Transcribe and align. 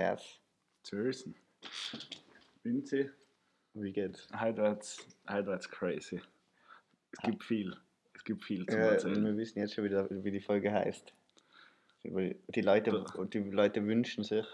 Sass. 0.00 0.38
Zürsen. 0.82 1.34
Vinci, 2.62 3.08
Wie 3.74 3.92
geht's? 3.92 4.28
heute 4.38 4.58
wird's, 4.62 5.06
heute 5.28 5.46
wird's 5.46 5.68
crazy. 5.70 6.20
Es 7.12 7.18
gibt 7.20 7.42
viel. 7.44 7.74
Es 8.14 8.22
gibt 8.24 8.44
viel 8.44 8.66
zu 8.66 8.76
Ja, 8.76 8.84
erzählen. 8.92 9.24
wir 9.24 9.36
wissen 9.36 9.58
jetzt 9.58 9.74
schon 9.74 9.84
wieder, 9.84 10.06
wie 10.10 10.30
die 10.30 10.40
Folge 10.40 10.70
heißt. 10.72 11.12
Die 12.04 12.60
Leute, 12.60 13.04
die 13.32 13.38
Leute 13.38 13.84
wünschen 13.86 14.22
sich 14.22 14.46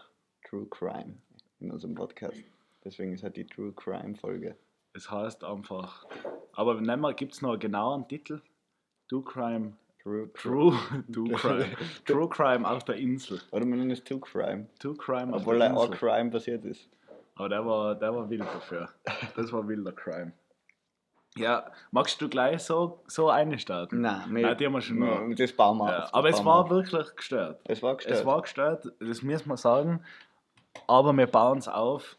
True 0.44 0.66
Crime 0.70 1.16
in 1.60 1.70
unserem 1.72 1.94
Podcast. 1.94 2.38
Deswegen 2.84 3.12
ist 3.12 3.22
halt 3.24 3.36
die 3.36 3.44
True 3.46 3.72
Crime 3.72 4.14
Folge. 4.16 4.56
Es 4.94 5.10
heißt 5.10 5.42
einfach. 5.44 6.06
Aber 6.52 6.80
nennen 6.80 7.02
wir, 7.02 7.14
gibt 7.14 7.32
es 7.34 7.42
noch 7.42 7.50
einen 7.50 7.60
genauen 7.60 8.06
Titel? 8.08 8.40
Do 9.08 9.22
Crime. 9.22 9.76
True, 10.02 10.28
True, 10.34 10.74
Do 11.08 11.24
Crime. 11.36 11.66
True 12.06 12.28
Crime 12.28 12.68
auf 12.68 12.84
der 12.84 12.96
Insel. 12.96 13.40
Oder 13.52 13.64
man 13.66 13.78
nennt 13.78 13.92
es 13.92 14.02
True 14.02 14.20
Crime. 14.20 14.66
Do 14.82 14.94
Crime 14.94 15.32
auf 15.34 15.42
Obwohl 15.42 15.58
der 15.58 15.70
ein 15.70 15.76
auch 15.76 15.86
Insel. 15.86 15.98
Crime 15.98 16.30
passiert 16.30 16.64
ist. 16.64 16.88
Aber 17.36 17.48
der 17.48 17.64
war, 17.64 17.94
der 17.94 18.14
war 18.14 18.28
wild 18.28 18.42
dafür. 18.42 18.88
Das 19.36 19.52
war 19.52 19.66
wilder 19.66 19.92
Crime. 19.92 20.32
Ja, 21.34 21.70
magst 21.92 22.20
du 22.20 22.28
gleich 22.28 22.62
so, 22.62 23.00
so 23.06 23.30
einstarten? 23.30 24.02
Nein, 24.02 24.24
Nein, 24.28 24.58
die 24.58 24.66
haben 24.66 24.74
wir 24.74 24.82
schon. 24.82 25.02
Ja, 25.02 25.34
Das 25.34 25.52
bauen 25.52 25.78
wir 25.78 25.90
Ja, 25.90 26.04
auf, 26.04 26.14
aber 26.14 26.28
es 26.28 26.44
war 26.44 26.44
wir 26.44 26.64
auf. 26.64 26.70
wirklich 26.70 27.16
gestört. 27.16 27.60
Es 27.64 27.82
war 27.82 27.96
gestört. 27.96 28.18
Es 28.18 28.26
war 28.26 28.42
gestört, 28.42 28.92
das 29.00 29.22
müssen 29.22 29.48
wir 29.48 29.56
sagen. 29.56 30.04
Aber 30.86 31.14
wir 31.14 31.26
bauen 31.26 31.56
es 31.58 31.68
auf, 31.68 32.16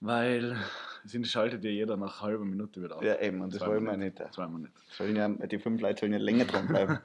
weil 0.00 0.56
es 1.04 1.30
schaltet 1.30 1.64
ja 1.64 1.70
jeder 1.70 1.96
nach 1.96 2.20
halben 2.20 2.50
Minute 2.50 2.82
wieder 2.82 2.96
auf. 2.96 3.02
Ja, 3.02 3.20
eben, 3.20 3.40
und 3.40 3.54
das 3.54 3.66
wollen 3.66 3.84
wir 3.84 3.96
nicht. 3.96 4.18
Zwei 4.32 4.46
Minuten. 4.46 4.72
Sollen 4.90 5.16
ja, 5.16 5.28
die 5.28 5.58
fünf 5.58 5.80
Leute 5.80 6.00
sollen 6.00 6.12
ja 6.12 6.18
länger 6.18 6.44
dran 6.44 6.68
bleiben. 6.68 6.98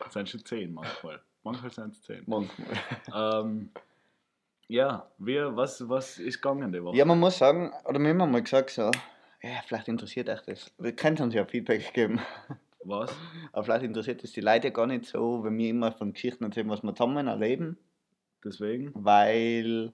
Das 0.00 0.12
sind 0.12 0.28
schon 0.28 0.44
zehn 0.44 0.72
manchmal. 0.72 1.20
Manchmal 1.42 1.70
sind 1.70 1.94
es 1.94 2.02
zehn. 2.02 2.22
Manchmal. 2.26 2.68
Ähm, 3.14 3.70
ja, 4.68 5.10
wir, 5.18 5.56
was, 5.56 5.88
was 5.88 6.18
ist 6.18 6.42
gegangen 6.42 6.72
die 6.72 6.82
Woche? 6.82 6.96
Ja, 6.96 7.04
man 7.04 7.20
muss 7.20 7.38
sagen, 7.38 7.72
oder 7.84 8.00
wir 8.00 8.08
haben 8.08 8.30
mal 8.30 8.42
gesagt, 8.42 8.70
so, 8.70 8.90
ja, 9.42 9.60
vielleicht 9.66 9.88
interessiert 9.88 10.28
euch 10.28 10.40
das. 10.42 10.72
Wir 10.78 10.94
können 10.94 11.18
uns 11.18 11.34
ja 11.34 11.44
Feedback 11.44 11.92
geben. 11.92 12.20
Was? 12.84 13.14
Aber 13.52 13.64
vielleicht 13.64 13.84
interessiert 13.84 14.22
es 14.24 14.32
die 14.32 14.40
Leute 14.40 14.70
gar 14.70 14.86
nicht 14.86 15.06
so, 15.06 15.42
wenn 15.44 15.58
wir 15.58 15.68
immer 15.68 15.92
von 15.92 16.12
Geschichten 16.12 16.44
erzählen, 16.44 16.68
was 16.68 16.82
wir 16.82 16.94
zusammen 16.94 17.26
erleben, 17.26 17.78
Deswegen? 18.44 18.92
weil, 18.94 19.92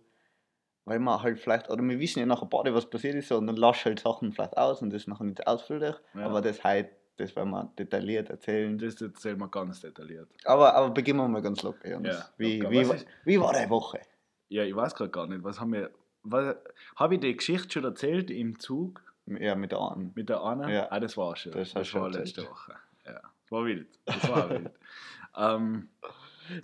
weil 0.84 0.98
man 0.98 1.22
halt 1.22 1.38
vielleicht, 1.38 1.70
oder 1.70 1.82
wir 1.82 1.98
wissen 2.00 2.18
ja 2.20 2.26
nach 2.26 2.42
ein 2.42 2.48
paar 2.50 2.64
Tagen, 2.64 2.74
was 2.76 2.88
passiert 2.88 3.14
ist, 3.14 3.30
und 3.32 3.46
dann 3.46 3.56
lasch 3.56 3.84
halt 3.84 4.00
Sachen 4.00 4.32
vielleicht 4.32 4.56
aus 4.56 4.82
und 4.82 4.92
das 4.92 5.06
nachher 5.06 5.24
nicht 5.24 5.46
ausführlich, 5.46 5.94
Ja. 6.14 6.26
aber 6.26 6.40
das 6.40 6.62
halt, 6.64 6.90
das 7.18 7.36
werden 7.36 7.50
wir 7.50 7.70
detailliert 7.78 8.30
erzählen. 8.30 8.78
Das 8.78 9.00
erzählen 9.00 9.38
wir 9.38 9.48
ganz 9.48 9.80
detailliert. 9.80 10.28
Aber, 10.44 10.74
aber 10.74 10.90
beginnen 10.90 11.18
wir 11.20 11.28
mal 11.28 11.42
ganz 11.42 11.62
locker, 11.62 11.88
Jonas. 11.90 12.16
Ja, 12.18 12.28
wie, 12.38 12.58
locker. 12.60 12.70
wie, 12.70 13.04
wie 13.24 13.40
war 13.40 13.52
deine 13.52 13.70
Woche? 13.70 14.00
Ja, 14.48 14.64
ich 14.64 14.74
weiß 14.74 14.94
gerade 14.94 15.10
gar 15.10 15.26
nicht, 15.26 15.44
was 15.44 15.60
haben 15.60 15.72
wir. 15.72 15.90
Was, 16.24 16.56
habe 16.96 17.14
ich 17.14 17.20
die 17.20 17.36
Geschichte 17.36 17.70
schon 17.70 17.84
erzählt 17.84 18.30
im 18.30 18.58
Zug 18.58 19.02
Ja, 19.26 19.54
mit 19.56 19.72
der 19.72 19.78
Ahnen. 19.80 20.12
mit 20.14 20.28
der 20.28 20.40
Anna? 20.40 20.70
Ja. 20.70 20.86
Ah, 20.90 21.00
das 21.00 21.16
war 21.16 21.34
schon. 21.36 21.52
Das 21.52 21.68
Das, 21.68 21.74
war 21.76 21.84
schon 21.84 22.12
letzte 22.12 22.42
erzählt. 22.42 22.48
Woche. 22.50 22.72
Ja, 23.06 23.12
das 23.42 23.50
war 23.50 23.64
wild. 23.64 23.88
Das 24.06 24.28
war 24.30 24.50
wild. 24.50 24.70
ähm, 25.36 25.88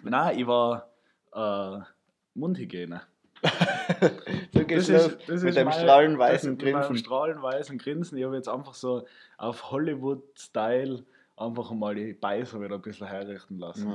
nein, 0.03 0.39
ich 0.39 0.47
war 0.47 0.89
äh, 1.35 1.81
Mundhygiene. 2.35 3.03
So 4.53 4.65
geht's 4.65 4.87
Das 4.89 5.07
ist, 5.07 5.19
das 5.29 5.43
mit 5.43 5.55
mein- 5.55 5.73
strahlenweißen 5.73 6.57
das- 6.59 6.65
mit 6.65 6.75
Grinsen. 6.75 6.97
strahlenweißen 6.97 7.79
Grinsen. 7.79 8.19
Ich 8.19 8.25
habe 8.25 8.37
jetzt 8.37 8.49
einfach 8.49 8.75
so 8.75 9.05
auf 9.37 9.71
Hollywood-Style 9.71 11.05
einfach 11.37 11.71
mal 11.73 11.95
die 11.95 12.13
Beißer 12.15 12.61
wieder 12.61 12.75
ein 12.75 12.83
bisschen 12.83 13.07
herrichten 13.07 13.59
lassen. 13.59 13.93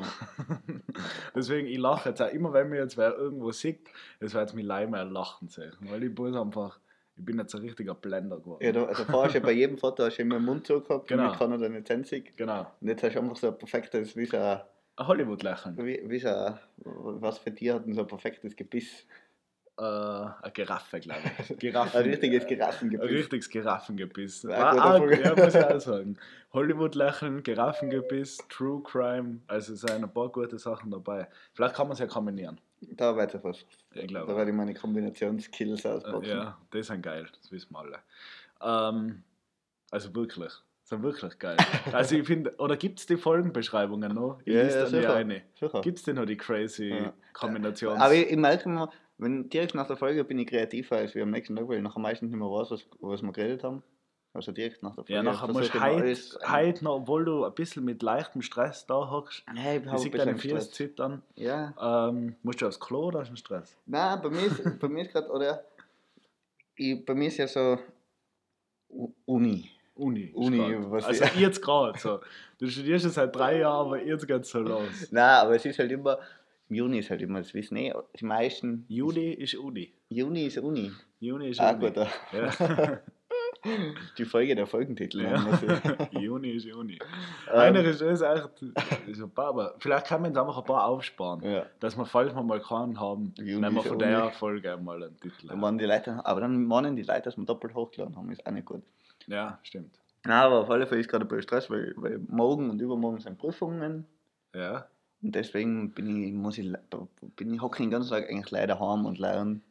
Deswegen, 1.36 1.68
ich 1.68 1.78
lache 1.78 2.10
jetzt 2.10 2.22
auch 2.22 2.32
immer, 2.32 2.54
wenn 2.54 2.70
mir 2.70 2.78
jetzt 2.80 2.98
wer 2.98 3.16
irgendwo 3.16 3.52
sieht, 3.52 3.88
das 4.20 4.34
wird 4.34 4.54
mich 4.54 4.66
leider 4.66 4.90
mehr 4.90 5.06
lachen 5.06 5.48
sehen. 5.50 5.74
Weil 5.82 6.04
ich 6.04 6.18
muss 6.18 6.36
einfach, 6.36 6.80
ich 7.18 7.26
bin 7.26 7.38
jetzt 7.38 7.54
ein 7.56 7.62
richtiger 7.62 7.94
Blender 7.96 8.38
geworden. 8.40 8.64
Ja, 8.64 8.72
da, 8.72 8.86
also 8.86 9.04
vorher 9.04 9.26
hast 9.26 9.34
du 9.34 9.40
ja 9.40 9.46
bei 9.46 9.52
jedem 9.52 9.78
Foto 9.78 10.04
hast 10.06 10.18
du 10.18 10.22
immer 10.22 10.38
einen 10.38 10.46
Mund 10.46 10.66
zu 10.66 10.82
gehabt, 10.82 11.08
Genau. 11.08 11.24
damit 11.24 11.38
kann 11.40 11.52
er 11.52 11.58
dann 11.58 11.74
nicht 11.74 11.88
sensig. 11.88 12.34
Genau. 12.38 12.66
Und 12.82 12.88
jetzt 12.88 13.04
hast 13.04 13.16
du 13.16 13.20
einfach 13.20 13.36
so 13.36 13.48
ein 13.48 13.58
perfektes, 13.58 14.16
wie 14.16 14.26
so 14.26 14.38
ein, 14.38 14.62
Hollywood-Lächeln. 15.00 15.76
wie, 15.80 16.02
wie 16.06 16.20
so 16.20 16.30
ein, 16.30 16.60
was 16.86 17.40
für 17.40 17.54
Tiere 17.54 17.76
hat 17.78 17.86
denn 17.86 17.94
so 17.96 18.02
ein 18.02 18.08
perfektes 18.08 18.56
Gebiss? 18.56 19.06
Äh, 19.76 19.82
eine 19.84 20.52
Giraffe, 20.54 21.00
glaube 21.00 21.22
ich. 21.40 21.50
Ein 21.50 21.58
Giraffen, 21.58 22.02
richtiges 22.04 22.44
Ein 22.44 22.48
Giraffengebiss. 22.50 23.10
richtiges 23.10 23.50
Giraffengebiss. 23.50 24.44
Ja, 24.44 24.50
Ah, 24.52 24.72
gut, 24.72 24.82
ah, 24.82 24.92
davon- 25.00 25.20
ja, 25.24 25.36
muss 25.36 25.56
ich 25.56 25.64
auch 25.64 25.80
sagen. 25.82 26.18
Hollywood-Lächeln, 26.54 27.42
Giraffengebiss, 27.42 28.38
True 28.50 28.84
Crime, 28.84 29.40
also 29.48 29.74
es 29.74 29.82
sind 29.82 30.04
ein 30.04 30.14
paar 30.14 30.30
gute 30.30 30.60
Sachen 30.60 30.92
dabei. 30.92 31.28
Vielleicht 31.56 31.74
kann 31.76 31.88
man 31.88 31.94
es 31.94 32.00
ja 32.00 32.06
kombinieren. 32.06 32.62
Da 32.82 33.18
es 33.26 33.44
was. 33.44 33.66
Ich 33.94 34.02
Da 34.02 34.06
glaube. 34.06 34.36
werde 34.36 34.52
ich 34.52 34.56
meine 34.56 34.76
Kombinationsskills 34.76 35.84
Äh, 35.86 35.88
auspacken. 35.88 36.26
Ja, 36.26 36.58
die 36.72 36.84
sind 36.84 37.02
geil, 37.02 37.28
das 37.42 37.52
wissen 37.52 37.74
wir 37.74 37.80
alle. 37.80 38.00
Ähm, 38.62 39.24
also 39.90 40.14
wirklich, 40.14 40.54
sind 40.84 41.02
wirklich 41.02 41.40
geil. 41.40 41.58
Also 41.94 42.16
ich 42.16 42.28
finde, 42.28 42.54
oder 42.58 42.78
gibt 42.78 43.00
es 43.00 43.08
die 43.08 43.18
Folgenbeschreibungen 43.18 44.14
noch? 44.14 44.40
Ich 44.46 44.54
Ja, 44.54 44.62
ja, 44.64 44.86
sicher. 44.86 45.82
Gibt 45.82 45.98
es 45.98 46.04
denn 46.04 46.18
noch 46.18 46.26
die 46.26 46.38
crazy 46.38 46.90
Ja. 46.90 47.14
Kombinations... 47.34 48.00
Aber 48.00 48.14
ich, 48.14 48.30
ich 48.30 48.38
merke 48.38 48.66
immer, 48.66 48.92
wenn 49.18 49.50
direkt 49.50 49.76
nach 49.76 49.88
der 49.88 49.96
Folge 49.98 50.24
bin 50.24 50.40
ich 50.40 50.48
kreativer 50.48 50.98
als 50.98 51.16
wir 51.16 51.24
am 51.24 51.32
nächsten 51.32 51.56
Tag, 51.56 51.68
weil 51.68 51.78
ich 51.78 51.84
nachher 51.84 52.00
meistens 52.00 52.30
nicht 52.32 52.40
mehr 52.40 52.48
weiß, 52.50 52.72
was, 52.72 52.86
was 53.00 53.22
wir 53.22 53.32
geredet 53.32 53.64
haben. 53.64 53.84
Also 54.36 54.52
direkt 54.52 54.82
nach 54.82 54.96
der 54.96 55.04
Folge. 55.04 55.14
ja, 55.14 55.22
nachher 55.24 55.48
musst 55.54 55.74
du 55.76 55.80
alles- 55.80 56.40
heute 56.48 56.84
noch, 56.84 56.96
obwohl 56.96 57.24
du 57.24 57.46
ein 57.46 57.54
bisschen 57.54 57.86
mit 57.86 58.02
leichtem 58.02 58.42
Stress 58.42 58.86
da 58.88 59.10
hockst, 59.12 59.44
Nein, 59.54 59.84
ich 59.86 59.92
habe 59.92 60.10
deine 60.18 60.40
Stress. 60.40 60.72
zittern, 60.72 61.22
Ja. 61.36 62.10
ähm, 62.10 62.36
musst 62.42 62.60
du 62.62 62.66
aufs 62.68 62.80
Klo 62.80 63.06
oder 63.10 63.20
hast 63.20 63.30
du 63.32 63.36
Stress? 63.36 63.78
Nein, 63.86 64.20
bei 64.24 64.30
mir 64.32 64.46
ist, 64.48 64.64
bei 64.80 64.88
mir 64.88 65.02
ist 65.04 65.12
gerade, 65.12 65.30
oder? 65.30 65.64
Ich, 66.76 67.06
bei 67.06 67.14
mir 67.14 67.28
ist 67.28 67.38
ja 67.38 67.48
so 67.48 67.78
Uni. 69.26 69.70
Uni. 69.96 70.32
Uni, 70.34 70.58
grad. 70.58 70.92
was 70.92 71.06
also 71.06 71.26
jetzt 71.40 71.62
gerade 71.62 72.00
so. 72.00 72.20
Du 72.58 72.68
studierst 72.68 73.04
schon 73.04 73.12
seit 73.12 73.36
drei 73.36 73.60
Jahren, 73.60 73.86
aber 73.88 74.04
jetzt 74.04 74.28
geht's 74.28 74.50
so 74.50 74.60
los. 74.60 75.12
Nein, 75.12 75.24
aber 75.42 75.56
es 75.56 75.66
ist 75.66 75.78
halt 75.78 75.92
immer, 75.92 76.14
im 76.16 76.20
Juni 76.74 77.00
ist 77.00 77.10
halt 77.10 77.22
immer, 77.22 77.40
das 77.40 77.54
wissen 77.54 77.78
eh, 77.78 77.94
die 78.20 78.26
meisten, 78.26 78.86
Juli 78.88 79.34
ist 79.34 79.56
Uni. 79.56 79.94
Juni 80.10 80.46
ist 80.46 80.58
Uni. 80.58 80.92
Juni 81.20 81.50
ist 81.50 81.60
Ah, 81.60 81.72
Uni. 81.72 81.80
gut, 81.88 81.98
da. 81.98 82.08
Ja. 82.32 83.00
die 84.18 84.26
Folge 84.26 84.56
der 84.56 84.68
Folgentitel. 84.68 85.22
Ja. 85.22 85.38
sie. 85.58 86.20
Juni 86.20 86.52
ist 86.52 86.66
Juni. 86.66 87.00
Ähm, 87.52 87.60
Einer 87.60 87.84
ist 87.84 88.02
das 88.02 88.22
echt 88.22 88.62
ein 88.62 89.32
paar, 89.32 89.48
aber 89.48 89.76
vielleicht 89.80 90.08
kann 90.08 90.22
man 90.22 90.32
uns 90.32 90.38
einfach 90.38 90.58
ein 90.58 90.64
paar 90.66 90.86
aufsparen. 90.86 91.42
Ja. 91.44 91.66
Dass 91.80 91.98
wir, 91.98 92.06
falls 92.06 92.36
wir 92.36 92.44
mal 92.44 92.60
keinen 92.62 93.00
haben, 93.00 93.34
Juni 93.38 93.62
nehmen 93.62 93.76
wir 93.76 93.84
von 93.84 94.00
Juni. 94.00 94.12
der 94.12 94.32
Folge 94.32 94.78
mal 94.78 95.02
einen 95.04 95.18
Titel. 95.20 95.48
Dann 95.48 95.78
die 95.78 95.86
Leute, 95.86 96.26
aber 96.26 96.42
dann 96.42 96.66
meinen 96.66 96.96
die 96.96 97.04
Leute, 97.04 97.22
dass 97.24 97.38
wir 97.38 97.46
doppelt 97.46 97.74
hochgeladen 97.74 98.16
haben, 98.18 98.30
ist 98.32 98.46
auch 98.46 98.52
nicht 98.52 98.66
gut. 98.66 98.84
Ja, 99.28 99.60
stimmt. 99.64 99.98
Nein, 100.26 100.34
aber 100.44 100.60
auf 100.62 100.70
alle 100.70 100.86
Fälle 100.88 101.02
ist 101.02 101.10
gerade 101.10 101.26
ein 101.26 101.28
bisschen 101.28 101.44
Stress, 101.44 101.70
weil, 101.70 101.94
weil 101.98 102.20
morgen 102.28 102.70
und 102.70 102.80
übermorgen 102.82 103.20
sind 103.20 103.38
Prüfungen. 103.38 104.06
Ja. 104.54 104.88
Und 105.24 105.34
deswegen 105.36 105.92
bin 105.92 106.24
ich, 106.24 106.34
muss 106.34 106.58
ich, 106.58 106.72
bin 107.38 107.54
ich 107.54 107.62
hocke 107.62 107.82
den 107.82 107.90
ganzen 107.90 108.10
Tag 108.10 108.30
eigentlich 108.30 108.52
leider 108.52 108.80
heim 108.80 109.06
und 109.06 109.18
lernen. 109.20 109.64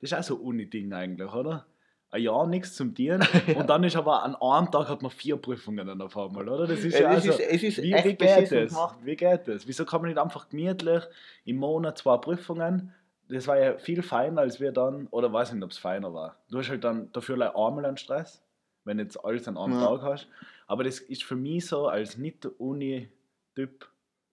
Das 0.00 0.12
ist 0.12 0.18
auch 0.18 0.22
so 0.22 0.36
ein 0.36 0.40
Uni-Ding 0.42 0.92
eigentlich, 0.92 1.32
oder? 1.32 1.66
Ein 2.12 2.22
Jahr 2.22 2.46
nichts 2.46 2.74
zum 2.74 2.94
Tieren 2.94 3.22
und 3.56 3.68
dann 3.68 3.84
ist 3.84 3.94
aber 3.96 4.22
an 4.24 4.34
einem 4.36 4.70
Tag 4.70 4.88
hat 4.88 5.02
man 5.02 5.10
vier 5.12 5.36
Prüfungen 5.36 5.86
dann 5.86 6.00
auf 6.00 6.16
einmal, 6.16 6.48
oder? 6.48 6.66
Das 6.66 6.80
ist 6.84 6.94
ja, 6.94 7.02
Ja, 7.02 7.08
also, 7.10 7.30
ist- 7.30 7.40
es 7.40 7.62
ist 7.62 7.82
wie, 7.82 7.92
wie 7.94 8.14
geht 8.14 8.50
das? 8.52 8.70
gemacht. 8.70 8.98
Wie 9.04 9.16
geht 9.16 9.46
das? 9.46 9.66
Wieso 9.66 9.84
kann 9.84 10.00
man 10.00 10.10
nicht 10.10 10.18
einfach 10.18 10.48
gemütlich 10.48 11.04
im 11.44 11.56
Monat 11.56 11.98
zwei 11.98 12.16
Prüfungen? 12.16 12.92
Das 13.28 13.46
war 13.46 13.58
ja 13.60 13.78
viel 13.78 14.02
feiner 14.02 14.40
als 14.40 14.58
wir 14.58 14.72
dann, 14.72 15.06
oder 15.12 15.32
weiß 15.32 15.52
nicht, 15.52 15.62
ob 15.62 15.70
es 15.70 15.78
feiner 15.78 16.12
war. 16.12 16.36
Du 16.50 16.58
hast 16.58 16.68
halt 16.68 16.82
dann 16.82 17.12
dafür 17.12 17.34
einmal 17.54 17.84
einen 17.84 17.96
Stress, 17.96 18.42
wenn 18.84 18.96
du 18.98 19.04
jetzt 19.04 19.24
alles 19.24 19.46
an 19.46 19.56
einem 19.56 19.74
Ja. 19.74 19.80
Tag 19.96 20.02
hast. 20.02 20.26
Aber 20.66 20.82
das 20.82 20.98
ist 20.98 21.22
für 21.22 21.36
mich 21.36 21.66
so, 21.66 21.86
als 21.86 22.16
Nicht-Uni-Typ, 22.16 23.88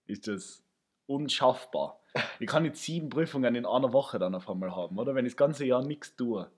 ist 0.07 0.27
das 0.27 0.63
unschaffbar. 1.07 2.00
Ich 2.40 2.47
kann 2.47 2.63
nicht 2.63 2.75
sieben 2.78 3.09
Prüfungen 3.09 3.53
in 3.56 3.66
einer 3.66 3.94
Woche 3.94 4.18
dann 4.19 4.33
auf 4.36 4.50
einmal 4.50 4.75
haben, 4.75 4.98
oder? 4.98 5.13
Wenn 5.15 5.25
ich 5.25 5.33
das 5.33 5.38
ganze 5.38 5.65
Jahr 5.65 5.83
nichts 5.83 6.15
tue. 6.15 6.50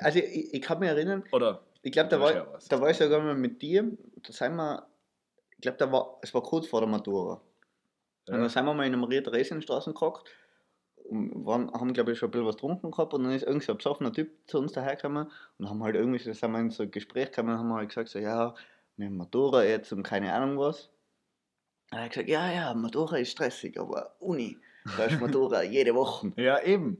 Also 0.00 0.18
ich, 0.20 0.54
ich 0.54 0.62
kann 0.62 0.78
mich 0.78 0.88
erinnern, 0.88 1.24
Oder 1.32 1.62
ich 1.82 1.90
glaube, 1.90 2.08
da 2.10 2.20
war, 2.20 2.32
da 2.68 2.80
war 2.80 2.90
ich 2.90 2.96
sogar 2.96 3.20
mal 3.20 3.34
mit 3.34 3.60
dir, 3.60 3.90
da 4.22 4.32
sind 4.32 4.54
wir, 4.56 4.86
ich 5.50 5.60
glaube, 5.62 5.78
da 5.78 5.90
war, 5.90 6.18
es 6.22 6.32
war 6.32 6.42
kurz 6.42 6.68
vor 6.68 6.80
der 6.80 6.88
Matura. 6.88 7.34
Und 8.26 8.34
Ja. 8.34 8.38
dann 8.38 8.48
sind 8.48 8.64
wir 8.64 8.72
mal 8.74 8.86
in 8.86 8.92
der 8.92 9.00
Maria-Theresien-Straße 9.00 9.92
gehockt 9.92 10.30
und 11.10 11.44
waren, 11.44 11.72
haben, 11.72 11.92
glaube 11.92 12.12
ich, 12.12 12.18
schon 12.18 12.28
ein 12.28 12.30
bisschen 12.30 12.46
was 12.46 12.54
getrunken 12.56 12.90
gehabt 12.92 13.12
und 13.14 13.24
dann 13.24 13.32
ist 13.32 13.42
irgend 13.42 13.64
so 13.64 13.72
ein 13.72 13.78
besoffener 13.78 14.12
Typ 14.12 14.30
zu 14.46 14.58
uns 14.58 14.72
dahergekommen 14.72 15.30
und 15.58 15.68
haben 15.68 15.82
halt 15.82 15.96
irgendwie, 15.96 16.18
so- 16.20 16.32
sind 16.32 16.52
wir 16.52 16.60
in 16.60 16.70
so 16.70 16.84
ein 16.84 16.90
Gespräch 16.90 17.30
gekommen 17.32 17.50
und 17.52 17.58
haben 17.58 17.72
halt 17.74 17.88
gesagt, 17.88 18.08
so, 18.10 18.18
ja, 18.20 18.54
wir 18.96 19.06
haben 19.06 19.16
Matura 19.16 19.64
jetzt 19.64 19.92
und 19.92 20.02
keine 20.04 20.32
Ahnung 20.32 20.56
was. 20.58 20.88
Und 21.94 22.00
er 22.00 22.04
hat 22.06 22.10
gesagt, 22.10 22.28
ja, 22.28 22.52
ja, 22.52 22.74
Matura 22.74 23.18
ist 23.18 23.30
stressig, 23.30 23.78
aber 23.78 24.16
Uni, 24.18 24.58
da 24.96 25.04
ist 25.04 25.20
Matura 25.20 25.62
jede 25.62 25.94
Woche. 25.94 26.32
Ja, 26.36 26.60
eben. 26.60 26.98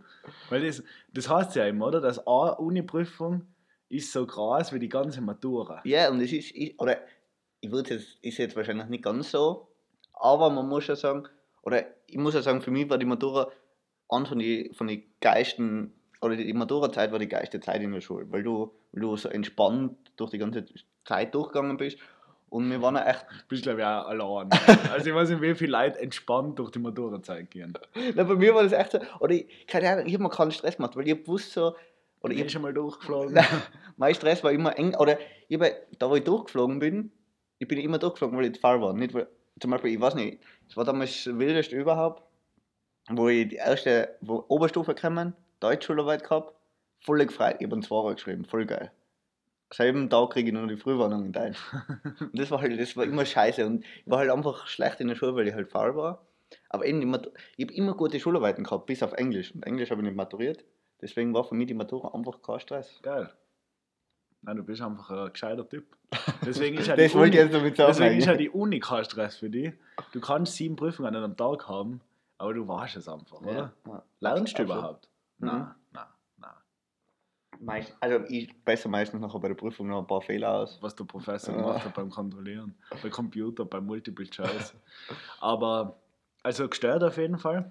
Weil 0.50 0.64
das, 0.64 0.84
das 1.12 1.28
heißt 1.28 1.56
ja 1.56 1.66
immer, 1.66 1.88
oder? 1.88 2.00
Dass 2.00 2.24
eine 2.24 2.54
Uni-Prüfung 2.56 3.42
ist 3.88 4.12
so 4.12 4.24
krass 4.24 4.72
wie 4.72 4.78
die 4.78 4.88
ganze 4.88 5.20
Matura. 5.20 5.80
Ja, 5.84 6.10
und 6.10 6.20
es 6.20 6.32
ist, 6.32 6.54
ich, 6.54 6.78
oder 6.78 6.98
ich 7.60 7.72
würde 7.72 7.94
jetzt, 7.94 8.18
ist 8.22 8.38
jetzt 8.38 8.54
wahrscheinlich 8.54 8.86
nicht 8.86 9.02
ganz 9.02 9.32
so, 9.32 9.68
aber 10.12 10.48
man 10.50 10.68
muss 10.68 10.86
ja 10.86 10.94
sagen, 10.94 11.26
oder 11.62 11.84
ich 12.06 12.16
muss 12.16 12.34
ja 12.34 12.42
sagen, 12.42 12.62
für 12.62 12.70
mich 12.70 12.88
war 12.88 12.98
die 12.98 13.06
Matura 13.06 13.50
eins 14.08 14.28
von 14.28 14.38
den 14.38 14.72
von 14.74 14.86
die 14.86 15.08
geilsten, 15.20 15.92
oder 16.20 16.36
die 16.36 16.52
Matura-Zeit 16.52 17.10
war 17.10 17.18
die 17.18 17.28
geilste 17.28 17.58
Zeit 17.58 17.82
in 17.82 17.90
der 17.90 18.00
Schule, 18.00 18.30
weil 18.30 18.44
du, 18.44 18.72
weil 18.92 19.00
du 19.00 19.16
so 19.16 19.28
entspannt 19.28 19.96
durch 20.16 20.30
die 20.30 20.38
ganze 20.38 20.64
Zeit 21.04 21.34
durchgegangen 21.34 21.76
bist. 21.76 21.98
Und 22.48 22.70
wir 22.70 22.80
waren 22.80 22.96
echt. 22.96 23.22
Du 23.22 23.48
bist, 23.48 23.62
glaube 23.64 23.80
ich, 23.80 23.84
auch 23.84 24.06
allein. 24.06 24.48
also, 24.92 25.10
ich 25.10 25.14
weiß 25.14 25.30
nicht, 25.30 25.42
wie 25.42 25.54
viele 25.54 25.72
Leute 25.72 25.98
entspannt 25.98 26.58
durch 26.58 26.70
die 26.70 26.78
Matura-Zeit 26.78 27.50
gehen. 27.50 27.76
Na, 28.14 28.22
bei 28.22 28.34
mir 28.34 28.54
war 28.54 28.62
das 28.62 28.72
echt 28.72 28.92
so. 28.92 29.00
Oder 29.20 29.34
ich, 29.34 29.66
keine 29.66 29.90
Ahnung, 29.90 30.06
ich 30.06 30.14
habe 30.14 30.22
mir 30.22 30.30
keinen 30.30 30.52
Stress 30.52 30.76
gemacht, 30.76 30.96
weil 30.96 31.08
ich 31.08 31.24
gewusst 31.24 31.52
so. 31.52 31.74
Oder 32.20 32.32
Ich 32.32 32.40
bin 32.40 32.48
schon 32.48 32.62
mal 32.62 32.72
durchgeflogen. 32.72 33.34
Nein, 33.34 33.46
mein 33.96 34.14
Stress 34.14 34.42
war 34.44 34.52
immer 34.52 34.78
eng. 34.78 34.94
Oder 34.94 35.18
ich 35.48 35.60
hab, 35.60 35.70
da, 35.98 36.08
wo 36.08 36.16
ich 36.16 36.24
durchgeflogen 36.24 36.78
bin, 36.78 37.12
ich 37.58 37.68
bin 37.68 37.78
immer 37.78 37.98
durchgeflogen, 37.98 38.38
weil 38.38 38.46
ich 38.46 38.60
Fall 38.60 38.80
war. 38.80 38.92
Nicht, 38.92 39.14
weil, 39.14 39.26
zum 39.60 39.70
Beispiel, 39.70 39.92
ich 39.92 40.00
weiß 40.00 40.14
nicht, 40.14 40.40
es 40.68 40.76
war 40.76 40.84
damals 40.84 41.24
das 41.24 41.38
wildeste 41.38 41.76
überhaupt, 41.76 42.22
wo 43.10 43.28
ich 43.28 43.48
die 43.48 43.56
erste 43.56 44.16
wo 44.20 44.44
Oberstufe 44.48 44.94
gekommen, 44.94 45.34
Deutschschularbeit 45.60 46.22
gehabt, 46.22 46.54
voll 47.00 47.24
gefreut. 47.24 47.56
Ich 47.58 47.66
habe 47.66 47.74
einen 47.74 47.82
Zweier 47.82 48.14
geschrieben, 48.14 48.44
voll 48.44 48.64
geil. 48.66 48.90
Selben 49.72 50.08
Tag 50.10 50.30
kriege 50.30 50.48
ich 50.48 50.54
nur 50.54 50.66
die 50.66 50.76
Frühwarnung 50.76 51.24
in 51.24 51.32
Deutsch. 51.32 51.58
Und 52.20 52.38
das 52.38 52.50
war 52.50 52.60
halt, 52.60 52.78
das 52.78 52.96
war 52.96 53.04
immer 53.04 53.24
scheiße. 53.24 53.66
Und 53.66 53.84
ich 53.84 54.10
war 54.10 54.18
halt 54.18 54.30
einfach 54.30 54.66
schlecht 54.66 55.00
in 55.00 55.08
der 55.08 55.14
Schule, 55.14 55.34
weil 55.34 55.48
ich 55.48 55.54
halt 55.54 55.70
faul 55.70 55.96
war. 55.96 56.26
Aber 56.68 56.86
eben, 56.86 57.00
ich 57.02 57.64
habe 57.66 57.74
immer 57.74 57.94
gute 57.94 58.20
Schularbeiten 58.20 58.64
gehabt, 58.64 58.86
bis 58.86 59.02
auf 59.02 59.12
Englisch. 59.14 59.54
Und 59.54 59.64
Englisch 59.64 59.90
habe 59.90 60.00
ich 60.02 60.06
nicht 60.06 60.16
maturiert. 60.16 60.64
Deswegen 61.00 61.34
war 61.34 61.44
für 61.44 61.54
mich 61.54 61.66
die 61.66 61.74
Matura 61.74 62.14
einfach 62.14 62.40
kein 62.42 62.60
Stress. 62.60 63.00
Geil. 63.02 63.30
Nein, 64.42 64.56
du 64.56 64.62
bist 64.62 64.82
einfach 64.82 65.10
ein 65.10 65.32
gescheiter 65.32 65.68
Typ. 65.68 65.86
Deswegen 66.46 66.78
ist 66.78 66.86
ja 66.86 66.96
die 66.96 67.10
Uni, 67.10 67.30
deswegen 67.30 68.18
ist 68.18 68.26
ja 68.26 68.36
die 68.36 68.50
Uni 68.50 68.78
kein 68.78 69.04
Stress 69.04 69.36
für 69.36 69.50
dich. 69.50 69.72
Du 70.12 70.20
kannst 70.20 70.54
sieben 70.54 70.76
Prüfungen 70.76 71.08
an 71.08 71.24
einem 71.24 71.36
Tag 71.36 71.66
haben, 71.66 72.00
aber 72.38 72.54
du 72.54 72.68
warst 72.68 72.96
es 72.96 73.08
einfach, 73.08 73.40
oder? 73.40 73.72
Ja. 73.86 74.02
Lernst 74.20 74.56
du 74.58 74.62
überhaupt? 74.62 75.08
Mhm. 75.38 75.46
Nein. 75.46 75.74
Meist, 77.64 77.94
also 78.00 78.24
ich 78.28 78.54
besser 78.64 78.88
meistens 78.88 79.20
noch 79.20 79.38
bei 79.40 79.48
der 79.48 79.54
Prüfung 79.54 79.88
noch 79.88 80.00
ein 80.00 80.06
paar 80.06 80.20
Fehler 80.22 80.52
aus. 80.52 80.78
Was 80.82 80.94
der 80.94 81.04
Professor 81.04 81.54
Ja. 81.54 81.60
gemacht 81.60 81.84
hat 81.84 81.94
beim 81.94 82.10
Kontrollieren. 82.10 82.74
Bei 83.02 83.08
Computer, 83.08 83.64
beim 83.64 83.86
Multiple 83.86 84.26
Choice. 84.28 84.74
Aber, 85.40 85.96
also 86.42 86.68
gestört 86.68 87.02
auf 87.02 87.16
jeden 87.16 87.38
Fall. 87.38 87.70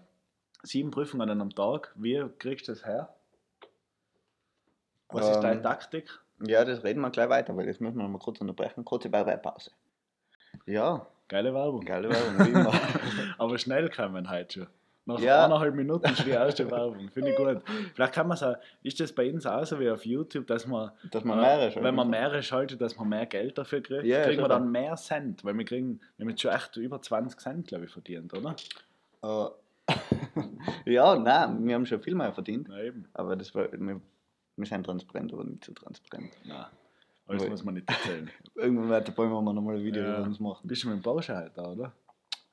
Sieben 0.63 0.91
Prüfungen 0.91 1.29
an 1.29 1.41
einem 1.41 1.49
Tag. 1.53 1.91
Wie 1.95 2.23
kriegst 2.39 2.67
du 2.67 2.71
das 2.71 2.85
her? 2.85 3.13
Was 5.09 5.29
ist 5.29 5.41
deine 5.41 5.57
Ähm, 5.57 5.63
Taktik? 5.63 6.19
Ja, 6.45 6.65
das 6.65 6.83
reden 6.83 7.01
wir 7.01 7.09
gleich 7.11 7.29
weiter, 7.29 7.55
weil 7.55 7.67
das 7.67 7.79
müssen 7.79 7.97
wir 7.97 8.03
noch 8.03 8.09
mal 8.09 8.17
kurz 8.19 8.41
unterbrechen. 8.41 8.83
Kurze 8.83 9.11
Werbepause. 9.11 9.71
Ja, 10.65 11.05
Geile 11.29 11.53
Werbung. 11.53 11.81
geile 11.85 12.09
Werbung, 12.09 12.45
wie 12.45 12.51
immer. 12.51 12.71
Aber 13.37 13.57
schnell 13.57 13.89
kann 13.89 14.11
man 14.11 14.29
heute 14.29 14.59
schon. 14.61 14.67
Nach 15.05 15.19
Ja. 15.19 15.45
eineinhalb 15.45 15.75
Minuten 15.75 16.15
schon 16.15 16.25
die 16.25 16.31
erste 16.31 16.65
Werbung. 16.71 17.09
Finde 17.09 17.31
ich 17.31 17.35
gut. 17.35 17.61
Vielleicht 17.93 18.13
kann 18.13 18.27
man 18.27 18.37
so, 18.37 18.53
ist 18.83 18.99
das 18.99 19.11
bei 19.13 19.31
uns 19.31 19.45
auch 19.45 19.65
so 19.65 19.79
wie 19.79 19.89
auf 19.89 20.05
YouTube, 20.05 20.47
dass 20.47 20.65
man, 20.65 20.91
Dass 21.11 21.23
man 21.25 21.39
äh, 21.39 21.41
mehrere 21.41 21.71
schalten 21.71 21.85
wenn 21.85 21.95
man 21.95 22.09
mehrere 22.09 22.41
schaltet, 22.43 22.79
dass 22.81 22.95
man 22.97 23.09
mehr 23.09 23.25
Geld 23.25 23.57
dafür 23.57 23.81
kriegt, 23.81 24.05
Ja, 24.05 24.23
kriegen 24.23 24.41
wir 24.41 24.47
dann 24.47 24.71
mehr 24.71 24.95
Cent. 24.95 25.43
Weil 25.43 25.57
wir 25.57 25.65
kriegen, 25.65 25.99
wir 26.17 26.23
haben 26.23 26.29
jetzt 26.29 26.41
schon 26.41 26.51
echt 26.51 26.77
über 26.77 27.01
20 27.01 27.39
Cent, 27.39 27.67
glaube 27.67 27.85
ich, 27.85 27.91
verdient, 27.91 28.33
oder? 28.33 28.55
Äh, 29.23 29.49
ja, 30.85 31.15
nein, 31.17 31.65
wir 31.65 31.75
haben 31.75 31.85
schon 31.85 31.99
viel 32.01 32.15
mehr 32.15 32.31
verdient. 32.33 32.67
Na 32.69 32.81
eben. 32.81 33.05
Aber 33.13 33.35
das 33.35 33.53
war, 33.53 33.71
wir, 33.71 33.99
wir 34.55 34.65
sind 34.65 34.85
transparent, 34.85 35.33
aber 35.33 35.43
nicht 35.43 35.63
zu 35.65 35.73
transparent. 35.73 36.31
Nein. 36.45 36.65
Alles 37.27 37.49
muss 37.49 37.63
man 37.63 37.73
nicht 37.75 37.89
erzählen. 37.89 38.29
Irgendwann 38.55 38.89
weiter 38.89 39.15
wollen 39.17 39.31
wir 39.31 39.41
mal 39.41 39.53
nochmal 39.53 39.75
ein 39.77 39.83
Video 39.83 40.03
Ja. 40.03 40.17
über 40.17 40.23
uns 40.23 40.39
machen. 40.39 40.67
Bist 40.67 40.83
du 40.83 40.89
mit 40.89 40.97
dem 40.97 41.01
Porsche 41.01 41.35
heute 41.37 41.51
da, 41.55 41.63
oder? 41.71 41.91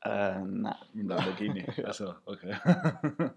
Äh, 0.02 0.38
nein, 0.40 0.74
dem 0.94 1.08
Lamborghini. 1.08 1.64
Also, 1.84 2.14
okay. 2.24 2.54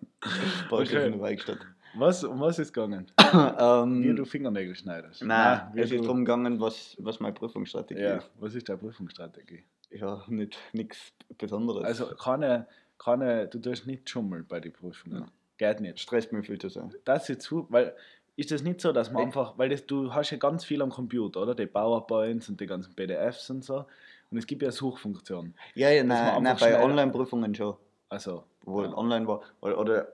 Porsche 0.69 0.98
Okay. 0.98 1.06
in 1.07 1.12
der 1.13 1.21
Werkstatt. 1.21 1.60
Was, 1.95 2.24
um 2.24 2.39
was 2.39 2.57
ist 2.57 2.74
gegangen? 2.74 3.12
Wie 3.19 4.07
ähm, 4.07 4.15
du 4.15 4.25
Fingernägel 4.25 4.75
schneidest? 4.75 5.21
nein, 5.24 5.62
wie 5.74 5.81
es 5.81 5.92
ist 5.92 6.04
darum 6.04 6.25
gegangen, 6.25 6.60
was, 6.60 6.95
was 7.00 7.19
meine 7.19 7.33
Prüfungsstrategie 7.33 8.01
Ja, 8.01 8.15
ist. 8.18 8.31
was 8.39 8.56
ist 8.56 8.68
deine 8.68 8.80
Prüfungsstrategie? 8.80 9.63
Ja, 9.92 10.24
nicht 10.27 10.57
nichts 10.74 11.13
Besonderes. 11.38 11.83
Also 11.83 12.07
keine, 12.15 12.66
keine, 12.98 13.48
du 13.48 13.59
tust 13.59 13.86
nicht 13.86 14.09
schummeln 14.09 14.45
bei 14.48 14.59
den 14.59 14.74
Prüfungen. 14.74 15.19
Nein. 15.19 15.31
Geht 15.57 15.81
nicht. 15.81 16.00
stresst 16.00 16.31
mich 16.33 16.48
viel 16.48 16.57
zu 16.59 16.69
sehr. 16.69 16.89
Das 17.06 17.30
ist 17.30 17.44
zu, 17.44 17.68
weil 17.69 17.94
ist 18.36 18.50
das 18.50 18.63
nicht 18.63 18.81
so, 18.81 18.92
dass 18.92 19.12
man 19.12 19.21
Ich- 19.21 19.25
einfach, 19.27 19.56
weil 19.59 19.69
das, 19.69 19.86
du 19.86 20.12
hast 20.16 20.31
ja 20.31 20.38
ganz 20.38 20.66
viel 20.66 20.81
am 20.81 20.89
Computer, 20.89 21.42
oder? 21.44 21.54
Die 21.54 21.68
PowerPoints 21.68 22.50
und 22.50 22.59
die 22.59 22.66
ganzen 22.66 22.95
PDFs 22.95 23.51
und 23.51 23.63
so. 23.63 23.86
Und 24.33 24.39
es 24.39 24.47
gibt 24.47 24.63
ja 24.63 24.71
Suchfunktionen. 24.71 25.53
Ja, 25.75 25.91
ja, 25.91 26.03
nein, 26.03 26.41
nein 26.41 26.57
bei 26.59 26.83
Online-Prüfungen 26.83 27.53
schon. 27.53 27.75
Also, 28.09 28.45
Wo 28.65 28.81
Ja. 28.81 28.97
online 28.97 29.27
war. 29.27 29.41
Oder, 29.62 29.77
oder 29.80 30.07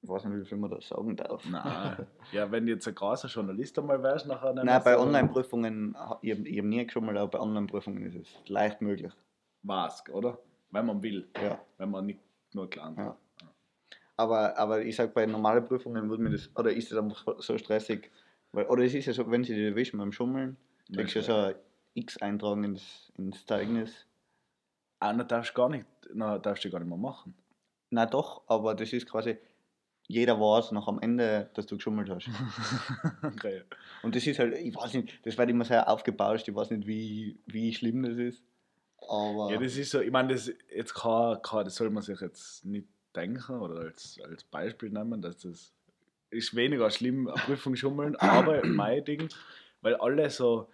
ich 0.00 0.08
weiß 0.08 0.24
nicht, 0.24 0.40
wie 0.40 0.46
viel 0.46 0.56
man 0.56 0.70
das 0.70 0.88
sagen 0.88 1.14
darf. 1.14 1.44
nein. 1.44 2.06
ja, 2.32 2.50
wenn 2.50 2.64
du 2.64 2.72
jetzt 2.72 2.88
ein 2.88 2.94
krasser 2.94 3.28
Journalist 3.28 3.78
einmal 3.78 4.02
wärst, 4.02 4.26
nachher. 4.26 4.54
Nein, 4.54 4.80
bei 4.82 4.98
Online-Prüfungen, 4.98 5.94
ich 6.22 6.32
habe 6.32 6.42
hab 6.42 6.64
nie 6.64 6.86
geschummelt, 6.86 7.18
aber 7.18 7.32
bei 7.32 7.38
Online-Prüfungen 7.38 8.02
ist 8.06 8.14
es 8.14 8.48
leicht 8.48 8.80
möglich. 8.80 9.12
War's, 9.62 10.02
oder? 10.10 10.38
Wenn 10.70 10.86
man 10.86 11.02
will. 11.02 11.28
Ja. 11.36 11.60
Wenn 11.76 11.90
man 11.90 12.06
nicht 12.06 12.20
nur 12.54 12.70
gelernt 12.70 12.96
hat. 12.96 13.04
Ja. 13.42 13.48
Aber, 14.16 14.56
aber 14.56 14.80
ich 14.80 14.96
sag, 14.96 15.12
bei 15.12 15.26
normalen 15.26 15.66
Prüfungen 15.66 16.08
würde 16.08 16.22
mir 16.22 16.30
das, 16.30 16.48
oder 16.56 16.72
ist 16.72 16.90
das 16.90 16.98
einfach 16.98 17.26
so 17.40 17.58
stressig, 17.58 18.10
weil, 18.52 18.64
oder 18.68 18.84
es 18.84 18.94
ist 18.94 19.04
ja 19.04 19.12
so, 19.12 19.30
wenn 19.30 19.44
sie 19.44 19.54
dich 19.54 19.64
erwischen 19.64 19.98
beim 19.98 20.12
Schummeln, 20.12 20.56
kriegst 20.94 21.14
du 21.14 21.18
ja 21.18 21.24
so 21.52 21.54
X 21.96 22.18
eintragen 22.18 22.64
ins, 22.64 23.12
ins 23.16 23.44
Zeugnis. 23.46 24.06
Ah, 25.00 25.12
dann 25.12 25.26
darfst 25.26 25.50
du 25.50 25.54
gar 25.54 25.68
nicht, 25.68 25.86
na, 26.14 26.38
darfst 26.38 26.64
du 26.64 26.70
gar 26.70 26.78
nicht 26.78 26.88
mehr 26.88 26.98
machen. 26.98 27.34
Na 27.90 28.06
doch, 28.06 28.42
aber 28.46 28.74
das 28.74 28.92
ist 28.92 29.06
quasi, 29.06 29.36
jeder 30.08 30.38
weiß 30.38 30.72
noch 30.72 30.88
am 30.88 31.00
Ende, 31.00 31.50
dass 31.54 31.66
du 31.66 31.76
geschummelt 31.76 32.10
hast. 32.10 32.28
okay. 33.22 33.62
Und 34.02 34.14
das 34.14 34.26
ist 34.26 34.38
halt, 34.38 34.56
ich 34.56 34.74
weiß 34.74 34.94
nicht, 34.94 35.24
das 35.26 35.36
wird 35.36 35.50
immer 35.50 35.64
sehr 35.64 35.88
aufgebauscht, 35.88 36.48
ich 36.48 36.54
weiß 36.54 36.70
nicht, 36.70 36.86
wie, 36.86 37.38
wie 37.46 37.72
schlimm 37.74 38.02
das 38.02 38.16
ist. 38.16 38.42
Aber 39.08 39.50
Ja, 39.52 39.58
das 39.58 39.76
ist 39.76 39.90
so, 39.90 40.00
ich 40.00 40.10
meine, 40.10 40.32
das 40.32 40.52
jetzt 40.74 40.94
kann, 40.94 41.40
kann, 41.42 41.64
das 41.64 41.76
soll 41.76 41.90
man 41.90 42.02
sich 42.02 42.20
jetzt 42.20 42.64
nicht 42.64 42.88
denken 43.14 43.60
oder 43.60 43.80
als, 43.80 44.18
als 44.22 44.44
Beispiel 44.44 44.90
nehmen, 44.90 45.22
dass 45.22 45.38
das 45.38 45.72
ist 46.30 46.54
weniger 46.54 46.90
schlimm, 46.90 47.28
eine 47.28 47.36
Prüfung 47.36 47.76
schummeln, 47.76 48.16
aber 48.16 48.64
mein 48.66 49.04
Ding, 49.04 49.28
weil 49.80 49.94
alle 49.96 50.28
so, 50.30 50.68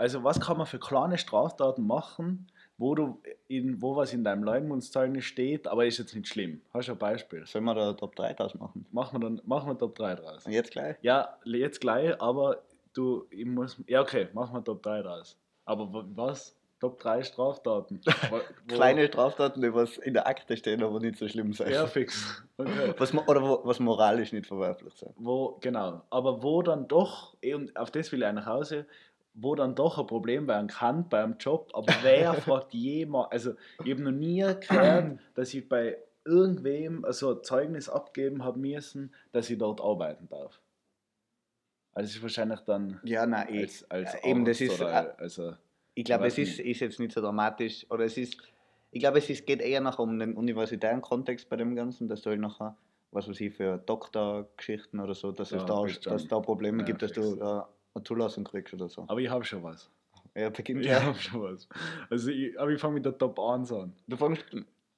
also 0.00 0.24
was 0.24 0.40
kann 0.40 0.56
man 0.56 0.66
für 0.66 0.78
kleine 0.78 1.18
Straftaten 1.18 1.86
machen, 1.86 2.46
wo 2.78 2.94
du 2.94 3.20
in, 3.48 3.82
wo 3.82 3.94
was 3.96 4.14
in 4.14 4.24
deinem 4.24 4.42
Leumundzeugnis 4.42 5.24
steht, 5.26 5.68
aber 5.68 5.84
ist 5.84 5.98
jetzt 5.98 6.14
nicht 6.14 6.26
schlimm. 6.28 6.62
Hast 6.72 6.88
du 6.88 6.92
ein 6.92 6.98
Beispiel? 6.98 7.44
sollen 7.46 7.64
wir 7.64 7.74
da 7.74 7.92
Top 7.92 8.16
3 8.16 8.32
draus 8.32 8.54
machen? 8.54 8.86
Machen 8.92 9.20
wir 9.20 9.28
dann, 9.28 9.42
machen 9.44 9.68
wir 9.68 9.76
Top 9.76 9.94
3 9.96 10.14
draus. 10.14 10.46
Und 10.46 10.52
jetzt 10.52 10.70
gleich? 10.70 10.96
Ja, 11.02 11.36
jetzt 11.44 11.80
gleich, 11.82 12.20
aber 12.20 12.62
du, 12.94 13.26
ich 13.30 13.44
muss, 13.44 13.76
ja 13.86 14.00
okay, 14.00 14.28
machen 14.32 14.54
wir 14.54 14.64
Top 14.64 14.82
3 14.82 15.02
draus. 15.02 15.36
Aber 15.66 15.92
wa- 15.92 16.04
was? 16.14 16.56
Top 16.80 16.98
3 16.98 17.22
Straftaten. 17.22 18.00
Kleine 18.66 19.06
Straftaten, 19.08 19.60
die 19.60 19.74
was 19.74 19.98
in 19.98 20.14
der 20.14 20.26
Akte 20.26 20.56
stehen, 20.56 20.82
aber 20.82 20.98
nicht 20.98 21.18
so 21.18 21.28
schlimm 21.28 21.52
sein. 21.52 21.70
Ja, 21.70 21.86
fix. 21.86 22.42
Okay. 22.56 22.94
Was, 22.98 23.14
oder 23.14 23.42
wo, 23.42 23.60
was 23.64 23.80
moralisch 23.80 24.32
nicht 24.32 24.46
verwerflich 24.46 24.94
sein. 24.94 25.12
Wo, 25.16 25.58
genau. 25.60 26.02
Aber 26.10 26.42
wo 26.42 26.62
dann 26.62 26.88
doch, 26.88 27.36
eh, 27.42 27.52
und 27.54 27.76
auf 27.76 27.90
das 27.90 28.10
will 28.12 28.22
ich 28.22 28.32
nach 28.32 28.46
Hause, 28.46 28.86
wo 29.40 29.54
dann 29.54 29.74
doch 29.74 29.98
ein 29.98 30.06
Problem 30.06 30.46
werden 30.46 30.68
kann 30.68 31.08
beim 31.08 31.36
Job, 31.38 31.70
aber 31.74 31.92
wer 32.02 32.34
fragt 32.42 32.74
jemand, 32.74 33.32
also 33.32 33.54
ich 33.84 33.92
habe 33.92 34.02
noch 34.02 34.10
nie 34.12 34.40
gehört, 34.40 35.18
dass 35.34 35.54
ich 35.54 35.68
bei 35.68 35.98
irgendwem 36.24 37.04
also 37.04 37.36
ein 37.38 37.42
Zeugnis 37.42 37.88
abgeben 37.88 38.44
habe 38.44 38.58
müssen, 38.58 39.14
dass 39.32 39.48
ich 39.50 39.58
dort 39.58 39.80
arbeiten 39.80 40.28
darf. 40.28 40.60
Also 41.92 42.08
es 42.08 42.16
ist 42.16 42.22
wahrscheinlich 42.22 42.60
dann 42.60 43.00
Ja, 43.04 43.26
nein, 43.26 43.48
ich, 43.50 43.60
als, 43.62 43.90
als 43.90 44.14
äh, 44.14 44.30
eben, 44.30 44.44
das 44.44 44.60
ist, 44.60 44.80
oder, 44.80 45.16
äh, 45.18 45.22
also, 45.22 45.54
ich 45.94 46.04
glaube, 46.04 46.26
es 46.26 46.38
ist, 46.38 46.60
ist 46.60 46.80
jetzt 46.80 47.00
nicht 47.00 47.12
so 47.12 47.20
dramatisch. 47.20 47.84
Oder 47.90 48.04
es 48.04 48.16
ist, 48.16 48.36
ich 48.92 49.00
glaube, 49.00 49.18
es 49.18 49.28
ist, 49.28 49.46
geht 49.46 49.60
eher 49.60 49.80
noch 49.80 49.98
um 49.98 50.18
den 50.18 50.34
universitären 50.34 51.00
Kontext 51.00 51.48
bei 51.48 51.56
dem 51.56 51.74
Ganzen, 51.74 52.06
dass 52.06 52.22
du 52.22 52.30
halt 52.30 52.40
nachher, 52.40 52.76
was 53.10 53.28
weiß 53.28 53.40
ich, 53.40 53.54
für 53.54 53.78
Doktorgeschichten 53.78 55.00
oder 55.00 55.14
so, 55.14 55.32
dass 55.32 55.50
es 55.52 55.62
Ja, 55.62 55.66
da, 55.66 55.82
bist 55.82 56.06
dass 56.06 56.28
da 56.28 56.38
Probleme 56.38 56.82
ja, 56.82 56.84
gibt, 56.84 57.02
dass 57.02 57.12
fix. 57.12 57.28
du 57.30 57.36
da 57.36 57.68
Zulassung 58.04 58.44
kriegst 58.44 58.72
oder 58.74 58.88
so. 58.88 59.04
aber 59.08 59.20
ich 59.20 59.28
habe 59.28 59.44
schon 59.44 59.62
was. 59.62 59.90
Ja, 60.34 60.48
beginnt 60.50 60.82
Ich 60.82 60.86
ja. 60.86 61.02
habe 61.02 61.18
schon 61.18 61.42
was. 61.42 61.68
Also 62.08 62.30
ich, 62.30 62.58
aber 62.58 62.70
ich 62.70 62.80
fange 62.80 62.94
mit 62.94 63.04
der 63.04 63.16
Top 63.18 63.38
1 63.38 63.72
an. 63.72 63.92
Du 64.06 64.16
fängst, 64.16 64.44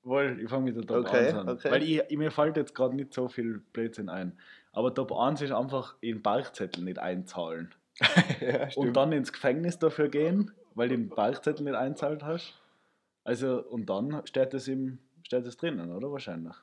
Wohl, 0.05 0.39
ich 0.43 0.49
fange 0.51 0.65
mit 0.65 0.77
der 0.77 0.87
Top 0.87 1.07
Okay, 1.07 1.29
1 1.29 1.35
an. 1.35 1.49
okay. 1.49 1.71
Weil 1.71 1.83
ich, 1.83 2.03
ich, 2.09 2.19
mir 2.19 2.31
fällt 2.31 2.57
jetzt 2.57 2.75
gerade 2.75 2.95
nicht 2.95 3.15
so 3.15 3.29
viel 3.29 3.61
Blödsinn 3.73 4.09
ein. 4.09 4.37
Aber 4.73 4.93
Top 4.95 5.13
1 5.13 5.41
ist 5.43 5.53
einfach 5.53 5.95
in 6.01 6.23
Parkzettel 6.23 6.85
nicht 6.85 6.99
einzahlen. 6.99 7.75
ja, 8.41 8.65
Und 8.65 8.71
stimmt. 8.73 8.97
dann 8.97 9.13
ins 9.13 9.33
Gefängnis 9.33 9.79
dafür 9.79 10.09
gehen, 10.09 10.51
weil 10.75 10.89
du 10.89 10.97
den 10.97 11.09
Parkzettel 11.09 11.65
nicht 11.65 11.77
einzahlt 11.77 12.23
hast. 12.25 12.59
Also, 13.25 13.63
und 13.63 13.87
dann 13.89 14.27
steht 14.27 14.53
es 14.55 14.67
im, 14.69 14.99
steht 15.23 15.47
es 15.47 15.57
drinnen, 15.57 15.93
oder? 15.93 16.11
Wahrscheinlich. 16.11 16.55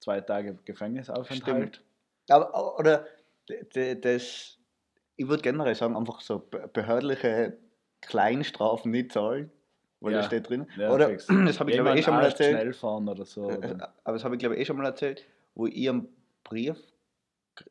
Zwei 0.00 0.20
Tage 0.20 0.58
Gefängnisaufenthalt. 0.64 1.82
Aber, 2.28 2.78
oder 2.78 3.06
das, 4.02 4.58
ich 5.16 5.28
würde 5.28 5.42
generell 5.42 5.74
sagen, 5.74 5.96
einfach 5.96 6.20
so 6.20 6.38
be- 6.38 6.68
behördliche 6.72 7.56
Kleinstrafen 8.02 8.90
nicht 8.90 9.12
zahlen, 9.12 9.50
weil 10.00 10.12
Ja. 10.12 10.18
das 10.18 10.26
steht 10.26 10.48
drin. 10.48 10.66
Ja, 10.76 10.90
oder 10.92 11.08
das 11.16 11.28
habe 11.60 11.70
ich 11.70 11.76
glaube 11.76 11.90
ich 11.94 12.00
eh 12.00 12.02
schon 12.02 12.14
mal 12.14 12.24
erzählt. 12.24 12.50
schnell 12.58 12.72
fahren 12.72 13.08
oder 13.08 13.24
so. 13.24 13.50
Äh, 13.50 13.56
Oder? 13.56 13.94
Aber 14.04 14.14
das 14.16 14.24
habe 14.24 14.34
ich 14.34 14.38
glaube 14.38 14.54
ich 14.54 14.60
eh 14.60 14.64
schon 14.64 14.76
mal 14.76 14.86
erzählt, 14.86 15.24
wo 15.54 15.66
ich 15.66 15.88
am 15.88 16.08
Brief. 16.44 16.76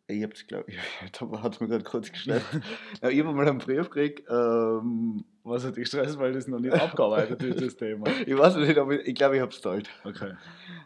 Ich 0.08 0.24
hab's, 0.24 0.48
glaube 0.48 0.66
ich, 0.72 0.78
da 1.20 1.44
hat 1.44 1.54
es 1.54 1.60
mir 1.62 1.68
gerade 1.68 1.84
kurz 1.84 2.12
gestellt. 2.12 2.42
ja, 3.04 3.10
ich 3.10 3.20
habe 3.24 3.34
mal 3.34 3.48
einen 3.48 3.60
Brief 3.60 3.90
gekriegt. 3.90 4.28
Ähm, 4.30 5.24
Was 5.44 5.64
hat 5.64 5.76
dich 5.78 5.84
gestresst, 5.84 6.18
weil 6.18 6.34
das 6.34 6.48
noch 6.48 6.60
nicht 6.60 6.74
abgearbeitet 6.74 7.44
ist, 7.44 7.62
das 7.62 7.76
Thema? 7.78 8.08
ich 8.26 8.36
weiß 8.36 8.56
nicht, 8.58 8.78
aber 8.80 8.94
ich 9.06 9.14
glaube, 9.14 9.36
ich 9.36 9.42
habe 9.42 9.52
es 9.52 9.58
gezahlt. 9.58 9.88
Okay. 10.04 10.34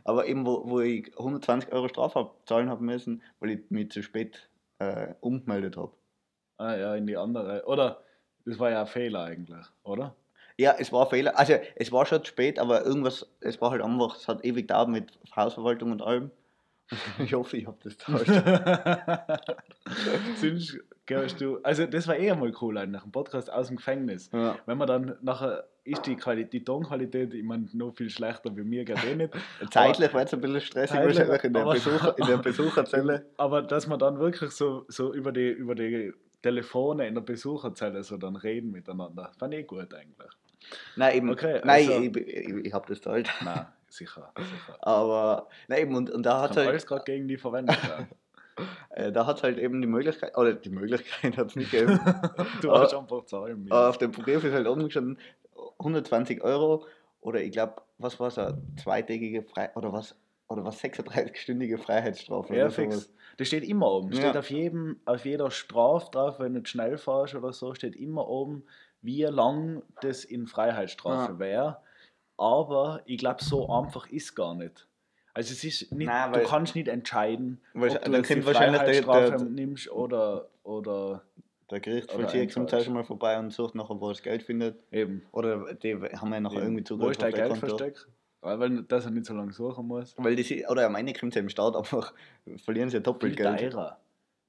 Aber 0.03 0.27
eben, 0.27 0.45
wo, 0.45 0.69
wo 0.69 0.81
ich 0.81 1.17
120 1.17 1.71
Euro 1.71 1.87
Strafe 1.87 2.29
zahlen 2.45 2.69
habe 2.69 2.83
müssen, 2.83 3.21
weil 3.39 3.51
ich 3.51 3.59
mich 3.69 3.89
zu 3.91 4.03
spät 4.03 4.49
äh, 4.79 5.13
umgemeldet 5.21 5.77
habe. 5.77 5.93
Ah 6.59 6.75
ja, 6.75 6.95
in 6.95 7.07
die 7.07 7.17
andere. 7.17 7.63
Oder 7.65 8.03
das 8.45 8.59
war 8.59 8.69
ja 8.69 8.81
ein 8.81 8.87
Fehler 8.87 9.23
eigentlich, 9.23 9.65
oder? 9.83 10.15
Ja, 10.57 10.75
es 10.77 10.91
war 10.91 11.05
ein 11.05 11.09
Fehler. 11.09 11.39
Also, 11.39 11.53
es 11.75 11.91
war 11.91 12.05
schon 12.05 12.23
spät, 12.25 12.59
aber 12.59 12.85
irgendwas, 12.85 13.25
es 13.39 13.59
war 13.61 13.71
halt 13.71 13.81
einfach, 13.81 14.17
es 14.17 14.27
hat 14.27 14.43
ewig 14.43 14.67
gedauert 14.67 14.89
mit 14.89 15.17
Hausverwaltung 15.35 15.93
und 15.93 16.01
allem. 16.01 16.31
Ich 17.19 17.33
hoffe, 17.33 17.55
ich 17.55 17.67
habe 17.67 17.77
das 17.83 17.97
gezahlt. 17.97 18.27
Sonst 20.35 20.79
du. 21.39 21.59
Also, 21.63 21.85
das 21.85 22.07
war 22.07 22.17
eh 22.17 22.33
mal 22.35 22.51
cool, 22.61 22.77
eigentlich, 22.77 23.03
ein 23.03 23.11
Podcast 23.11 23.51
aus 23.51 23.67
dem 23.67 23.77
Gefängnis. 23.77 24.29
ja. 24.33 24.57
Wenn 24.65 24.77
man 24.77 24.87
dann 24.87 25.17
nachher 25.21 25.65
ist 25.85 26.05
die, 26.05 26.15
Qualität, 26.15 26.53
die 26.53 26.63
Tonqualität, 26.63 27.33
ich 27.33 27.43
meine, 27.43 27.67
noch 27.73 27.95
viel 27.95 28.09
schlechter 28.09 28.55
wie 28.55 28.63
mir, 28.63 28.85
geht 28.85 29.03
eh 29.05 29.15
nicht. 29.15 29.33
Zeitlich 29.71 30.13
war 30.13 30.23
es 30.23 30.33
ein 30.33 30.41
bisschen 30.41 30.61
stressig 30.61 30.97
Zeitlich, 30.97 31.19
wahrscheinlich 31.19 31.43
in 31.43 31.53
der, 31.53 31.65
Besucher, 31.65 32.17
in 32.17 32.27
der 32.27 32.37
Besucherzelle. 32.37 33.25
Aber 33.37 33.61
dass 33.61 33.87
man 33.87 33.97
dann 33.97 34.19
wirklich 34.19 34.51
so, 34.51 34.85
so 34.87 35.13
über, 35.13 35.31
die, 35.31 35.49
über 35.49 35.75
die 35.75 36.13
Telefone 36.41 37.07
in 37.07 37.15
der 37.15 37.21
Besucherzelle 37.21 38.03
so 38.03 38.17
dann 38.17 38.35
reden 38.35 38.71
miteinander, 38.71 39.31
fand 39.37 39.53
ich 39.53 39.67
gut 39.67 39.93
eigentlich. 39.93 40.31
Nein, 40.95 41.17
eben, 41.17 41.29
Okay, 41.31 41.61
nein, 41.63 41.89
also- 41.89 42.01
ich, 42.01 42.15
ich, 42.17 42.49
ich 42.65 42.73
habe 42.73 42.87
das 42.87 42.99
gezahlt. 42.99 43.29
Nein, 43.43 43.65
sicher. 43.87 44.31
sicher. 44.37 44.77
Aber, 44.81 45.47
nein, 45.67 45.81
eben, 45.81 45.95
und, 45.95 46.09
und 46.09 46.23
da 46.25 46.41
hat 46.41 46.57
halt, 46.57 46.67
alles 46.67 46.85
gerade 46.85 47.03
gegen 47.05 47.27
die 47.27 47.37
verwendet 47.37 47.77
äh, 48.89 49.11
da 49.11 49.25
hat's 49.25 49.43
halt 49.43 49.57
eben 49.57 49.81
die 49.81 49.87
Möglichkeit, 49.87 50.37
oder 50.37 50.53
die 50.53 50.69
Möglichkeit 50.69 51.37
hat 51.37 51.47
es 51.47 51.55
nicht 51.55 51.71
gegeben. 51.71 51.99
Du 52.61 52.71
hast 52.71 52.93
einfach 52.93 53.25
zahlen 53.25 53.59
müssen. 53.63 53.71
Aber 53.71 53.89
auf 53.89 53.97
dem 53.97 54.11
Brief 54.11 54.43
ist 54.43 54.53
halt 54.53 54.67
oben 54.67 54.83
gestanden 54.83 55.17
120 55.79 56.41
Euro 56.43 56.85
oder 57.21 57.41
ich 57.41 57.51
glaube, 57.51 57.81
was 57.97 58.19
war 58.19 58.27
es, 58.27 58.37
eine 58.37 58.61
zweitägige 58.81 59.43
Frei 59.43 59.71
oder 59.75 59.91
was 59.93 60.15
oder 60.49 60.65
was 60.65 60.81
36-stündige 60.83 61.77
Freiheitsstrafe 61.77 62.55
Ja, 62.55 62.65
oder 62.65 62.71
fix. 62.71 62.95
sowas. 62.95 63.13
Das 63.37 63.47
steht 63.47 63.63
immer 63.63 63.89
oben. 63.91 64.11
Ja. 64.11 64.19
Steht 64.21 64.37
auf, 64.37 64.49
jedem, 64.49 64.99
auf 65.05 65.23
jeder 65.25 65.51
Strafe 65.51 66.09
drauf, 66.11 66.39
wenn 66.39 66.55
du 66.55 66.65
schnell 66.65 66.97
fährst 66.97 67.35
oder 67.35 67.53
so, 67.53 67.73
steht 67.73 67.95
immer 67.95 68.27
oben, 68.27 68.63
wie 69.01 69.23
lang 69.23 69.83
das 70.01 70.25
in 70.25 70.47
Freiheitsstrafe 70.47 71.33
Ja. 71.33 71.39
wäre. 71.39 71.77
Aber 72.37 73.01
ich 73.05 73.17
glaube, 73.17 73.43
so 73.43 73.69
einfach 73.69 74.09
ist 74.09 74.35
gar 74.35 74.55
nicht. 74.55 74.87
Also 75.33 75.53
es 75.53 75.63
ist 75.63 75.91
nicht, 75.93 76.07
Nein, 76.07 76.33
du 76.33 76.43
kannst 76.43 76.75
nicht 76.75 76.87
entscheiden, 76.87 77.61
ob 77.75 77.81
du 77.87 77.87
dann 77.99 78.13
jetzt 78.13 78.29
die 78.29 78.45
wahrscheinlich 78.45 78.81
der- 78.81 79.03
Freiheitsstrafe 79.03 79.37
der- 79.45 79.45
nimmst 79.45 79.89
oder, 79.91 80.49
oder 80.63 81.21
Der 81.69 81.79
Gerichtsvollzieher 81.79 82.43
Oder 82.43 82.53
kommt 82.53 82.65
Einfall. 82.73 82.83
schon 82.83 82.93
mal 82.95 83.03
vorbei 83.03 83.37
und 83.39 83.53
sucht 83.53 83.75
nachher, 83.75 83.99
wo 84.01 84.07
er 84.07 84.13
das 84.13 84.23
Geld 84.23 84.41
findet. 84.43 84.79
eben. 84.91 85.21
Oder 85.31 85.73
die 85.75 85.93
haben 85.95 86.33
ja 86.33 86.39
nachher 86.39 86.63
irgendwie 86.63 86.81
Wo 86.81 86.85
Zugriff 86.87 87.11
ist 87.11 87.21
dein 87.21 87.33
Geld 87.33 87.57
versteckt? 87.57 88.07
Weil, 88.41 88.59
weil 88.59 88.83
dass 88.83 89.05
er 89.05 89.11
nicht 89.11 89.25
so 89.25 89.33
lange 89.33 89.51
suchen 89.51 89.85
muss. 89.87 90.15
Weil 90.17 90.35
die, 90.35 90.43
sie- 90.43 90.65
oder 90.67 90.85
am 90.85 90.95
Ende 90.95 91.13
kommt 91.13 91.33
sie 91.33 91.39
im 91.39 91.49
Staat 91.49 91.75
einfach, 91.75 92.13
verlieren 92.63 92.89
sie 92.89 92.97
ja 92.97 93.01
doppelt 93.03 93.35
Viel 93.35 93.43
Geld. 93.45 93.71
teurer. 93.73 93.99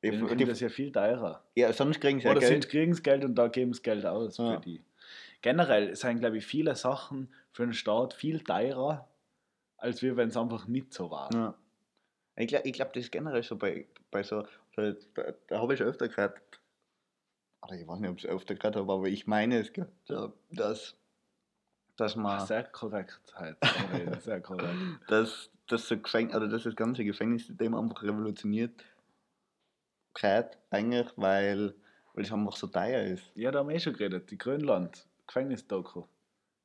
Die, 0.03 0.19
kommt 0.19 0.41
die, 0.41 0.45
das 0.47 0.61
ja 0.61 0.69
viel 0.71 0.91
teurer. 0.93 1.45
ja, 1.57 1.73
sonst 1.75 2.01
kriegen 2.01 2.21
sie 2.21 2.25
ja 2.27 2.31
Oder 2.31 2.41
Geld. 2.41 2.63
sie 2.63 2.69
kriegen 2.71 2.93
das 2.93 3.03
Geld 3.03 3.23
und 3.25 3.35
da 3.35 3.49
geben 3.49 3.75
sie 3.75 3.83
Geld 3.83 4.07
aus 4.07 4.39
Ja. 4.39 4.55
für 4.55 4.61
die. 4.61 4.83
Generell 5.43 5.95
sind, 5.97 6.21
glaube 6.21 6.39
ich, 6.39 6.47
viele 6.47 6.75
Sachen 6.75 7.29
für 7.53 7.65
den 7.65 7.75
Staat 7.75 8.15
viel 8.15 8.41
teurer, 8.41 9.09
als 9.77 10.01
wir, 10.03 10.17
wenn 10.17 10.29
es 10.29 10.37
einfach 10.37 10.67
nicht 10.69 10.93
so 10.95 11.11
war. 11.11 11.29
Ja. 11.35 11.55
Ich 12.37 12.47
glaube, 12.49 12.67
ich 12.69 12.73
glaub, 12.73 12.93
das 12.95 13.05
ist 13.05 13.13
generell 13.13 13.43
so 13.43 13.57
bei, 13.57 13.87
bei 14.11 14.23
so, 14.23 14.45
da, 14.77 14.93
da, 15.15 15.35
da 15.49 15.59
habe 15.61 15.75
ich 15.75 15.79
schon 15.79 15.89
öfter 15.89 16.09
gehört, 16.09 16.41
oder 17.63 17.75
ich 17.75 17.87
weiß 17.87 18.01
nicht, 18.01 18.11
ob 18.11 18.17
ich 18.19 18.25
es 18.25 18.31
öfter 18.31 18.55
gehört 18.55 18.77
habe, 18.77 18.91
aber 18.93 19.07
ich 19.07 19.27
meine 19.27 19.59
es, 19.59 19.73
gehört, 19.73 19.93
ja, 20.07 20.33
dass, 20.51 20.97
dass 22.01 22.17
man, 22.17 22.47
Sehr 22.47 22.65
korrekt 22.65 23.21
halt. 23.35 23.57
Sehr 24.23 24.41
korrekt. 24.41 24.75
dass, 25.09 25.51
dass, 25.67 25.89
so 25.89 25.99
Gefäng 25.99 26.35
oder 26.35 26.49
dass 26.49 26.65
das 26.65 26.75
ganze 26.75 27.05
Gefängnissystem 27.05 27.75
einfach 27.75 28.03
revolutioniert 28.03 28.73
gehört, 30.15 30.59
eigentlich, 30.71 31.09
weil, 31.17 31.75
weil 32.15 32.25
es 32.25 32.33
einfach 32.33 32.57
so 32.57 32.67
teuer 32.67 33.03
ist. 33.03 33.25
Ja, 33.35 33.51
da 33.51 33.61
haben 33.61 33.69
wir 33.69 33.77
eh 33.77 33.81
schon 33.81 33.93
geredet. 33.93 34.31
Die 34.31 34.39
Grönland, 34.39 35.07
Gefängnisdoku. 35.27 36.05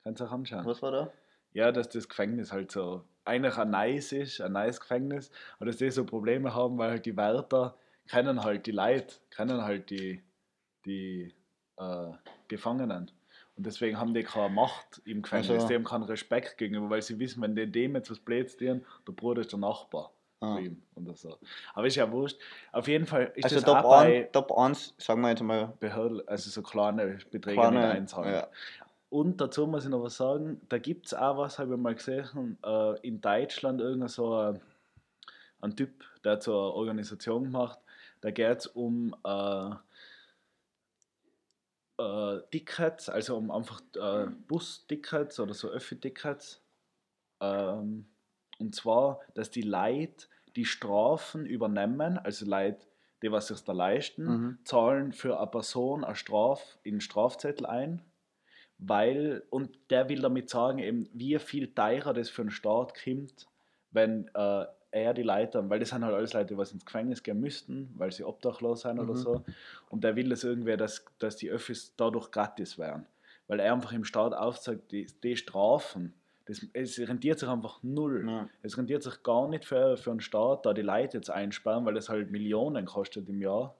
Kannst 0.03 0.21
du 0.21 0.25
auch 0.25 0.31
anschauen. 0.31 0.65
Was 0.65 0.81
war 0.81 0.91
da? 0.91 1.11
Ja, 1.53 1.71
dass 1.71 1.89
das 1.89 2.07
Gefängnis 2.07 2.51
halt 2.51 2.71
so 2.71 3.05
eigentlich 3.25 3.57
ein 3.57 3.71
nice 3.71 4.11
ist, 4.11 4.41
ein 4.41 4.53
nice 4.53 4.79
Gefängnis, 4.79 5.31
aber 5.57 5.65
dass 5.65 5.77
die 5.77 5.89
so 5.89 6.05
Probleme 6.05 6.53
haben, 6.53 6.77
weil 6.77 6.91
halt 6.91 7.05
die 7.05 7.17
Wärter 7.17 7.75
kennen 8.07 8.43
halt 8.43 8.67
die 8.67 8.71
Leute, 8.71 9.15
kennen 9.31 9.63
halt 9.63 9.89
die, 9.89 10.21
die 10.85 11.33
äh, 11.77 12.11
Gefangenen. 12.47 13.11
Und 13.57 13.65
deswegen 13.65 13.97
haben 13.97 14.13
die 14.13 14.23
keine 14.23 14.53
Macht 14.53 15.01
im 15.05 15.21
Gefängnis, 15.21 15.49
Also- 15.49 15.67
die 15.67 15.75
haben 15.75 15.83
keinen 15.85 16.03
Respekt 16.03 16.57
gegenüber, 16.57 16.89
weil 16.89 17.01
sie 17.01 17.17
wissen, 17.19 17.41
wenn 17.41 17.55
die 17.55 17.71
dem 17.71 17.95
jetzt 17.95 18.11
was 18.11 18.19
Blöds 18.19 18.57
tun, 18.57 18.85
der 19.07 19.13
Bruder 19.13 19.41
ist 19.41 19.51
der 19.51 19.59
Nachbar 19.59 20.11
Ah. 20.41 20.57
ihm 20.59 20.81
oder 20.95 21.15
so. 21.15 21.37
Aber 21.73 21.87
ist 21.87 21.95
ja 21.95 22.11
wurscht. 22.11 22.37
Auf 22.73 22.87
jeden 22.89 23.05
Fall 23.05 23.31
ist 23.35 23.45
Also 23.45 23.55
das 23.55 23.63
Top, 23.63 23.77
auch 23.77 23.89
bei 24.01 24.29
Top 24.33 24.51
1, 24.57 24.93
sagen 24.97 25.21
wir 25.21 25.29
jetzt 25.29 25.41
mal, 25.41 25.71
Behörden, 25.79 26.27
also 26.27 26.49
so 26.49 26.61
kleine 26.61 27.19
Beträge 27.31 27.55
kleine, 27.61 27.79
mit 27.79 27.85
einzahlen. 27.95 28.33
ja, 28.33 28.47
Und 29.09 29.39
dazu 29.39 29.65
muss 29.65 29.85
ich 29.85 29.89
noch 29.89 30.03
was 30.03 30.17
sagen, 30.17 30.59
da 30.67 30.77
gibt 30.77 31.05
es 31.05 31.13
auch 31.13 31.37
was, 31.37 31.57
habe 31.57 31.73
ich 31.75 31.79
mal 31.79 31.95
gesehen, 31.95 32.57
äh, 32.65 32.99
in 33.07 33.21
Deutschland 33.21 33.79
irgendein 33.79 34.09
so 34.09 34.35
ein, 34.35 34.59
ein 35.61 35.73
Typ, 35.77 36.03
der 36.25 36.33
hat 36.33 36.43
so 36.43 36.51
eine 36.51 36.73
Organisation 36.73 37.43
gemacht, 37.45 37.79
da 38.19 38.29
geht 38.31 38.57
es 38.57 38.67
um 38.67 39.15
äh, 39.23 39.69
äh, 41.97 42.39
Tickets, 42.51 43.09
also 43.09 43.37
um 43.37 43.51
einfach 43.51 43.81
äh, 43.95 44.27
Bus-Tickets 44.47 45.39
oder 45.39 45.53
so 45.53 45.69
Öffi-Tickets. 45.69 46.61
Ähm, 47.41 48.07
und 48.59 48.75
zwar, 48.75 49.19
dass 49.33 49.49
die 49.51 49.61
Leute 49.61 50.27
die 50.55 50.65
Strafen 50.65 51.45
übernehmen, 51.45 52.17
also 52.17 52.45
Leute, 52.45 52.87
die 53.21 53.31
was 53.31 53.47
sich 53.47 53.61
da 53.61 53.73
leisten, 53.73 54.25
Mhm. 54.25 54.59
zahlen 54.63 55.13
für 55.13 55.37
eine 55.37 55.47
Person 55.47 56.03
eine 56.03 56.15
Straf 56.15 56.77
in 56.83 56.95
den 56.95 57.01
Strafzettel 57.01 57.65
ein, 57.65 58.01
weil, 58.77 59.43
und 59.49 59.77
der 59.89 60.09
will 60.09 60.21
damit 60.21 60.49
sagen, 60.49 60.79
eben, 60.79 61.09
wie 61.13 61.37
viel 61.39 61.73
teurer 61.73 62.13
das 62.13 62.29
für 62.29 62.43
den 62.43 62.51
Staat 62.51 62.93
kommt, 63.01 63.47
wenn 63.91 64.29
äh, 64.33 64.65
er 64.95 65.13
die 65.13 65.23
Leute, 65.23 65.69
weil 65.69 65.79
das 65.79 65.89
sind 65.89 66.03
halt 66.05 66.15
alles 66.15 66.33
Leute, 66.33 66.53
die 66.53 66.57
was 66.57 66.71
ins 66.71 66.85
Gefängnis 66.85 67.21
gehen 67.21 67.39
müssten, 67.39 67.93
weil 67.97 68.11
sie 68.11 68.23
obdachlos 68.23 68.81
sind 68.81 68.97
oder 68.99 69.13
Mhm. 69.13 69.17
so. 69.17 69.43
Und 69.89 70.03
der 70.03 70.15
will 70.15 70.29
das 70.29 70.43
irgendwie, 70.43 70.77
dass, 70.77 71.05
dass 71.19 71.35
die 71.35 71.49
Öffis 71.49 71.93
dadurch 71.97 72.31
gratis 72.31 72.77
wären. 72.77 73.05
Weil 73.47 73.59
er 73.59 73.73
einfach 73.73 73.91
im 73.91 74.05
Staat 74.05 74.33
aufzeigt, 74.33 74.91
die, 74.91 75.05
die 75.21 75.35
Strafen, 75.35 76.13
das, 76.45 76.65
es 76.73 76.97
rentiert 76.99 77.39
sich 77.39 77.49
einfach 77.49 77.79
null. 77.83 78.25
Ja. 78.27 78.49
Es 78.61 78.77
rentiert 78.77 79.03
sich 79.03 79.21
gar 79.21 79.47
nicht 79.49 79.65
für, 79.65 79.97
für 79.97 80.11
einen 80.11 80.21
Staat, 80.21 80.65
da 80.65 80.73
die 80.73 80.81
Leute 80.81 81.17
jetzt 81.17 81.29
einsperren, 81.29 81.85
weil 81.85 81.93
das 81.95 82.07
halt 82.09 82.31
Millionen 82.31 82.85
kostet 82.85 83.27
im 83.29 83.41
Jahr. 83.41 83.75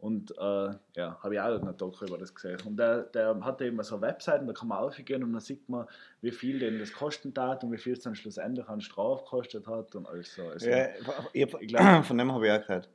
Und 0.00 0.30
äh, 0.38 0.70
ja, 0.94 1.18
habe 1.22 1.34
ich 1.34 1.40
auch 1.40 1.60
einen 1.60 1.76
Doku 1.76 2.04
über 2.06 2.18
das 2.18 2.32
gesehen. 2.32 2.58
Und 2.64 2.76
der, 2.76 3.02
der 3.02 3.38
hat 3.44 3.60
eben 3.62 3.82
so 3.82 4.00
Webseiten, 4.00 4.46
da 4.46 4.52
kann 4.52 4.68
man 4.68 4.78
aufgehen 4.78 5.24
und 5.24 5.32
dann 5.32 5.40
sieht 5.40 5.68
man, 5.68 5.88
wie 6.20 6.30
viel 6.30 6.60
denn 6.60 6.78
das 6.78 6.92
kosten 6.92 7.32
hat 7.36 7.64
und 7.64 7.72
wie 7.72 7.78
viel 7.78 7.94
es 7.94 8.00
dann 8.00 8.14
schlussendlich 8.14 8.68
an 8.68 8.80
Strafe 8.80 9.24
gekostet 9.24 9.66
hat 9.66 9.94
und 9.96 10.06
alles 10.06 10.32
so. 10.34 10.46
Also, 10.46 10.70
ja 10.70 10.86
ich 11.32 11.52
Ich 11.60 11.68
glaub- 11.68 12.04
von 12.04 12.16
dem 12.16 12.32
habe 12.32 12.46
ich 12.46 12.52
auch 12.52 12.60
gehört. 12.64 12.88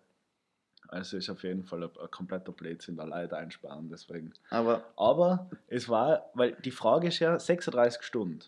also 0.88 1.18
ist 1.18 1.30
auf 1.30 1.44
jeden 1.44 1.64
Fall 1.66 1.84
ein, 1.84 1.90
ein 2.02 2.10
kompletter 2.12 2.54
Blödsinn, 2.54 2.96
da 2.96 3.04
Leute 3.04 3.36
einsperren, 3.36 3.90
deswegen. 3.90 4.32
Aber 4.50 4.86
Aber 4.96 5.50
es 5.68 5.90
war, 5.90 6.30
weil 6.36 6.54
die 6.64 6.72
Frage 6.72 7.10
ist 7.10 7.20
ja 7.20 7.38
36 7.38 8.02
Stunden. 8.04 8.40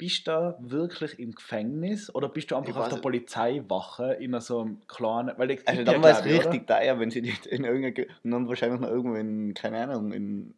Bist 0.00 0.26
du 0.26 0.30
da 0.30 0.56
wirklich 0.60 1.18
im 1.18 1.32
Gefängnis 1.32 2.12
oder 2.14 2.30
bist 2.30 2.50
du 2.50 2.56
einfach 2.56 2.70
Ich 2.70 2.76
auf 2.76 2.88
der. 2.88 2.96
Polizeiwache 2.96 4.14
in 4.14 4.40
so 4.40 4.60
einem 4.60 4.80
kleinen. 4.88 5.36
Weil 5.36 5.50
Also 5.50 5.64
gibt 5.64 5.76
ja, 5.76 5.84
dann 5.84 6.02
war 6.02 6.10
es 6.10 6.24
ich, 6.24 6.32
richtig 6.40 6.66
teuer, 6.66 6.98
wenn 6.98 7.10
sie 7.10 7.20
nicht 7.20 7.44
in 7.44 7.64
irgendeiner 7.64 8.06
und 8.24 8.30
dann 8.30 8.48
wahrscheinlich 8.48 8.80
noch 8.80 8.88
irgendwo 8.88 9.16
in, 9.16 9.52
keine 9.52 9.82
Ahnung, 9.82 10.12
in 10.12 10.54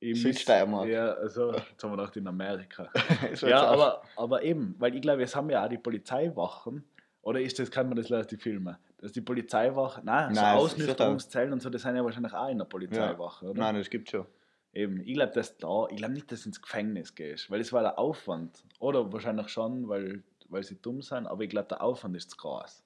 Im 0.00 0.14
Südsteiermark. 0.14 0.88
Ja, 0.88 1.12
also, 1.12 1.52
jetzt 1.52 1.82
haben 1.82 1.90
wir 1.90 1.96
gedacht 1.96 2.16
in 2.16 2.26
Amerika. 2.26 2.88
Es 3.32 3.42
ja, 3.42 3.62
aber, 3.62 4.02
aber 4.16 4.42
eben, 4.42 4.74
weil 4.78 4.94
ich 4.94 5.02
glaube, 5.02 5.20
jetzt 5.20 5.36
haben 5.36 5.50
ja 5.50 5.64
auch 5.64 5.68
die 5.68 5.78
Polizeiwachen. 5.78 6.84
Oder 7.20 7.40
ist 7.40 7.58
das, 7.58 7.70
kann 7.70 7.88
man 7.88 7.96
das 7.96 8.10
aus 8.10 8.26
die 8.28 8.38
Filme? 8.38 8.78
Dass 8.98 9.12
die 9.12 9.20
Polizeiwache, 9.20 10.00
nein, 10.02 10.34
so 10.34 10.40
Nein, 10.40 10.56
es 10.56 10.62
ist 10.62 10.72
Ausnüchterungszellen 10.72 11.52
und 11.52 11.60
so, 11.60 11.68
das 11.68 11.82
sind 11.82 11.94
ja 11.94 12.02
wahrscheinlich 12.02 12.32
auch 12.32 12.48
in 12.48 12.58
der 12.58 12.64
Polizeiwache, 12.64 13.44
oder? 13.46 13.60
Nein, 13.60 13.74
das 13.74 13.90
gibt 13.90 14.08
schon. 14.08 14.24
Eben, 14.78 15.00
ich 15.00 15.14
glaube, 15.14 15.32
dass 15.32 15.58
da, 15.58 15.88
ich 15.90 15.96
glaube 15.96 16.14
nicht, 16.14 16.30
dass 16.30 16.42
du 16.42 16.50
ins 16.50 16.62
Gefängnis 16.62 17.12
gehst, 17.16 17.50
weil 17.50 17.58
das 17.58 17.72
war 17.72 17.82
der 17.82 17.98
Aufwand. 17.98 18.62
Oder 18.78 19.12
wahrscheinlich 19.12 19.48
schon, 19.48 19.88
weil, 19.88 20.22
weil 20.50 20.62
sie 20.62 20.76
dumm 20.80 21.02
sind, 21.02 21.26
aber 21.26 21.42
ich 21.42 21.50
glaube, 21.50 21.66
der 21.66 21.82
Aufwand 21.82 22.14
ist 22.16 22.30
zu 22.30 22.36
groß. 22.36 22.84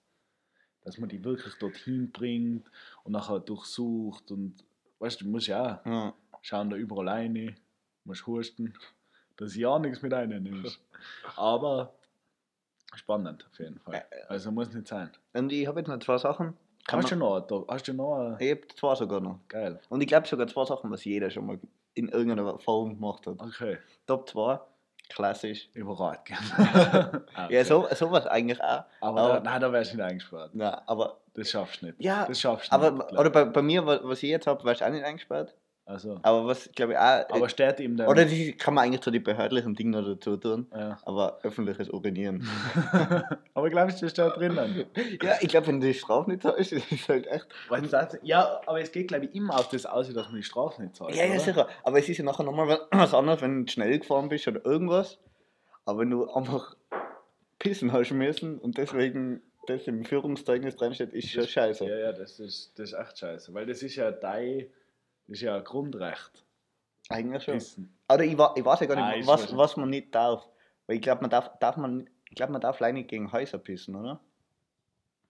Dass 0.85 0.97
man 0.97 1.11
die 1.11 1.23
wirklich 1.23 1.55
dorthin 1.57 2.11
bringt 2.11 2.67
und 3.05 3.13
nachher 3.13 3.41
durchsucht 3.41 4.31
und, 4.31 4.65
weißt 5.01 5.21
du, 5.21 5.27
du 5.27 5.31
musst 5.33 5.49
ja 5.49 5.83
Ja. 5.85 6.15
schauen 6.41 6.71
da 6.71 6.77
überall 6.77 7.09
rein, 7.11 7.57
musst 8.05 8.27
husten, 8.27 8.73
dass 9.37 9.55
ja 9.55 9.79
nichts 9.79 10.01
mit 10.01 10.15
reinnimmst. 10.15 10.81
Aber 11.37 11.93
Spannend, 12.95 13.47
auf 13.51 13.59
jeden 13.59 13.79
Fall. 13.81 14.03
Also 14.29 14.51
muss 14.51 14.73
nicht 14.73 14.89
sein. 14.89 15.11
Und 15.35 15.53
ich 15.53 15.67
habe 15.67 15.81
jetzt 15.81 15.89
noch 15.89 15.99
zwei 15.99 16.17
Sachen. 16.19 16.55
Kann 16.87 17.03
Hast 17.03 17.11
du 17.13 17.17
noch, 17.17 17.47
hast 17.69 17.87
du 17.89 17.93
noch, 17.93 18.37
ich 18.41 18.51
habe 18.51 18.67
zwei 18.77 18.95
sogar 18.95 19.21
noch. 19.21 19.41
geil. 19.49 19.79
Und 19.91 20.01
ich 20.01 20.07
glaube 20.07 20.27
sogar 20.27 20.47
zwei 20.47 20.65
Sachen, 20.65 20.91
was 20.91 21.05
jeder 21.05 21.31
schon 21.31 21.47
mal 21.47 21.59
in 21.95 22.09
irgendeiner 22.09 22.59
Form 22.59 22.95
gemacht 22.95 23.27
hat. 23.27 23.41
Okay, 23.41 23.79
Top 24.07 24.29
2, 24.29 24.61
klassisch. 25.09 25.69
überragt. 25.75 26.31
Ah, 26.57 27.23
Ja, 27.37 27.45
okay. 27.47 27.65
so, 27.65 27.87
sowas 27.95 28.27
eigentlich 28.27 28.63
auch. 28.63 28.85
Aber, 29.01 29.21
aber- 29.21 29.35
da, 29.35 29.41
nein, 29.41 29.61
da 29.61 29.73
wärst 29.73 29.93
du 29.93 29.97
nicht 29.97 30.07
eingesperrt. 30.07 30.55
Nein, 30.55 30.75
aber 30.87 31.19
Das 31.35 31.51
schaffst 31.51 31.83
du 31.83 31.87
nicht. 31.87 32.01
Ja, 32.01 32.25
das 32.27 32.41
schaffst 32.41 32.71
du 32.73 32.75
Aber, 32.77 32.91
nicht. 32.91 33.13
oder 33.13 33.31
bei, 33.31 33.45
bei 33.45 33.63
mir, 33.63 33.85
wa- 33.87 34.01
was 34.03 34.23
ich 34.23 34.31
jetzt 34.31 34.47
habe, 34.47 34.65
war 34.65 34.73
ich 34.73 34.85
auch 34.85 34.89
nicht 34.91 35.05
eingesperrt. 35.05 35.55
Also, 35.93 36.19
Aber 36.23 36.47
was, 36.47 36.71
glaube 36.75 36.93
ich, 36.93 36.99
auch. 36.99 37.25
aber 37.31 37.49
steht 37.49 37.79
ihm 37.81 37.97
dann. 37.97 38.09
oder 38.09 38.25
das 38.25 38.33
kann 38.59 38.75
man 38.75 38.85
eigentlich 38.85 39.01
zu 39.03 39.11
den 39.11 39.23
behördlichen 39.23 39.75
Dingen 39.75 39.91
noch 39.91 40.05
dazu 40.05 40.37
tun. 40.37 40.67
ja. 40.75 40.99
Aber 41.05 41.39
öffentliches 41.43 41.89
Urinieren. 41.91 42.47
aber 43.55 43.71
glaubst 43.71 44.01
du, 44.01 44.07
das 44.07 44.13
steht 44.13 44.37
drinnen? 44.37 44.85
ja, 45.23 45.35
ich 45.41 45.49
glaube, 45.49 45.69
wenn 45.69 45.81
die 45.81 45.95
Strafe 45.95 46.31
nicht 46.31 46.43
zahlt, 46.43 46.59
ist 46.59 46.73
es 46.73 47.09
halt 47.09 47.27
echt. 47.27 47.47
Das, 47.91 48.19
ja, 48.23 48.61
aber 48.67 48.81
es 48.81 48.91
geht, 48.93 49.09
glaube 49.09 49.27
ich, 49.27 49.35
immer 49.35 49.55
auf 49.55 49.69
das 49.69 49.87
aus, 49.87 50.13
dass 50.13 50.27
man 50.27 50.37
die 50.37 50.43
Strafe 50.43 50.83
nicht 50.83 50.97
zahlt. 50.97 51.15
Ja, 51.15 51.25
ja, 51.25 51.31
oder? 51.33 51.41
sicher. 51.41 51.69
Aber 51.85 51.99
es 51.99 52.09
ist 52.09 52.19
ja 52.19 52.25
nachher 52.25 52.45
nochmal 52.45 52.69
wa- 52.69 52.89
was 52.91 53.15
anderes, 53.15 53.41
wenn 53.43 53.67
du 53.67 53.73
schnell 53.73 53.99
gefahren 53.99 54.29
bist 54.29 54.49
oder 54.49 54.65
irgendwas. 54.65 55.19
Aber 55.85 56.01
wenn 56.01 56.11
du 56.11 56.31
einfach 56.31 56.77
pissen 57.59 57.93
hast 57.93 58.11
müssen 58.13 58.59
und 58.59 58.79
deswegen 58.79 59.43
das 59.67 59.87
im 59.87 60.05
Führungszeugnis 60.05 60.75
drinsteht, 60.77 61.13
ist 61.13 61.29
schon 61.31 61.47
scheiße. 61.47 61.85
Ja, 61.87 61.97
ja, 61.97 62.13
das 62.13 62.41
ist, 62.41 62.73
das 62.79 62.93
ist 62.93 62.99
echt 62.99 63.19
scheiße. 63.19 63.55
Weil 63.55 63.67
das 63.67 63.83
ist 63.83 63.95
ja 63.97 64.11
dein, 64.11 64.67
das 65.33 65.39
ist 65.39 65.45
ja 65.47 65.57
ein 65.57 65.65
Grundrecht. 65.65 66.45
Eigentlich 67.09 67.43
schon. 67.43 67.55
Pissen. 67.55 67.97
Oder 68.13 68.25
ich, 68.25 68.33
ich 68.33 68.39
weiß 68.39 68.81
ja 68.81 68.87
gar 68.87 69.09
nicht, 69.09 69.21
ich 69.21 69.27
weiß 69.27 69.45
was, 69.45 69.57
was 69.57 69.77
man 69.79 69.89
nicht 69.89 70.15
darf. 70.15 70.47
Weil 70.87 70.97
ich 70.97 71.03
glaube, 71.03 71.23
man 71.23 71.31
darf, 71.31 71.59
darf 71.59 71.77
man, 71.79 72.09
ich 72.29 72.37
glaube, 72.37 72.53
man 72.53 72.61
darf 72.61 72.81
nicht 72.81 73.09
gegen 73.09 73.33
Häuser 73.33 73.59
pissen, 73.59 73.95
oder? 73.97 74.21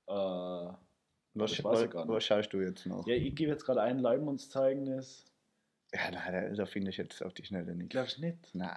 Äh, 0.09 0.13
Was, 1.35 1.53
Das 1.53 1.65
weiß 1.65 1.83
ich 1.83 1.91
gar 1.91 2.05
nicht. 2.05 2.15
was 2.15 2.25
schaust 2.25 2.53
du 2.53 2.61
jetzt 2.61 2.85
noch? 2.87 3.07
ja, 3.07 3.15
ich 3.15 3.35
gebe 3.37 3.53
jetzt 3.53 3.65
gerade 3.65 3.83
ein 3.83 4.01
Leumundzeugnis. 4.01 5.25
Ja, 5.95 6.11
nein, 6.11 6.55
da 6.57 6.67
finde 6.67 6.91
ich 6.91 6.97
jetzt 6.97 7.23
auf 7.23 7.33
die 7.35 7.45
Schnelle 7.45 7.75
nicht. 7.75 7.91
Glaubst 7.91 8.19
du 8.19 8.23
nicht? 8.23 8.55
Nein. 8.55 8.77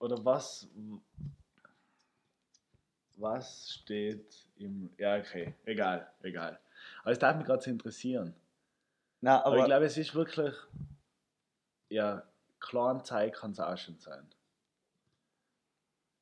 Oder 0.00 0.24
was. 0.24 0.68
Was 3.16 3.70
steht 3.74 4.48
im. 4.56 4.90
Ja, 4.98 5.18
okay. 5.18 5.54
Egal, 5.66 6.10
egal. 6.22 6.58
Aber 7.02 7.12
es 7.12 7.18
darf 7.18 7.36
mich 7.36 7.46
gerade 7.46 7.70
interessieren. 7.70 8.34
Nein, 9.22 9.36
Aber, 9.36 9.46
aber, 9.46 9.58
ich 9.58 9.64
glaube, 9.64 9.84
es 9.86 9.96
ist 9.96 10.14
wirklich. 10.14 10.54
Ja, 11.88 12.24
Zeit 13.04 13.34
kann 13.34 13.52
es 13.52 13.60
auch 13.60 13.76
schon 13.76 13.98
sein. 13.98 14.28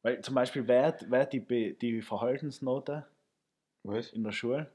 Weil 0.03 0.21
zum 0.21 0.35
Beispiel, 0.35 0.67
wer, 0.69 0.97
wer 1.09 1.27
die, 1.27 1.77
die 1.79 2.03
Verhaltensnote 2.03 3.07
was? 3.83 4.13
in 4.13 4.25
der 4.25 4.33
Schule, 4.33 4.71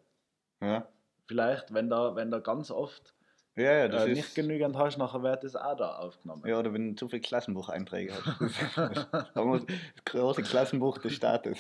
Ja. 0.62 0.88
vielleicht, 1.28 1.74
wenn 1.74 1.90
da, 1.90 2.16
wenn 2.16 2.32
da 2.32 2.40
ganz 2.40 2.72
oft 2.72 3.16
Ja, 3.56 3.72
ja, 3.80 3.88
das 3.88 4.06
äh, 4.06 4.12
ist. 4.12 4.18
nicht 4.18 4.36
genügend 4.36 4.78
hast, 4.78 4.98
nachher 4.98 5.24
wird 5.24 5.44
das 5.44 5.56
auch 5.56 5.76
da 5.76 5.98
aufgenommen. 5.98 6.48
Ja, 6.48 6.60
oder 6.60 6.74
wenn 6.74 6.90
du 6.92 6.96
zu 6.96 7.10
viele 7.10 7.22
Klassenbucheinträge 7.22 8.14
hast. 8.14 9.06
Das 9.36 9.66
große 10.06 10.44
Klassenbuch 10.44 10.98
des 11.00 11.14
Staates. 11.14 11.60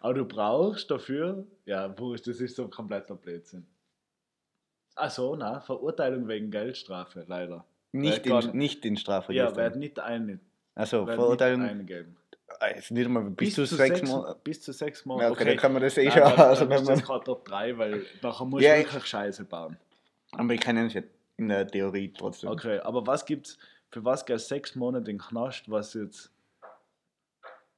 Aber 0.00 0.14
du 0.14 0.24
brauchst 0.24 0.90
dafür, 0.90 1.46
ja, 1.64 1.96
wurscht, 1.98 2.26
das 2.28 2.40
ist 2.40 2.56
so 2.56 2.68
kompletter 2.68 3.16
Blödsinn. 3.16 3.66
Ach 4.96 5.10
so, 5.10 5.36
na, 5.36 5.60
Verurteilung 5.60 6.26
wegen 6.26 6.50
Geldstrafe, 6.50 7.24
leider. 7.28 7.64
Nicht, 7.92 8.26
in, 8.26 8.32
gar- 8.32 8.54
nicht 8.54 8.84
in 8.84 8.94
Ja, 8.94 9.00
Strafregister. 9.00 9.56
wird 9.56 9.76
nicht 9.76 9.98
eine, 10.00 10.40
also, 10.74 11.06
Verurteilung. 11.06 11.62
nicht 11.62 11.70
eingeben. 11.70 12.16
Ah, 12.60 12.68
Jetzt 12.74 12.90
nicht 12.90 13.04
einmal 13.06 13.24
bis, 13.30 13.54
zu 13.54 13.64
sechs 13.66 14.02
Monate. 14.02 14.40
Bis 14.42 14.62
zu 14.62 14.72
sechs 14.72 15.04
Monate. 15.04 15.26
Ja, 15.26 15.32
okay, 15.32 15.44
dann 15.44 15.56
kann 15.58 15.72
man 15.72 15.82
das 15.82 15.96
eh 15.98 16.04
Nein, 16.04 16.12
schon 16.12 16.22
dann, 16.22 16.36
dann 16.36 16.48
also, 16.48 16.68
wenn 16.68 16.78
ist 16.78 16.88
das 16.88 17.02
gerade 17.02 17.24
Top 17.24 17.44
3, 17.44 17.76
weil 17.76 18.06
nachher 18.22 18.44
musst 18.46 18.64
Ja, 18.64 18.76
wirklich 18.76 19.06
Scheiße 19.06 19.44
bauen. 19.44 19.76
Aber 20.32 20.54
ich 20.54 20.60
kann 20.60 20.76
es 20.78 20.94
ja 20.94 21.02
in 21.36 21.48
der 21.48 21.66
Theorie 21.66 22.12
trotzdem. 22.12 22.50
Okay, 22.50 22.78
aber 22.80 23.06
was 23.06 23.24
gibt's, 23.26 23.58
für 23.90 24.04
was 24.04 24.24
geht 24.24 24.40
sechs 24.40 24.74
Monate 24.74 25.10
in 25.10 25.18
Knast, 25.18 25.70
was 25.70 25.92
jetzt, 25.94 26.32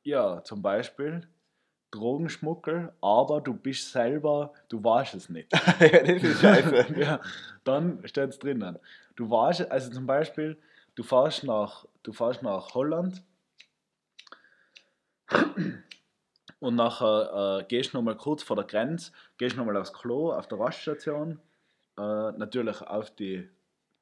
ja, 0.05 0.43
zum 0.45 0.63
Beispiel 0.63 1.27
Drogenschmuggel, 1.91 2.93
aber 3.01 3.41
du 3.41 3.55
bist 3.55 3.93
selber, 3.93 4.53
du 4.69 4.83
warst 4.85 5.15
es 5.15 5.29
nicht. 5.29 5.53
ja, 5.81 6.03
das 6.03 6.23
ist 6.23 6.41
scheiße. 6.41 6.95
ja, 7.01 7.21
dann 7.65 8.07
steht 8.07 8.31
es 8.31 8.39
drinnen. 8.39 8.79
Du 9.17 9.31
warst, 9.31 9.71
also 9.71 9.91
zum 9.91 10.07
Beispiel, 10.07 10.59
du 10.95 11.03
fährst 11.03 11.45
nach, 11.45 11.87
du 12.03 12.13
fährst 12.13 12.43
nach 12.43 12.75
Holland 12.75 13.23
und 16.61 16.75
nachher 16.75 17.61
äh, 17.61 17.65
gehst 17.65 17.93
du 17.93 17.99
nochmal 17.99 18.17
kurz 18.17 18.43
vor 18.43 18.57
der 18.57 18.67
Grenze, 18.67 19.13
gehst 19.39 19.57
nochmal 19.57 19.77
aufs 19.77 19.93
Klo, 19.93 20.33
auf 20.33 20.47
der 20.49 20.59
Raststation, 20.59 21.41
äh, 21.97 22.33
natürlich 22.33 22.81
auf 22.83 23.11
die 23.11 23.49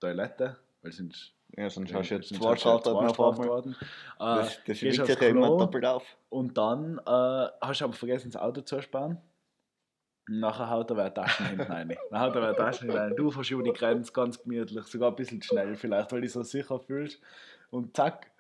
Toilette, 0.01 0.57
weil 0.83 0.93
sonst 0.93 1.36
Ja, 1.57 1.71
sonst 1.71 1.95
hast 1.95 2.11
du 2.11 2.15
jetzt 2.17 2.29
sonst 2.29 2.43
zwei 2.43 2.57
Straftaten 2.57 2.97
auf 3.07 3.19
einmal. 3.21 3.35
Straftaten. 3.35 3.73
Äh, 3.73 3.77
Das, 4.19 4.65
das 4.67 4.83
wiegt 4.83 5.07
sich 5.07 5.21
ja 5.21 5.29
immer 5.29 5.49
doppelt 5.57 5.85
auf. 5.87 6.05
und 6.29 6.57
dann 6.59 6.99
äh, 6.99 7.49
hast 7.61 7.81
du 7.81 7.85
aber 7.85 7.95
vergessen, 7.95 8.31
das 8.31 8.41
Auto 8.41 8.61
zu 8.63 8.77
ersparen. 8.77 9.19
Und 10.29 10.41
Nachher 10.41 10.69
haut 10.69 10.91
er 10.91 10.97
wer 10.97 11.15
Taschen 11.15 11.47
hinten 11.47 11.63
rein. 11.73 11.97
Dann 12.11 12.21
haut 12.21 12.35
er 12.35 12.43
wer 12.43 12.57
Taschen 12.57 12.89
hinten 12.89 12.99
rein. 12.99 13.17
Du 13.17 13.31
fährst 13.31 13.51
über 13.53 13.63
die 13.63 13.73
Grenze 13.73 14.13
ganz 14.13 14.43
gemütlich, 14.43 14.85
sogar 14.87 15.11
ein 15.11 15.15
bisschen 15.17 15.41
schnell 15.41 15.77
vielleicht, 15.77 16.11
weil 16.11 16.21
du 16.21 16.27
dich 16.27 16.33
so 16.33 16.43
sicher 16.43 16.81
fühlst. 16.81 17.21
Und 17.71 17.97
zack, 17.97 18.31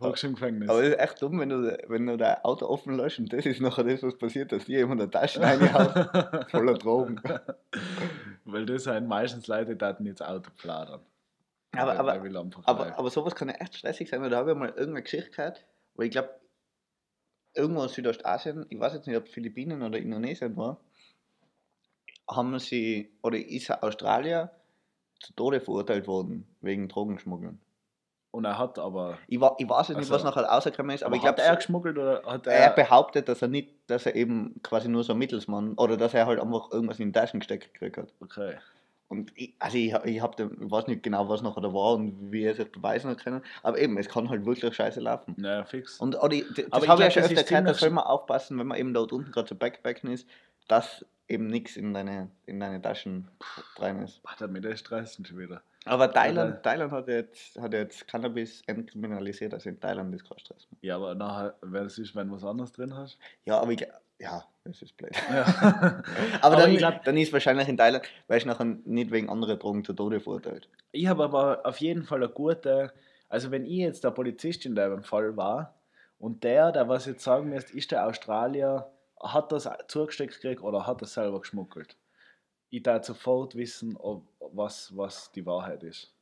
hockst 0.00 0.24
du 0.24 0.26
im 0.26 0.34
Gefängnis. 0.34 0.68
Aber 0.68 0.80
das 0.82 0.90
ist 0.90 0.98
echt 0.98 1.22
dumm, 1.22 1.38
wenn 1.38 1.48
du, 1.50 1.78
wenn 1.86 2.06
du 2.06 2.16
dein 2.16 2.42
Auto 2.44 2.66
offen 2.66 2.94
lässt 2.96 3.20
und 3.20 3.32
das 3.32 3.46
ist 3.46 3.60
nachher 3.60 3.84
das, 3.84 4.02
was 4.02 4.18
passiert, 4.18 4.50
dass 4.50 4.64
dir 4.64 4.80
jemand 4.80 5.00
eine 5.00 5.10
Tasche 5.10 5.40
reinhaut, 5.40 6.50
voller 6.50 6.74
Drogen. 6.74 7.20
weil 8.44 8.66
das 8.66 8.84
sind 8.84 9.06
meistens 9.06 9.46
Leute, 9.46 9.76
die 9.76 10.04
jetzt 10.08 10.22
Auto 10.24 10.50
plaudern. 10.58 11.00
Aber, 11.76 11.92
aber, 11.98 12.12
aber, 12.64 12.98
aber 12.98 13.10
sowas 13.10 13.34
kann 13.34 13.48
ja 13.48 13.54
echt 13.56 13.74
stressig 13.76 14.08
sein, 14.08 14.22
weil 14.22 14.30
da 14.30 14.38
habe 14.38 14.52
ich 14.52 14.56
mal 14.56 14.68
irgendeine 14.70 15.02
Geschichte 15.02 15.30
gehört, 15.30 15.64
wo 15.94 16.02
ich 16.02 16.10
glaube, 16.10 16.30
irgendwo 17.54 17.82
in 17.82 17.88
Südostasien, 17.88 18.66
ich 18.68 18.78
weiß 18.80 18.94
jetzt 18.94 19.06
nicht, 19.06 19.16
ob 19.16 19.28
Philippinen 19.28 19.82
oder 19.82 19.98
Indonesien 19.98 20.56
war, 20.56 20.80
haben 22.30 22.58
sie, 22.58 23.12
oder 23.22 23.38
ist 23.38 23.70
Australier 23.82 24.50
zu 25.20 25.32
Tode 25.34 25.60
verurteilt 25.60 26.06
worden 26.06 26.46
wegen 26.60 26.88
Drogenschmuggeln. 26.88 27.60
Und 28.30 28.44
er 28.44 28.58
hat 28.58 28.78
aber. 28.78 29.18
Ich, 29.26 29.40
wa- 29.40 29.56
ich 29.58 29.68
weiß 29.68 29.88
jetzt 29.88 29.96
nicht, 29.98 30.10
Also, 30.12 30.14
was 30.14 30.24
nachher 30.24 30.44
rausgekommen 30.44 30.94
ist, 30.94 31.02
aber, 31.02 31.16
ich 31.16 31.22
hat 31.24 31.36
glaube, 31.36 31.48
er 31.48 31.56
geschmuggelt 31.56 31.96
oder 31.96 32.22
hat 32.24 32.46
er. 32.46 32.52
er 32.52 32.70
behauptet, 32.70 33.28
dass 33.28 33.40
er 33.40 33.48
nicht, 33.48 33.74
dass 33.90 34.04
er 34.04 34.14
eben 34.14 34.60
quasi 34.62 34.88
nur 34.88 35.02
so 35.02 35.14
ein 35.14 35.18
Mittelsmann 35.18 35.72
oder 35.74 35.96
dass 35.96 36.12
er 36.12 36.26
halt 36.26 36.38
einfach 36.38 36.70
irgendwas 36.70 37.00
in 37.00 37.08
die 37.12 37.18
Taschen 37.18 37.40
gesteckt 37.40 37.72
gekriegt 37.72 37.96
hat. 37.96 38.12
okay. 38.20 38.58
Und 39.08 39.32
ich, 39.36 39.54
also 39.58 39.78
ich, 39.78 39.94
ich, 40.04 40.20
hab 40.20 40.38
ich 40.38 40.46
weiß 40.58 40.86
nicht 40.86 41.02
genau, 41.02 41.28
was 41.30 41.40
nachher 41.42 41.62
da 41.62 41.72
war 41.72 41.94
und 41.94 42.30
wie 42.30 42.42
er 42.44 42.58
es 42.58 42.68
beweisen 42.70 43.10
hat 43.10 43.18
können, 43.24 43.42
aber 43.62 43.78
eben, 43.78 43.96
es 43.98 44.08
kann 44.08 44.28
halt 44.28 44.44
wirklich 44.44 44.74
scheiße 44.74 45.00
laufen. 45.00 45.34
Naja, 45.38 45.64
fix. 45.64 45.98
Und 45.98 46.14
oder, 46.16 46.34
ich- 46.34 46.44
das 46.48 46.58
ich 46.66 46.72
habe 46.72 46.84
ich 46.84 46.88
ja 47.00 47.10
schon 47.10 47.22
öfter 47.22 47.40
ist 47.40 47.48
gehört, 47.48 47.68
da 47.68 47.74
soll 47.74 47.90
man 47.90 48.04
aufpassen, 48.04 48.58
wenn 48.58 48.66
man 48.66 48.78
eben 48.78 48.92
dort 48.92 49.12
unten 49.12 49.32
gerade 49.32 49.48
so 49.48 49.54
Backpacken 49.54 50.10
ist, 50.10 50.28
dass 50.68 51.06
eben 51.26 51.46
nichts 51.46 51.76
in 51.76 51.94
deine, 51.94 52.30
in 52.46 52.60
deine 52.60 52.82
Taschen 52.82 53.28
rein 53.76 54.02
ist. 54.02 54.22
Boah, 54.22 54.34
der 54.40 54.48
mit 54.48 54.64
der 54.64 54.76
stressen 54.76 55.24
schon 55.24 55.38
wieder. 55.38 55.62
Aber 55.86 56.12
Thailand, 56.12 56.52
Aber- 56.54 56.62
Thailand 56.62 56.92
hat 56.92 57.08
jetzt, 57.08 57.58
hat 57.58 57.72
jetzt 57.72 58.06
Cannabis 58.08 58.62
entkriminalisiert, 58.66 59.54
also 59.54 59.70
in 59.70 59.80
Thailand 59.80 60.14
ist 60.14 60.28
kein 60.28 60.38
Stress 60.38 60.66
mehr. 60.70 60.78
Ja, 60.82 60.96
aber 60.96 61.14
nachher, 61.14 61.54
wer 61.62 61.84
das 61.84 61.96
ist, 61.98 62.14
wenn 62.14 62.28
du 62.28 62.34
was 62.34 62.44
anderes 62.44 62.72
drin 62.72 62.94
hast. 62.94 63.18
Ja, 63.46 63.58
aber 63.58 63.72
ich, 63.72 63.86
ja, 64.18 64.44
das 64.64 64.82
ist 64.82 64.96
blöd. 64.96 65.12
Ja. 65.30 65.44
Aber, 66.40 66.42
Aber 66.42 66.56
dann, 66.56 66.76
glaub- 66.76 67.04
dann 67.04 67.16
ist 67.16 67.32
wahrscheinlich 67.32 67.68
in 67.68 67.76
Thailand, 67.76 68.04
weil 68.26 68.38
ich 68.38 68.46
nachher 68.46 68.64
nicht 68.64 69.10
wegen 69.10 69.28
anderer 69.30 69.56
Drogen 69.56 69.84
zu 69.84 69.92
Tode 69.92 70.20
verurteilt. 70.20 70.68
Ich 70.92 71.06
habe 71.06 71.24
aber 71.24 71.64
auf 71.64 71.78
jeden 71.80 72.02
Fall 72.04 72.22
eine 72.22 72.32
gute, 72.32 72.92
also 73.28 73.50
wenn 73.50 73.64
ich 73.64 73.78
jetzt 73.78 74.04
der 74.04 74.10
Polizist 74.10 74.64
in 74.66 74.74
dem 74.74 75.02
Fall 75.02 75.36
war 75.36 75.78
und 76.18 76.44
der, 76.44 76.72
der 76.72 76.88
was 76.88 77.06
jetzt 77.06 77.22
sagen 77.22 77.50
müsste, 77.50 77.76
ist 77.76 77.90
der 77.92 78.06
Australier, 78.06 78.90
hat 79.20 79.52
das 79.52 79.68
zugesteckt 79.88 80.40
gekriegt 80.40 80.62
oder 80.62 80.86
hat 80.86 81.02
das 81.02 81.14
selber 81.14 81.40
geschmuggelt? 81.40 81.96
Ich 82.70 82.82
darf 82.82 83.04
sofort 83.04 83.54
wissen, 83.54 83.96
ob, 83.96 84.26
was, 84.40 84.96
was 84.96 85.32
die 85.32 85.46
Wahrheit 85.46 85.82
ist. 85.82 86.14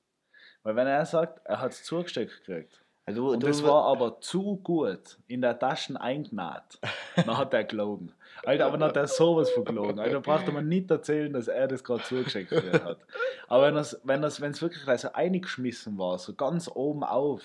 Weil 0.63 0.77
wenn 0.77 0.87
er 0.87 1.05
sagt, 1.07 1.45
er 1.45 1.61
hat 1.61 1.73
es 1.73 1.85
zugesteckt 1.85 2.45
gekriegt 2.45 2.83
Also, 3.09 3.31
und 3.31 3.43
du, 3.45 3.47
das 3.47 3.63
war 3.63 3.85
aber 3.85 4.21
zu 4.21 4.57
gut 4.57 5.19
in 5.29 5.41
der 5.41 5.57
Taschen 5.57 5.97
eingenäht, 5.97 6.81
dann 7.15 7.39
hat 7.39 7.55
er 7.55 7.63
gelogen. 7.63 8.13
Alter, 8.45 8.67
aber 8.67 8.79
dann 8.79 8.89
hat 8.89 8.97
er 8.97 9.07
sowas 9.07 9.49
vergelogen. 9.51 10.01
Alter, 10.01 10.21
braucht 10.21 10.53
man 10.53 10.69
nicht 10.69 10.91
erzählen, 10.91 11.33
dass 11.33 11.47
er 11.47 11.69
das 11.69 11.85
gerade 11.85 12.03
zugeschickt 12.03 12.51
hat. 12.51 12.99
Aber 13.47 13.67
wenn 13.67 13.77
es 13.77 14.01
wenn 14.03 14.23
das, 14.23 14.41
wenn 14.41 14.51
es 14.51 14.61
wirklich 14.61 14.87
also 14.89 15.13
eingeschmissen 15.13 15.97
war, 15.99 16.19
so 16.19 16.35
ganz 16.35 16.69
oben 16.69 17.05
auf, 17.05 17.43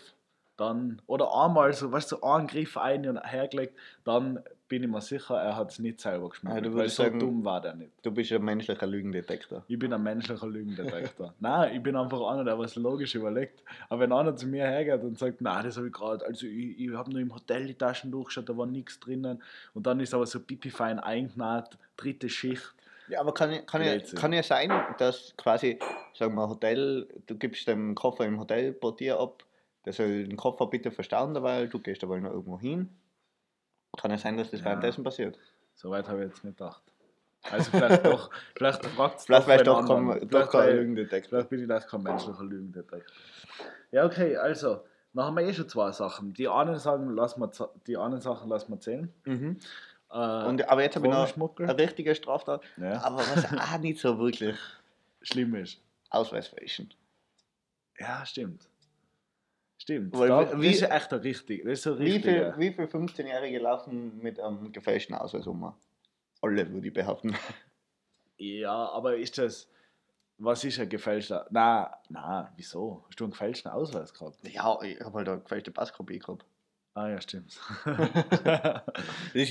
dann, 0.58 1.02
oder 1.08 1.34
einmal 1.34 1.74
so, 1.74 1.92
weißt 1.92 2.12
du, 2.12 2.18
so 2.18 2.24
einen 2.24 2.48
Griff 2.48 2.78
ein 2.78 3.08
und 3.08 3.18
hergelegt, 3.18 3.76
dann 4.04 4.40
bin 4.68 4.84
ich 4.84 4.90
mir 4.90 5.02
sicher, 5.02 5.36
er 5.36 5.56
hat 5.58 5.72
es 5.72 5.80
nicht 5.80 6.00
selber 6.00 6.30
geschmeckt. 6.30 6.66
Ja, 6.66 6.74
weil 6.74 6.88
so 6.88 7.04
sagen- 7.04 7.20
dumm 7.20 7.44
war 7.44 7.60
der 7.62 7.74
nicht. 7.76 7.92
Du 8.04 8.12
bist 8.12 8.32
ein 8.32 8.44
menschlicher 8.44 8.88
Lügendetektor. 8.88 9.64
Ich 9.68 9.78
bin 9.80 9.92
ein 9.92 10.02
menschlicher 10.04 10.48
Lügendetektor. 10.48 11.34
nein, 11.40 11.76
ich 11.76 11.84
bin 11.84 11.96
einfach 11.96 12.22
einer, 12.32 12.44
der 12.44 12.58
was 12.58 12.76
logisch 12.76 13.16
überlegt. 13.16 13.64
Aber 13.90 14.02
wenn 14.02 14.12
einer 14.14 14.36
zu 14.36 14.48
mir 14.48 14.66
hergeht 14.66 15.02
und 15.04 15.18
sagt, 15.18 15.42
nein, 15.42 15.66
das 15.66 15.76
habe 15.78 15.88
ich 15.88 15.94
gerade, 15.94 16.26
also 16.26 16.46
ich, 16.48 16.80
ich 16.80 16.94
habe 16.94 17.12
nur 17.12 17.20
im 17.20 17.34
Hotel 17.34 17.66
die 17.68 17.74
Taschen 17.74 18.12
durchgeschaut, 18.12 18.48
da 18.48 18.56
war 18.56 18.66
nichts 18.66 19.00
drinnen. 19.00 19.42
Und 19.74 19.88
dann 19.88 20.00
ist 20.00 20.14
aber 20.14 20.26
so 20.26 20.40
pipifein 20.40 21.00
eingenäht, 21.00 21.66
dritte 21.98 22.30
Schicht. 22.30 22.74
Ja, 23.10 23.20
aber 23.20 23.34
kann, 23.34 23.52
ja- 23.52 23.62
kann, 23.64 23.84
ja, 23.84 23.98
kann 24.16 24.32
ja 24.32 24.44
sein, 24.44 24.72
dass 25.00 25.34
quasi, 25.36 25.80
sagen 26.14 26.36
wir, 26.36 26.48
Hotel, 26.48 27.08
du 27.28 27.36
gibst 27.36 27.68
den 27.68 27.94
Koffer 27.96 28.26
im 28.26 28.40
Hotelportier 28.40 29.20
ab, 29.20 29.44
der 29.86 29.94
soll 29.94 30.26
den 30.26 30.38
Koffer 30.38 30.68
bitte 30.68 30.92
verstauen, 30.92 31.34
weil 31.42 31.68
du 31.68 31.80
gehst 31.80 32.04
aber 32.04 32.20
noch 32.20 32.32
irgendwo 32.32 32.60
hin. 32.60 32.90
Kann 33.98 34.12
ja 34.12 34.18
sein, 34.18 34.38
dass 34.38 34.52
das 34.52 34.60
Ja. 34.62 34.68
währenddessen 34.68 35.04
passiert. 35.04 35.38
Soweit 35.76 36.08
habe 36.08 36.24
ich 36.24 36.30
jetzt 36.30 36.44
nicht 36.44 36.58
gedacht. 36.58 36.82
Also 37.50 37.72
vielleicht 37.72 38.06
doch, 38.06 38.30
vielleicht 38.56 38.86
fragt 38.86 39.20
es 39.20 39.26
Vielleicht 39.26 39.48
wen 39.48 39.64
doch, 39.66 39.88
kein- 39.88 40.06
doch 40.08 40.28
Vielleicht 40.30 40.52
kein 40.52 40.68
wär- 40.68 40.74
Lügendetektor. 40.76 41.30
Vielleicht 41.30 41.50
bin 41.50 41.62
ich 41.62 41.68
das 41.68 41.88
kein 41.88 42.04
menschlicher 42.04 42.44
Lügendetektor. 42.44 43.02
Ja, 43.92 44.06
okay, 44.06 44.38
also, 44.38 44.82
dann 45.14 45.26
haben 45.26 45.36
wir 45.36 45.44
eh 45.44 45.54
schon 45.54 45.68
zwei 45.68 45.92
Sachen. 45.92 46.34
Die 46.34 46.48
einen, 46.48 46.78
sagen, 46.78 47.10
lassen 47.16 47.42
wir, 47.42 47.52
die 47.88 47.98
anderen 47.98 48.22
Sachen 48.22 48.48
lassen 48.50 48.72
wir 48.72 48.80
zählen. 48.80 49.12
Mhm. 49.26 49.58
Äh, 50.12 50.46
Und, 50.46 50.70
aber 50.70 50.84
jetzt 50.84 50.96
habe 50.96 51.08
ich 51.08 51.14
noch 51.38 51.58
eine 51.60 51.78
richtige 51.78 52.14
Straftat, 52.16 52.62
ja, 52.78 53.02
aber 53.04 53.18
was 53.18 53.46
auch 53.52 53.78
nicht 53.80 54.00
so 54.00 54.20
wirklich 54.20 54.56
schlimm 55.22 55.56
ist. 55.56 55.82
ausweisfälschend. 56.12 56.96
Ja, 57.98 58.26
stimmt. 58.26 58.68
Stimmt. 59.82 60.14
Weil 60.16 60.28
da, 60.30 60.62
wie- 60.62 60.68
das 60.68 60.76
ist 60.82 60.92
echt 60.92 61.12
richtig. 61.14 61.64
Das 61.64 61.74
ist 61.74 61.84
so 61.84 61.98
Wie 61.98 62.04
richtig. 62.04 62.24
viele 62.24 62.54
wie 62.58 62.72
viel 62.72 62.86
15-Jährige 62.86 63.58
laufen 63.60 64.20
mit 64.22 64.40
einem 64.40 64.72
gefälschten 64.72 65.16
Ausweis 65.16 65.48
um? 65.48 65.74
Alle, 66.42 66.72
würde 66.72 66.88
ich 66.88 66.94
behaupten. 66.94 67.36
Ja, 68.38 68.90
aber 68.90 69.18
ist 69.18 69.38
das. 69.40 69.68
Was 70.38 70.64
ist 70.64 70.80
ein 70.80 70.90
gefälschter? 70.90 71.48
Na, 71.52 71.96
na, 72.10 72.52
wieso? 72.58 73.04
Hast 73.08 73.20
du 73.20 73.24
einen 73.26 73.32
gefälschten 73.32 73.72
Ausweis 73.72 74.14
gehabt? 74.14 74.38
Ja, 74.48 74.80
ich 74.84 75.00
habe 75.00 75.18
halt 75.20 75.30
eine 75.30 75.40
gefälschte 75.40 75.72
Passkopie 75.72 76.20
gehabt. 76.20 76.46
Ah, 76.94 77.08
ja, 77.10 77.20
stimmt. 77.22 77.60
Das 77.86 78.84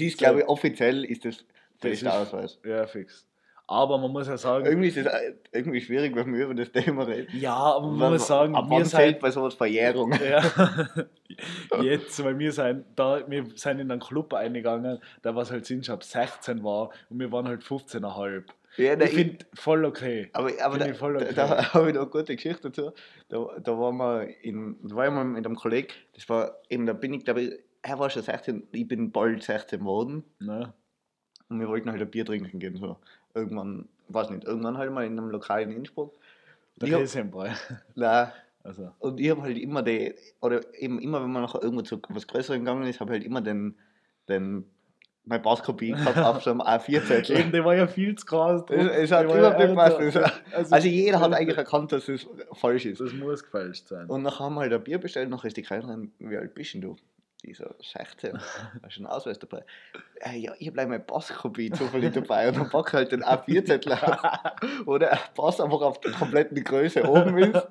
ist, 0.00 0.12
So. 0.12 0.18
glaube 0.18 0.40
ich, 0.40 0.48
offiziell 0.48 1.04
ist 1.04 1.24
das 1.24 1.44
ist- 1.82 2.06
Ausweis. 2.06 2.58
ja, 2.64 2.86
fix. 2.86 3.26
Aber 3.70 3.98
man 3.98 4.10
muss 4.10 4.26
ja 4.26 4.36
sagen. 4.36 4.66
Irgendwie 4.66 4.88
ist 4.88 4.96
es 4.96 5.06
äh, 5.06 5.32
irgendwie 5.52 5.80
schwierig, 5.80 6.16
wenn 6.16 6.34
wir 6.34 6.46
über 6.46 6.54
das 6.56 6.72
Thema 6.72 7.04
reden. 7.04 7.28
Ja, 7.38 7.54
aber 7.54 7.86
man 7.86 8.12
muss 8.14 8.26
sagen, 8.26 8.56
ab 8.56 8.68
wir 8.68 8.84
sind. 8.84 9.20
bei 9.20 9.30
sowas 9.30 9.54
Verjährung? 9.54 10.12
Ja. 10.12 10.42
Jetzt, 11.80 12.22
weil 12.24 12.36
wir 12.36 12.50
sind, 12.50 12.84
da, 12.96 13.22
wir 13.30 13.46
sind 13.54 13.78
in 13.78 13.92
einen 13.92 14.00
Club 14.00 14.34
eingegangen, 14.34 14.98
der 15.22 15.36
was 15.36 15.52
halt 15.52 15.66
sind 15.66 15.88
ab 15.88 16.02
16 16.02 16.64
war 16.64 16.90
und 17.10 17.20
wir 17.20 17.30
waren 17.30 17.46
halt 17.46 17.62
15,5. 17.62 18.42
Ja, 18.76 19.00
Ich 19.00 19.10
finde 19.10 19.46
voll 19.54 19.84
okay. 19.84 20.30
aber 20.32 20.50
aber 20.60 20.78
da, 20.78 20.86
ich 20.86 20.96
voll 20.96 21.14
da, 21.14 21.20
okay. 21.20 21.34
da 21.36 21.72
habe 21.72 21.90
ich 21.90 21.94
noch 21.94 22.02
eine 22.02 22.10
gute 22.10 22.34
Geschichte 22.34 22.70
dazu. 22.70 22.90
Da, 23.28 23.46
da 23.62 23.78
waren 23.78 23.96
wir 23.98 24.44
in, 24.44 24.78
da 24.82 24.96
war 24.96 25.06
ich 25.06 25.12
mal 25.12 25.24
mit 25.24 25.46
einem 25.46 25.54
Kollegen, 25.54 25.88
das 26.16 26.28
war 26.28 26.56
eben, 26.68 26.86
da 26.86 26.92
bin 26.92 27.14
ich, 27.14 27.24
glaube 27.24 27.42
ich, 27.42 27.52
er 27.82 28.00
war 28.00 28.10
schon 28.10 28.22
16, 28.22 28.66
ich 28.72 28.88
bin 28.88 29.12
bald 29.12 29.44
16 29.44 29.78
geworden 29.78 30.24
Ne? 30.40 30.74
und 31.50 31.58
wir 31.60 31.68
wollten 31.68 31.90
halt 31.90 32.00
ein 32.00 32.10
Bier 32.10 32.24
trinken 32.24 32.58
gehen. 32.60 32.76
So. 32.76 32.96
Irgendwann, 33.34 33.88
weiß 34.08 34.30
nicht, 34.30 34.44
irgendwann 34.44 34.78
halt 34.78 34.92
mal 34.92 35.04
in 35.04 35.18
einem 35.18 35.30
Lokal 35.30 35.62
in 35.62 35.72
Innsbruck. 35.72 36.14
Der 36.76 36.88
Käsebrei. 36.88 37.54
Nein, 37.94 38.28
Also, 38.62 38.90
Und 38.98 39.20
ich 39.20 39.30
habe 39.30 39.42
halt 39.42 39.58
immer 39.58 39.82
die, 39.82 40.14
oder 40.40 40.60
eben 40.74 41.00
immer, 41.00 41.22
wenn 41.22 41.30
man 41.30 41.42
noch 41.42 41.54
irgendwo 41.60 41.82
zu 41.82 42.00
was 42.08 42.26
Größerem 42.26 42.60
gegangen 42.60 42.86
ist, 42.86 43.00
habe 43.00 43.10
ich 43.12 43.20
halt 43.20 43.24
immer 43.24 43.40
den, 43.40 43.76
den, 44.28 44.64
meine 45.24 45.42
Passkopie 45.42 45.92
gehabt 45.92 46.16
auf 46.16 46.42
so 46.42 46.50
einem 46.50 46.60
eben, 46.60 46.68
A4-Zettel. 46.68 47.50
der 47.50 47.64
war 47.64 47.74
ja 47.76 47.86
viel 47.86 48.14
zu 48.16 48.26
groß. 48.26 48.62
Es, 48.70 48.90
es 48.92 49.12
hat 49.12 49.24
überhaupt 49.26 49.58
nicht 49.58 49.68
gepasst. 49.68 49.96
Also, 49.96 50.74
Also 50.74 50.88
jeder 50.88 51.20
hat 51.20 51.32
eigentlich 51.32 51.58
erkannt, 51.58 51.92
dass 51.92 52.08
es 52.08 52.26
falsch 52.52 52.86
ist. 52.86 53.00
Das 53.00 53.12
muss 53.12 53.44
gefälscht 53.44 53.88
sein. 53.88 54.06
Und 54.06 54.22
nachher 54.22 54.44
haben 54.44 54.54
wir 54.54 54.62
halt 54.62 54.72
ein 54.72 54.82
Bier 54.82 54.98
bestellt, 54.98 55.28
nachher 55.30 55.48
ist 55.48 55.56
die 55.56 55.62
Kellnerin, 55.62 56.12
wie 56.18 56.36
alt 56.36 56.54
bist 56.54 56.74
denn 56.74 56.80
du? 56.80 56.96
Die 57.42 57.54
so, 57.54 57.64
16, 57.82 58.38
hast 58.82 58.96
du 58.96 59.00
einen 59.00 59.06
Ausweis 59.06 59.38
dabei? 59.38 59.64
Äh, 60.20 60.36
ja, 60.38 60.52
ich 60.58 60.66
habe 60.66 60.74
gleich 60.74 60.88
meine 60.88 61.02
Passkopie 61.02 61.70
zufällig 61.70 62.12
dabei 62.12 62.48
und 62.48 62.58
dann 62.58 62.68
packe 62.68 62.88
ich 62.88 62.94
halt 62.94 63.12
den 63.12 63.24
A4-Zettel 63.24 63.92
auf, 63.94 64.20
wo 64.84 64.98
der 64.98 65.18
Pass 65.34 65.58
einfach 65.60 65.80
auf 65.80 66.00
der 66.00 66.12
kompletten 66.12 66.62
Größe 66.62 67.08
oben 67.08 67.38
ist. 67.38 67.66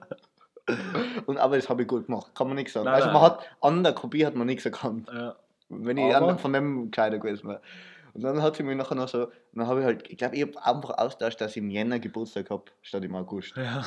Und, 1.28 1.38
aber 1.38 1.56
das 1.56 1.70
habe 1.70 1.84
ich 1.84 1.88
gut 1.88 2.08
gemacht, 2.08 2.34
kann 2.36 2.48
man 2.48 2.56
nichts 2.56 2.74
sagen. 2.74 2.86
Nein, 2.86 2.96
also 2.96 3.08
man 3.08 3.22
nein. 3.22 3.24
hat, 3.32 3.50
an 3.62 3.84
der 3.84 3.94
Kopie 3.94 4.26
hat 4.26 4.36
man 4.36 4.48
nichts 4.48 4.66
erkannt, 4.66 5.08
ja. 5.14 5.36
wenn 5.70 5.98
ich 5.98 6.16
Aber- 6.16 6.38
von 6.38 6.54
dem 6.54 6.90
gescheiter 6.92 7.20
gewesen 7.20 7.48
wäre. 7.48 7.62
Und 8.14 8.22
dann 8.24 8.42
hat 8.42 8.56
sie 8.56 8.64
mir 8.64 8.76
nachher 8.76 8.96
noch 8.96 9.08
so, 9.08 9.32
dann 9.54 9.68
habe 9.68 9.82
ich 9.82 9.86
halt, 9.86 10.10
ich 10.10 10.18
glaube, 10.18 10.36
ich 10.36 10.42
habe 10.42 10.66
einfach 10.66 10.98
austauscht, 10.98 11.40
dass 11.42 11.52
ich 11.52 11.58
im 11.58 11.70
Jänner 11.70 12.00
Geburtstag 12.00 12.50
habe, 12.50 12.64
statt 12.82 13.04
im 13.04 13.16
August. 13.16 13.56
ja. 13.56 13.84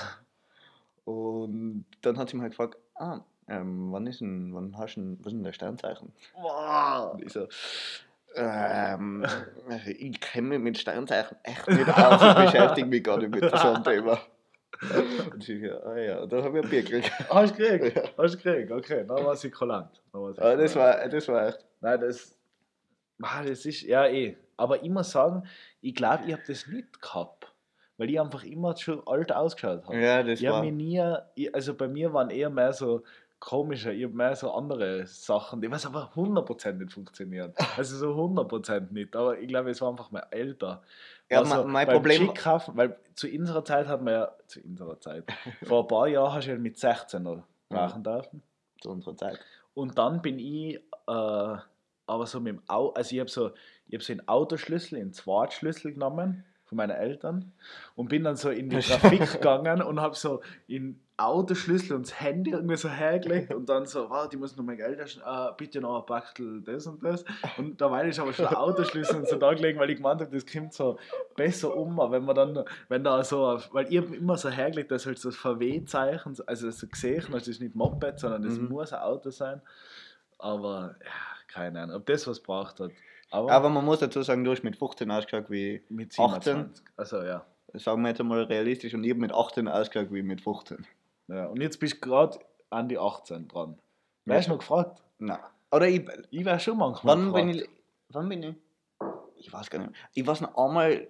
Und 1.05 1.85
dann 2.03 2.17
hat 2.19 2.29
sie 2.31 2.37
mir 2.37 2.43
halt 2.45 2.53
gefragt, 2.53 2.79
ah, 2.95 3.21
ähm, 3.49 3.93
wann 3.93 4.07
ist 4.07 4.21
denn, 4.21 4.55
wann 4.55 4.77
hast 4.79 4.97
du 4.97 5.01
denn, 5.01 5.19
was 5.21 5.27
ist 5.27 5.33
denn 5.33 5.45
der 5.45 5.53
Sternzeichen? 5.53 6.13
Wow. 6.35 7.15
Und 7.15 7.23
ich 7.23 7.33
so, 7.33 7.49
ähm, 8.35 9.27
ich 9.87 10.21
kenne 10.21 10.49
mich 10.49 10.61
mit 10.61 10.79
Sternzeichen 10.79 11.37
echt 11.43 11.69
nicht 11.69 11.89
aus, 11.89 12.23
ich 12.23 12.45
beschäftige 12.45 12.87
mich 12.87 13.05
gar 13.05 13.19
nicht 13.19 13.31
mit 13.31 13.43
so 13.45 13.69
einem 13.69 13.85
Thema. 13.85 14.19
Und 15.33 15.43
sie 15.43 15.61
so, 15.61 15.81
ah 15.85 15.97
ja, 15.97 16.21
und 16.21 16.33
dann 16.33 16.43
habe 16.43 16.59
ich 16.59 16.65
ein 16.65 16.71
Bier 16.71 16.83
gekriegt. 16.83 17.13
Hast 17.29 17.59
du 17.59 17.79
gekriegt? 17.79 18.13
Hast 18.19 18.35
du 18.35 18.39
gekriegt? 18.39 18.73
Okay, 18.73 19.05
dann 19.07 19.25
war 19.25 19.37
sie 19.37 19.53
war 19.53 19.91
sie 20.33 20.41
Aber 20.41 20.57
das 20.57 20.75
war, 20.75 21.09
das 21.09 21.29
war 21.29 21.49
echt, 21.49 21.65
Nein, 21.83 22.01
das. 22.01 22.39
Ah, 23.21 23.43
das 23.45 23.67
ist. 23.67 23.83
Ja, 23.83 24.07
eh. 24.07 24.37
Aber 24.57 24.83
ich 24.83 24.91
muss 24.91 25.11
sagen, 25.11 25.43
ich 25.81 25.95
glaube, 25.95 26.25
ich 26.27 26.33
habe 26.33 26.43
das 26.47 26.67
nicht 26.67 27.01
gehabt. 27.03 27.53
Weil 27.99 28.11
ich 28.11 28.21
einfach 28.21 28.43
immer 28.45 28.77
schon 28.77 29.07
alt 29.07 29.31
ausgeschaut 29.33 29.85
habe. 29.85 29.99
ja, 30.01 30.23
das 30.23 30.41
Ich 30.41 30.49
war, 30.49 30.63
mich 30.63 30.73
nie. 30.73 31.03
Ich, 31.35 31.55
also 31.55 31.75
bei 31.75 31.89
mir 31.89 32.13
waren 32.13 32.31
eher 32.31 32.51
mehr 32.51 32.73
so 32.73 33.03
komische, 33.45 33.93
ich 33.93 34.05
habe 34.05 34.15
mehr 34.15 34.37
so 34.37 34.53
andere 34.53 35.05
Sachen, 35.07 35.61
die 35.61 35.69
was 35.71 35.85
aber 35.85 36.13
100% 36.15 36.75
nicht 36.75 36.93
funktionieren. 36.93 37.53
Also 37.77 37.97
so 37.97 38.15
100% 38.15 38.93
nicht. 38.93 39.17
Aber 39.17 39.37
ich 39.39 39.49
glaube, 39.49 39.71
es 39.71 39.81
war 39.81 39.91
einfach 39.91 40.13
mehr 40.13 40.29
älter. 40.31 40.83
Ja, 41.29 41.41
Also 41.41 41.65
mein- 41.65 41.89
Problem- 41.89 42.29
weil 42.75 42.97
zu 43.17 43.27
unserer 43.29 43.65
Zeit 43.65 43.89
hat 43.89 44.01
man 44.03 44.15
ja, 44.15 44.33
zu 44.47 44.61
unserer 44.61 45.01
Zeit, 45.01 45.25
vor 45.65 45.83
ein 45.83 45.89
paar 45.89 46.07
Jahren 46.07 46.33
hast 46.33 46.47
du 46.47 46.53
ja 46.53 46.59
mit 46.59 46.79
16 46.79 47.23
noch 47.23 47.43
rauchen 47.73 48.05
dürfen. 48.05 48.43
zu 48.81 48.91
unserer 48.91 49.17
Zeit. 49.17 49.39
Und 49.75 49.99
dann 49.99 50.23
bin 50.23 50.39
ich, 50.39 50.77
äh, 50.77 50.81
aber 51.09 52.27
so 52.27 52.39
mit 52.41 52.55
dem 52.55 52.63
Auto, 52.69 52.95
also 52.95 53.13
ich 53.15 53.21
habe 53.21 53.31
so, 53.31 53.51
ich 53.89 53.95
hab 53.95 54.03
so 54.03 54.13
einen 54.13 54.29
Autoschlüssel, 54.29 54.99
einen 55.01 55.13
Zweitschlüssel 55.13 55.93
genommen 55.95 56.45
von 56.65 56.77
meinen 56.77 56.91
Eltern 56.97 57.53
und 57.97 58.09
bin 58.09 58.23
dann 58.25 58.37
so 58.37 58.51
in 58.51 58.71
die 58.71 58.79
Trafik 58.81 59.33
gegangen 59.33 59.83
und 59.83 60.01
habe 60.01 60.15
so 60.15 60.43
in 60.69 61.01
Autoschlüssel 61.19 61.95
und 61.97 62.07
das 62.07 62.21
Handy 62.21 62.51
irgendwie 62.51 62.77
so 62.77 62.89
hergelegt 62.89 63.53
und 63.55 63.69
dann 63.69 63.87
so, 63.87 64.09
wow, 64.11 64.29
die 64.29 64.37
muss 64.37 64.57
noch 64.57 64.65
mein 64.65 64.77
Geld 64.79 64.99
hast, 65.01 65.19
äh, 65.19 65.53
bitte 65.57 65.81
noch 65.81 66.01
ein 66.01 66.07
Bachtel 66.07 66.63
das 66.63 66.87
und 66.87 67.05
das. 67.05 67.25
Und 67.59 67.81
da 67.81 67.91
war 67.91 68.05
ich 68.05 68.19
aber 68.19 68.33
schon 68.33 68.47
Autoschlüssel 68.47 69.17
und 69.17 69.29
so 69.29 69.37
da 69.37 69.53
gelegen, 69.53 69.79
weil 69.79 69.91
ich 69.91 69.97
gemeint 69.99 70.21
habe, 70.21 70.31
das 70.33 70.47
kommt 70.51 70.73
so 70.73 70.99
besser 71.37 71.77
um, 71.77 71.97
wenn 71.99 72.25
man 72.25 72.35
dann, 72.35 72.65
wenn 72.89 73.05
da 73.05 73.23
so, 73.23 73.61
weil 73.73 73.87
ich 73.93 73.99
habe 73.99 74.17
immer 74.17 74.37
so 74.37 74.49
hergelegt, 74.49 74.91
dass 74.91 75.07
halt 75.07 75.19
so 75.19 75.29
das 75.29 75.37
VW-Zeichen, 75.39 76.37
also 76.47 76.71
so 76.71 76.87
gesehen, 76.89 77.25
das 77.31 77.47
ist 77.47 77.61
nicht 77.61 77.75
Moped, 77.75 78.19
sondern 78.19 78.43
das 78.43 78.55
Mhm. 78.59 78.69
muss 78.69 78.93
ein 78.93 79.01
Auto 79.03 79.31
sein. 79.31 79.61
Aber 80.39 80.97
ja, 81.05 81.11
keine 81.47 81.81
Ahnung, 81.83 81.97
ob 81.97 82.07
das 82.07 82.27
was 82.27 82.41
braucht 82.41 82.81
hat. 82.81 82.91
Aber, 83.31 83.51
Aber 83.53 83.69
man 83.71 83.85
muss 83.85 84.01
dazu 84.01 84.23
sagen, 84.23 84.45
du 84.45 84.51
hast 84.51 84.63
mit 84.65 84.77
15 84.77 85.11
ausgeschaut 85.11 85.51
wie, 85.51 85.83
mit 85.89 86.19
18. 86.19 86.43
27. 86.43 86.85
Also 86.97 87.23
ja. 87.23 87.45
sagen 87.75 88.03
wir 88.03 88.09
jetzt 88.09 88.21
einmal 88.21 88.43
realistisch, 88.43 88.93
und 88.95 89.05
ich 89.05 89.11
habe 89.11 89.21
mit 89.21 89.33
18 89.33 89.69
ausgeschaut 89.69 90.13
wie 90.13 90.23
mit 90.23 90.41
15. 90.41 90.85
ja. 91.35 91.47
Und 91.47 91.61
jetzt 91.61 91.79
bist 91.81 91.95
du 91.97 92.01
gerade 92.01 92.39
an 92.71 92.89
die 92.89 92.99
18 92.99 93.49
dran. 93.49 93.79
Wärst 94.25 94.49
du 94.49 94.53
noch 94.53 94.59
gefragt? 94.59 95.03
Nein. 95.19 95.39
Oder 95.71 95.89
ich, 95.89 96.07
Ich 96.31 96.45
wäre 96.45 96.61
schon 96.61 96.79
manchmal 96.79 97.17
Wann 97.17 97.25
gefragt. 97.27 97.47
bin 97.47 97.57
ich. 97.57 97.69
Wann 98.11 98.29
bin 98.29 98.43
ich? 98.43 98.57
Ich 99.37 99.53
weiß 99.53 99.71
gar 99.71 99.79
nicht. 99.81 99.91
mehr. 99.91 100.01
Ich 100.15 100.27
weiß 100.27 100.41
noch 100.43 100.57
einmal. 100.57 101.07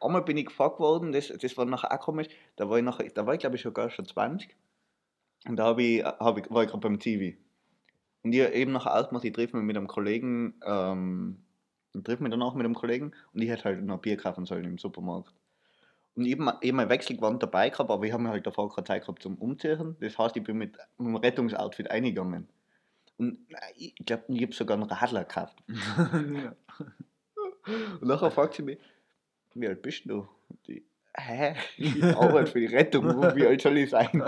Einmal 0.00 0.22
bin 0.22 0.36
ich 0.36 0.46
gefragt 0.46 0.80
worden, 0.80 1.12
das, 1.12 1.28
das 1.28 1.56
war 1.56 1.64
nachher 1.64 1.92
auch 1.92 2.00
komisch. 2.00 2.26
Da 2.56 2.68
war 2.68 2.76
ich 2.76 2.84
nachher, 2.84 3.08
da 3.10 3.24
war 3.24 3.34
ich 3.34 3.40
glaube 3.40 3.54
ich 3.56 3.62
sogar 3.62 3.88
schon 3.88 4.04
20. 4.04 4.54
Und 5.48 5.56
da 5.56 5.66
hab 5.66 5.78
ich, 5.78 6.02
hab 6.04 6.38
ich, 6.38 6.50
war 6.50 6.64
ich 6.64 6.68
gerade 6.70 6.80
beim 6.80 6.98
TV. 6.98 7.36
Und 8.24 8.32
ich 8.32 8.40
eben 8.40 8.72
nachher 8.72 8.94
ausgemacht, 8.96 9.24
ich 9.24 9.32
treffe 9.32 9.56
mich 9.56 9.64
mit 9.64 9.76
einem 9.76 9.86
Kollegen, 9.86 10.54
ähm, 10.64 11.44
ich 11.94 12.02
treffe 12.02 12.22
mich 12.22 12.30
danach 12.30 12.54
mit 12.54 12.64
einem 12.64 12.74
Kollegen 12.74 13.12
und 13.32 13.42
ich 13.42 13.48
hätte 13.48 13.64
halt 13.64 13.82
noch 13.84 13.98
Bier 13.98 14.16
kaufen 14.16 14.44
sollen 14.44 14.64
im 14.64 14.78
Supermarkt. 14.78 15.32
Und 16.14 16.26
ich 16.26 16.38
habe 16.38 16.58
eben 16.60 16.76
mein 16.76 16.88
Wechselgewand 16.88 17.42
dabei 17.42 17.70
gehabt, 17.70 17.90
aber 17.90 18.04
ich 18.04 18.12
habe 18.12 18.22
mir 18.22 18.30
halt 18.30 18.46
davor 18.46 18.74
keine 18.74 18.84
Zeit 18.84 19.02
gehabt 19.02 19.22
zum 19.22 19.36
Umziehen. 19.36 19.96
Das 20.00 20.18
heißt, 20.18 20.36
ich 20.36 20.44
bin 20.44 20.58
mit, 20.58 20.76
einem 20.98 21.16
Rettungsoutfit 21.16 21.90
eingegangen. 21.90 22.48
Und 23.18 23.38
ich 23.76 23.94
glaube, 24.04 24.24
ich 24.28 24.42
habe 24.42 24.52
sogar 24.52 24.76
einen 24.76 24.90
Radler 24.90 25.24
gekauft. 25.24 25.62
ja. 25.68 26.54
Und 28.00 28.08
nachher 28.08 28.30
fragt 28.30 28.54
sie 28.54 28.62
mich, 28.62 28.78
wie 29.54 29.68
alt 29.68 29.80
bist 29.80 30.02
du? 30.06 30.28
Und 30.48 30.68
ich, 30.68 30.82
hä? 31.16 31.54
Ich 31.76 32.02
arbeite 32.04 32.50
für 32.50 32.60
die 32.60 32.66
Rettung, 32.66 33.06
wie 33.34 33.46
alt 33.46 33.62
soll 33.62 33.78
ich 33.78 33.90
sein? 33.90 34.22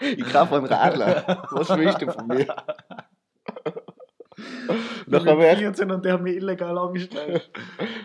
Ich 0.00 0.24
kaufe 0.32 0.56
einen 0.56 0.66
Radler. 0.66 1.46
Was 1.50 1.68
willst 1.70 2.02
du 2.02 2.10
von 2.10 2.26
mir? 2.26 2.46
Ich 4.68 5.06
bin 5.06 5.20
14 5.20 5.90
und 5.90 6.04
der 6.04 6.14
hat 6.14 6.22
mich 6.22 6.36
illegal 6.36 6.76
angestellt. 6.78 7.50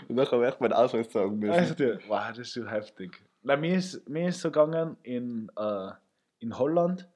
Und 0.07 0.15
dann 0.17 0.31
habe 0.31 0.47
ich 0.47 0.59
meinen 0.59 0.73
Ausweis 0.73 1.11
sagen 1.11 1.39
müssen. 1.39 1.53
Also, 1.53 1.73
der, 1.75 1.99
wow, 2.07 2.27
das 2.29 2.39
ist 2.39 2.53
so 2.53 2.67
heftig. 2.67 3.21
Na, 3.43 3.55
mir, 3.55 3.75
ist, 3.75 4.07
mir 4.09 4.29
ist 4.29 4.41
so 4.41 4.49
gegangen 4.49 4.97
in, 5.03 5.51
äh, 5.57 5.91
in 6.39 6.57
Holland, 6.57 7.07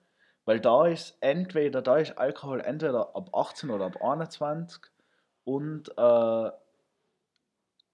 weil 0.45 0.59
da 0.59 0.87
ist 0.87 1.17
entweder, 1.19 1.81
da 1.81 1.97
ist 1.97 2.17
Alkohol 2.17 2.61
entweder 2.61 3.15
ab 3.15 3.29
18 3.33 3.69
oder 3.69 3.85
ab 3.85 4.01
21 4.01 4.81
und 5.43 5.89
äh, 5.97 6.51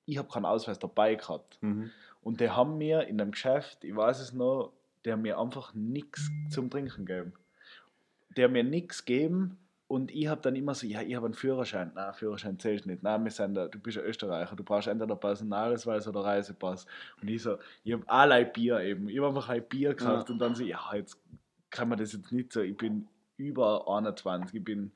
ich 0.06 0.18
habe 0.18 0.30
keinen 0.30 0.46
Ausweis 0.46 0.80
dabei 0.80 1.16
gehabt. 1.16 1.58
Mhm. 1.62 1.92
Und 2.22 2.40
die 2.40 2.50
haben 2.50 2.78
mir 2.78 3.08
in 3.08 3.18
dem 3.18 3.32
Geschäft, 3.32 3.84
ich 3.84 3.96
weiß 3.96 4.20
es 4.20 4.34
noch, 4.34 4.74
die 5.06 5.12
haben 5.12 5.22
mir 5.22 5.40
einfach 5.40 5.74
nichts 5.74 6.30
zum 6.50 6.70
Trinken 6.70 7.06
gegeben. 7.06 7.34
Die 8.36 8.44
haben 8.44 8.54
mir 8.54 8.64
nichts 8.64 9.06
gegeben 9.06 9.58
und 9.88 10.12
ich 10.12 10.28
habe 10.28 10.42
dann 10.42 10.56
immer 10.56 10.76
so, 10.76 10.86
ja, 10.86 11.02
ich 11.02 11.16
habe 11.16 11.26
einen 11.28 11.34
Führerschein. 11.34 11.92
Nein, 11.96 12.14
Führerschein 12.14 12.60
zählt 12.60 12.86
nicht. 12.86 13.04
Nein, 13.04 13.24
wir 13.24 13.32
sind 13.32 13.54
da, 13.56 13.68
du 13.68 13.80
bist 13.80 13.98
ein 13.98 14.04
Österreicher, 14.04 14.56
du 14.56 14.64
brauchst 14.64 14.88
entweder 14.88 15.16
Personalausweis 15.16 16.08
oder 16.08 16.22
Reisepass. 16.26 16.86
Und 17.22 17.30
ich 17.30 17.42
so, 17.42 17.58
ich 17.86 17.94
habe 17.94 18.04
allerlei 18.08 18.44
Bier 18.44 18.82
eben. 18.82 19.08
Ich 19.08 19.18
habe 19.18 19.28
einfach 19.30 19.48
ein 19.50 19.64
Bier 19.64 19.94
gekauft 19.94 20.28
Ja. 20.28 20.34
und 20.34 20.40
dann 20.40 20.56
so, 20.56 20.64
ja, 20.64 20.80
jetzt 20.94 21.18
kann 21.70 21.88
man 21.88 21.98
das 21.98 22.12
jetzt 22.12 22.32
nicht 22.34 22.52
so, 22.52 22.62
ich 22.62 22.76
bin 22.76 23.08
über 23.38 23.88
21, 23.88 24.58
ich 24.58 24.64
bin, 24.64 24.92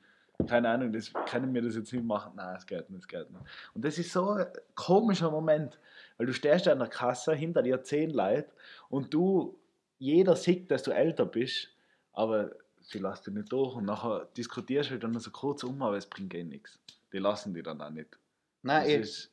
keine 0.46 0.68
Ahnung, 0.68 0.92
das 0.92 1.12
können 1.26 1.54
wir 1.54 1.62
das 1.62 1.74
jetzt 1.76 1.92
nicht 1.92 2.04
machen. 2.04 2.32
Nein, 2.36 2.56
es 2.56 2.66
geht 2.66 2.90
nicht, 2.90 3.00
es 3.00 3.08
geht 3.08 3.30
nicht. 3.30 3.42
Und 3.74 3.84
das 3.84 3.96
ist 3.98 4.12
so 4.12 4.30
ein 4.32 4.46
komischer 4.74 5.30
Moment, 5.30 5.78
weil 6.18 6.26
du 6.26 6.34
stehst 6.34 6.68
an 6.68 6.80
der 6.80 6.88
Kasse, 6.88 7.32
hinter 7.34 7.62
dir 7.62 7.82
zehn 7.82 8.10
Leute 8.10 8.50
und 8.90 9.14
du, 9.14 9.58
jeder 9.98 10.36
sieht, 10.36 10.70
dass 10.70 10.82
du 10.82 10.90
älter 10.90 11.24
bist, 11.24 11.68
aber 12.12 12.50
sie 12.92 12.98
lassen 12.98 13.24
dich 13.24 13.34
nicht 13.34 13.52
durch 13.52 13.74
und 13.76 13.84
nachher 13.86 14.26
diskutierst 14.36 14.90
du 14.90 14.92
halt 14.92 15.04
dann 15.04 15.18
so 15.18 15.30
kurz 15.30 15.64
um, 15.64 15.80
aber 15.82 15.96
es 15.96 16.06
bringt 16.06 16.34
eh 16.34 16.44
nichts. 16.44 16.78
Die 17.12 17.18
lassen 17.18 17.52
die 17.54 17.62
dann 17.62 17.80
auch 17.80 17.90
nicht. 17.90 18.18
Nein, 18.62 18.82
Das 18.82 18.88
eh, 18.90 18.96
ist, 19.00 19.32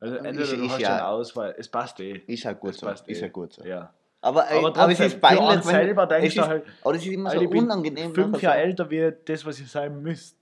also 0.00 0.14
entweder 0.16 0.40
ist- 0.42 0.52
du 0.52 0.64
ist 0.64 0.70
hast 0.72 0.80
ja- 0.80 0.96
einen 0.96 1.06
Ausweis, 1.06 1.54
es 1.58 1.68
passt 1.68 2.00
eh. 2.00 2.22
ist 2.26 2.42
ja 2.44 2.52
gut 2.52 2.70
Es 2.70 2.76
so. 2.78 2.86
passt 2.86 3.08
Ist 3.08 3.18
eh. 3.18 3.22
ja 3.22 3.28
gut 3.28 3.52
so. 3.54 3.64
Ja. 3.64 3.92
Aber, 4.20 4.44
Aber 4.48 4.58
aber, 4.58 4.72
trotzdem, 4.74 4.90
es 5.06 5.12
ist 5.14 5.20
peinlich, 5.20 5.48
wenn 5.48 5.62
selber 5.62 6.06
denkst 6.06 6.34
du 6.34 6.42
halt, 6.42 6.64
aber 6.82 6.92
das 6.94 7.02
ist 7.06 7.12
immer 7.12 7.30
so 7.30 7.38
unangenehm. 7.40 8.12
fünf 8.14 8.42
Jahre 8.42 8.58
älter 8.58 8.90
wie 8.90 9.12
das, 9.24 9.46
was 9.46 9.60
ich 9.60 9.70
sein 9.70 10.02
müsste. 10.02 10.36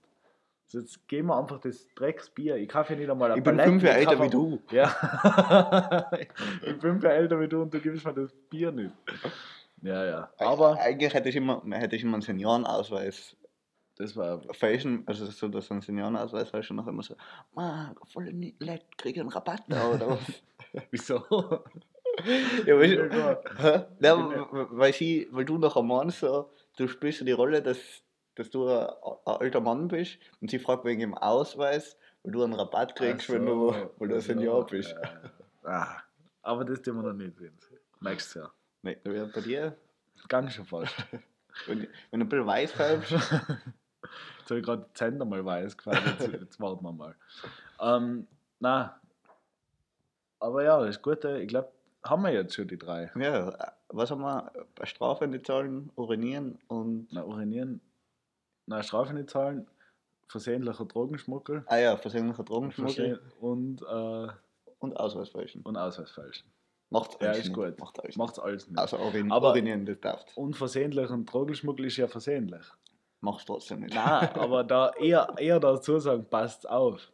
Also 0.65 0.79
jetzt 0.79 1.07
geben 1.07 1.27
wir 1.29 1.37
einfach 1.37 1.59
das 1.61 1.87
Drecksbier. 1.95 2.55
Ich 2.57 2.67
kaufe 2.67 2.93
ja 2.93 2.99
nicht 2.99 3.09
einmal 3.09 3.31
ein 3.31 3.37
Ich 3.37 3.43
bin 3.43 3.57
fünf 3.59 3.83
Jahre 3.83 3.97
älter 3.99 4.21
wie 4.21 4.29
du. 4.29 4.59
Ja. 4.71 6.11
ich 6.19 6.27
bin 6.65 6.81
fünf 6.81 7.03
Jahre 7.03 7.15
älter 7.15 7.39
wie 7.39 7.47
du 7.47 7.61
und 7.61 7.73
du 7.73 7.79
gibst 7.79 8.03
mir 8.05 8.13
das 8.13 8.33
Bier 8.49 8.71
nicht. 8.71 8.91
Ja, 9.81 10.05
ja. 10.05 10.31
Aber 10.37 10.77
Eigentlich 10.77 11.13
hätte 11.13 11.29
ich 11.29 11.35
immer, 11.35 11.61
hätte 11.71 11.95
ich 11.95 12.03
immer 12.03 12.13
einen 12.15 12.21
Seniorenausweis 12.21 13.35
das 13.97 14.15
war. 14.15 14.41
fälschen, 14.53 15.03
also 15.07 15.25
so, 15.25 15.47
dass 15.47 15.67
du 15.67 15.73
einen 15.73 15.81
Seniorenausweis 15.81 16.53
hast 16.53 16.69
und 16.69 16.77
nachher 16.77 16.89
immer 16.89 17.03
so, 17.03 17.15
ah, 17.55 17.93
voll 18.13 18.25
krieg 18.97 19.15
ich 19.15 19.19
einen 19.19 19.29
Rabatt 19.29 19.63
da 19.69 19.87
oder 19.87 20.09
was? 20.09 20.43
Wieso? 20.91 21.23
ja, 22.65 22.77
weißt 22.77 22.93
Ja, 22.93 23.05
du, 23.05 23.09
klar. 23.09 23.43
Hä? 23.57 23.85
ja, 24.01 24.17
w- 24.17 24.67
weil, 24.71 24.93
sie, 24.93 25.27
weil 25.31 25.45
du 25.45 25.57
nachher 25.57 25.83
meinst, 25.83 26.19
so, 26.19 26.51
du 26.77 26.87
spielst 26.87 27.19
so 27.19 27.25
die 27.25 27.31
Rolle, 27.31 27.61
dass, 27.61 27.77
dass 28.35 28.49
du 28.49 28.67
ein, 28.67 28.87
ein 28.87 29.17
alter 29.25 29.61
Mann 29.61 29.87
bist 29.87 30.19
und 30.41 30.51
sie 30.51 30.59
fragt 30.59 30.85
wegen 30.85 30.99
dem 30.99 31.15
Ausweis, 31.15 31.97
weil 32.23 32.31
du 32.33 32.43
einen 32.43 32.53
Rabatt 32.53 32.95
kriegst, 32.95 33.29
Ach 33.29 33.33
wenn 33.33 33.45
so, 33.45 33.71
du, 33.71 33.89
weil 33.97 34.09
du 34.09 34.15
ein 34.15 34.21
so, 34.21 34.27
Senior 34.27 34.65
bist. 34.67 34.95
äh, 34.95 35.67
ah, 35.67 35.97
aber 36.43 36.65
das 36.65 36.81
tun 36.81 36.97
wir 36.97 37.03
noch 37.03 37.13
nicht 37.13 37.37
sehen. 37.37 37.57
Nächstes 38.01 38.35
Jahr. 38.35 38.53
Wäre 38.81 39.27
bei 39.27 39.41
dir, 39.41 39.77
Ganz 40.27 40.53
schon 40.53 40.65
fast. 40.65 40.93
wenn, 41.67 41.87
wenn 42.11 42.19
du 42.19 42.25
ein 42.25 42.29
bisschen 42.29 42.47
weiß 42.47 42.71
färbst, 42.71 43.11
Jetzt 44.39 44.49
habe 44.51 44.59
ich 44.59 44.65
gerade 44.65 44.85
die 44.87 44.93
Zähne 44.93 45.25
mal 45.25 45.43
weiß 45.43 45.75
gefallen, 45.77 46.01
jetzt, 46.05 46.31
jetzt 46.31 46.59
warten 46.61 46.83
wir 46.83 46.93
mal. 46.93 47.15
Ähm, 47.81 48.27
na, 48.59 48.99
aber 50.39 50.63
ja, 50.63 50.85
das 50.85 51.01
Gute, 51.01 51.39
ich 51.39 51.49
glaube, 51.49 51.71
haben 52.03 52.23
wir 52.23 52.31
jetzt 52.31 52.53
schon 52.55 52.67
die 52.67 52.77
drei. 52.77 53.11
ja, 53.15 53.73
was 53.89 54.11
haben 54.11 54.21
wir, 54.21 54.51
Strafe 54.83 55.27
nicht 55.27 55.45
zahlen, 55.45 55.91
urinieren 55.95 56.59
und, 56.67 57.07
Na, 57.11 57.23
urinieren, 57.23 57.81
na, 58.67 58.81
Strafe 58.83 59.13
nicht 59.13 59.29
zahlen, 59.29 59.67
versehentlicher 60.29 60.85
Drogenschmuggel 60.85 61.63
ah 61.67 61.77
ja, 61.77 61.97
versehentlicher 61.97 62.43
Drogenschmuggel 62.43 63.17
versehen- 63.17 63.31
und, 63.41 63.81
äh, 63.81 64.31
und 64.79 64.97
Ausweis 64.97 65.29
fälschen. 65.29 65.61
und 65.63 65.75
Ausweis 65.75 66.11
fälschen. 66.11 66.49
Macht 66.89 67.21
Ja, 67.21 67.27
alles 67.29 67.39
ist 67.39 67.45
nicht. 67.47 67.53
gut. 67.55 67.79
Macht 67.79 67.99
alles. 68.01 68.15
Macht's 68.15 68.39
alles 68.39 68.67
nicht. 68.67 68.79
Also 68.79 68.97
urin, 68.97 69.31
Aber- 69.31 69.49
urinieren, 69.49 69.85
das 69.85 69.99
darfst 69.99 70.37
Und 70.37 70.57
Drogenschmuggel 71.25 71.85
ist 71.85 71.97
ja 71.97 72.07
versehentlich. 72.07 72.65
Machst 73.19 73.47
trotzdem 73.47 73.81
nicht. 73.81 73.93
Nein, 73.95 74.29
aber 74.35 74.63
da 74.63 74.91
eher, 74.93 75.33
eher 75.37 75.59
dazu 75.59 75.99
sagen, 75.99 76.25
passt 76.29 76.69
auf. 76.69 77.11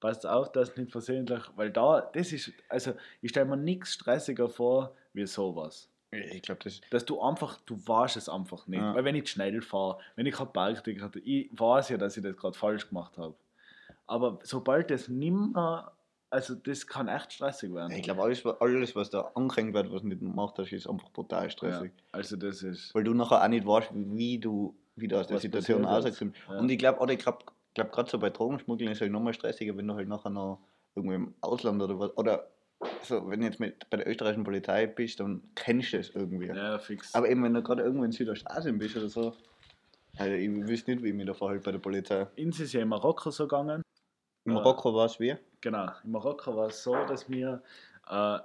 Passt 0.00 0.26
auf, 0.26 0.52
dass 0.52 0.76
nicht 0.76 0.92
versehentlich, 0.92 1.42
weil 1.56 1.70
da, 1.70 2.02
das 2.12 2.30
ist, 2.32 2.52
also 2.68 2.92
ich 3.22 3.30
stelle 3.30 3.46
mir 3.46 3.56
nichts 3.56 3.94
stressiger 3.94 4.48
vor, 4.48 4.94
wie 5.14 5.26
sowas. 5.26 5.88
Ich 6.10 6.42
glaube, 6.42 6.60
das 6.64 6.80
Dass 6.90 7.04
du 7.04 7.20
einfach, 7.20 7.58
du 7.62 7.76
weißt 7.86 8.16
es 8.16 8.28
einfach 8.28 8.66
nicht. 8.66 8.80
Ja. 8.80 8.94
Weil 8.94 9.04
wenn 9.04 9.14
ich 9.16 9.28
schnell 9.28 9.60
fahre, 9.62 9.98
wenn 10.14 10.26
ich 10.26 10.34
kein 10.34 10.52
Parkticket 10.52 11.02
hatte, 11.02 11.20
ich 11.20 11.48
weiß 11.52 11.88
ja, 11.88 11.96
dass 11.96 12.16
ich 12.16 12.22
das 12.22 12.36
gerade 12.36 12.56
falsch 12.56 12.88
gemacht 12.88 13.16
habe. 13.18 13.34
Aber 14.06 14.38
sobald 14.42 14.90
das 14.90 15.08
nimmer, 15.08 15.95
also 16.30 16.54
das 16.54 16.86
kann 16.86 17.08
echt 17.08 17.32
stressig 17.32 17.72
werden. 17.72 17.92
Ich 17.92 18.02
glaube, 18.02 18.22
alles, 18.22 18.44
alles, 18.44 18.96
was 18.96 19.10
da 19.10 19.30
angehängt 19.34 19.74
wird, 19.74 19.92
was 19.92 20.02
du 20.02 20.08
nicht 20.08 20.20
gemacht 20.20 20.58
hast, 20.58 20.72
ist 20.72 20.88
einfach 20.88 21.10
brutal 21.10 21.44
ja, 21.44 21.50
stressig. 21.50 21.92
also 22.12 22.36
das 22.36 22.62
ist, 22.62 22.94
Weil 22.94 23.04
du 23.04 23.14
nachher 23.14 23.42
auch 23.42 23.48
nicht 23.48 23.66
weißt, 23.66 23.90
wie 23.94 24.38
du 24.38 24.76
wieder 24.96 25.20
aus 25.20 25.26
der 25.26 25.38
Situation 25.38 25.84
rauskommst. 25.84 26.36
Ja. 26.48 26.58
Und 26.58 26.70
ich 26.70 26.78
glaube, 26.78 27.00
oder 27.00 27.12
ich 27.12 27.18
glaube, 27.18 27.44
glaub, 27.74 27.92
gerade 27.92 28.10
so 28.10 28.18
bei 28.18 28.30
Drogenschmuggeln 28.30 28.90
ist 28.90 28.98
es 28.98 29.02
halt 29.02 29.12
nochmal 29.12 29.34
stressiger, 29.34 29.76
wenn 29.76 29.86
du 29.86 29.94
halt 29.94 30.08
nachher 30.08 30.30
noch 30.30 30.60
irgendwo 30.94 31.14
im 31.14 31.34
Ausland 31.42 31.80
oder 31.82 31.98
was. 31.98 32.16
Oder 32.16 32.48
so, 33.02 33.28
wenn 33.28 33.40
du 33.40 33.46
jetzt 33.46 33.60
mit, 33.60 33.88
bei 33.90 33.98
der 33.98 34.08
österreichischen 34.08 34.44
Polizei 34.44 34.86
bist, 34.86 35.20
dann 35.20 35.42
kennst 35.54 35.92
du 35.92 35.98
es 35.98 36.10
irgendwie. 36.10 36.46
ja, 36.46 36.78
fix. 36.78 37.14
Aber 37.14 37.28
eben, 37.28 37.42
wenn 37.42 37.54
du 37.54 37.62
gerade 37.62 37.82
irgendwo 37.82 38.04
in 38.04 38.12
Südostasien 38.12 38.78
bist 38.78 38.96
oder 38.96 39.08
so, 39.08 39.34
also 40.18 40.32
ich 40.32 40.48
wüsste 40.50 40.90
nicht, 40.90 41.02
wie 41.02 41.08
ich 41.08 41.14
mich 41.14 41.26
da 41.26 41.34
verhalte 41.34 41.62
bei 41.62 41.72
der 41.72 41.78
Polizei. 41.78 42.26
Uns 42.38 42.58
ist 42.58 42.72
ja 42.72 42.80
in 42.80 42.88
Marokko 42.88 43.30
so 43.30 43.44
gegangen. 43.44 43.82
In 44.44 44.52
Ja. 44.52 44.58
Marokko 44.58 44.94
war 44.94 45.06
es 45.06 45.20
wie? 45.20 45.36
Genau, 45.66 45.90
in 46.04 46.12
Marokko 46.12 46.54
war 46.54 46.68
es 46.68 46.80
so, 46.84 46.94
dass 47.06 47.28
wir, 47.28 47.60
äh, 48.08 48.38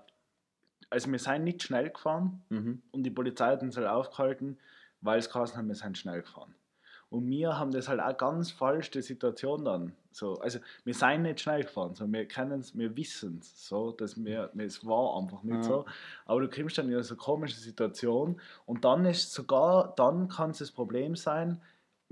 also 0.90 1.12
wir 1.12 1.20
sind 1.20 1.44
nicht 1.44 1.62
schnell 1.62 1.92
gefahren 1.92 2.42
Mhm. 2.50 2.82
und 2.90 3.04
die 3.04 3.12
Polizei 3.12 3.52
hat 3.52 3.62
uns 3.62 3.78
halt 3.78 3.86
aufgehalten, 3.86 4.58
weil 5.02 5.20
es 5.20 5.30
geheißen 5.30 5.56
hat, 5.56 5.68
wir 5.68 5.76
sind 5.76 6.00
schnell 6.00 6.24
gefahren. 6.24 6.56
Und 7.12 7.30
wir 7.30 7.60
haben 7.60 7.70
das 7.70 7.88
halt 7.90 8.00
auch 8.00 8.18
ganz 8.18 8.50
falsch, 8.50 8.90
die 8.90 9.04
Situation 9.04 9.64
dann. 9.66 9.94
So, 10.12 10.40
also 10.40 10.58
wir 10.84 10.96
sind 10.96 11.22
nicht 11.22 11.42
schnell 11.42 11.62
gefahren, 11.62 11.94
so, 11.94 12.12
wir 12.12 12.28
kennen 12.28 12.60
es, 12.60 12.76
wir 12.76 12.96
wissen 12.98 13.38
es, 13.40 13.68
so, 13.68 13.92
dass 13.92 14.18
wir, 14.18 14.50
es 14.58 14.84
war 14.84 15.16
einfach 15.22 15.44
nicht 15.44 15.58
Ja. 15.58 15.64
so. 15.64 15.86
Aber 16.26 16.42
du 16.42 16.50
kommst 16.50 16.80
dann 16.80 16.92
in 16.92 17.04
so 17.04 17.14
eine 17.14 17.18
komische 17.22 17.60
Situation 17.60 18.42
und 18.66 18.84
dann 18.84 19.06
ist 19.06 19.32
sogar, 19.32 19.94
dann 19.96 20.28
kann 20.28 20.50
es 20.50 20.58
das 20.58 20.72
Problem 20.72 21.16
sein, 21.16 21.62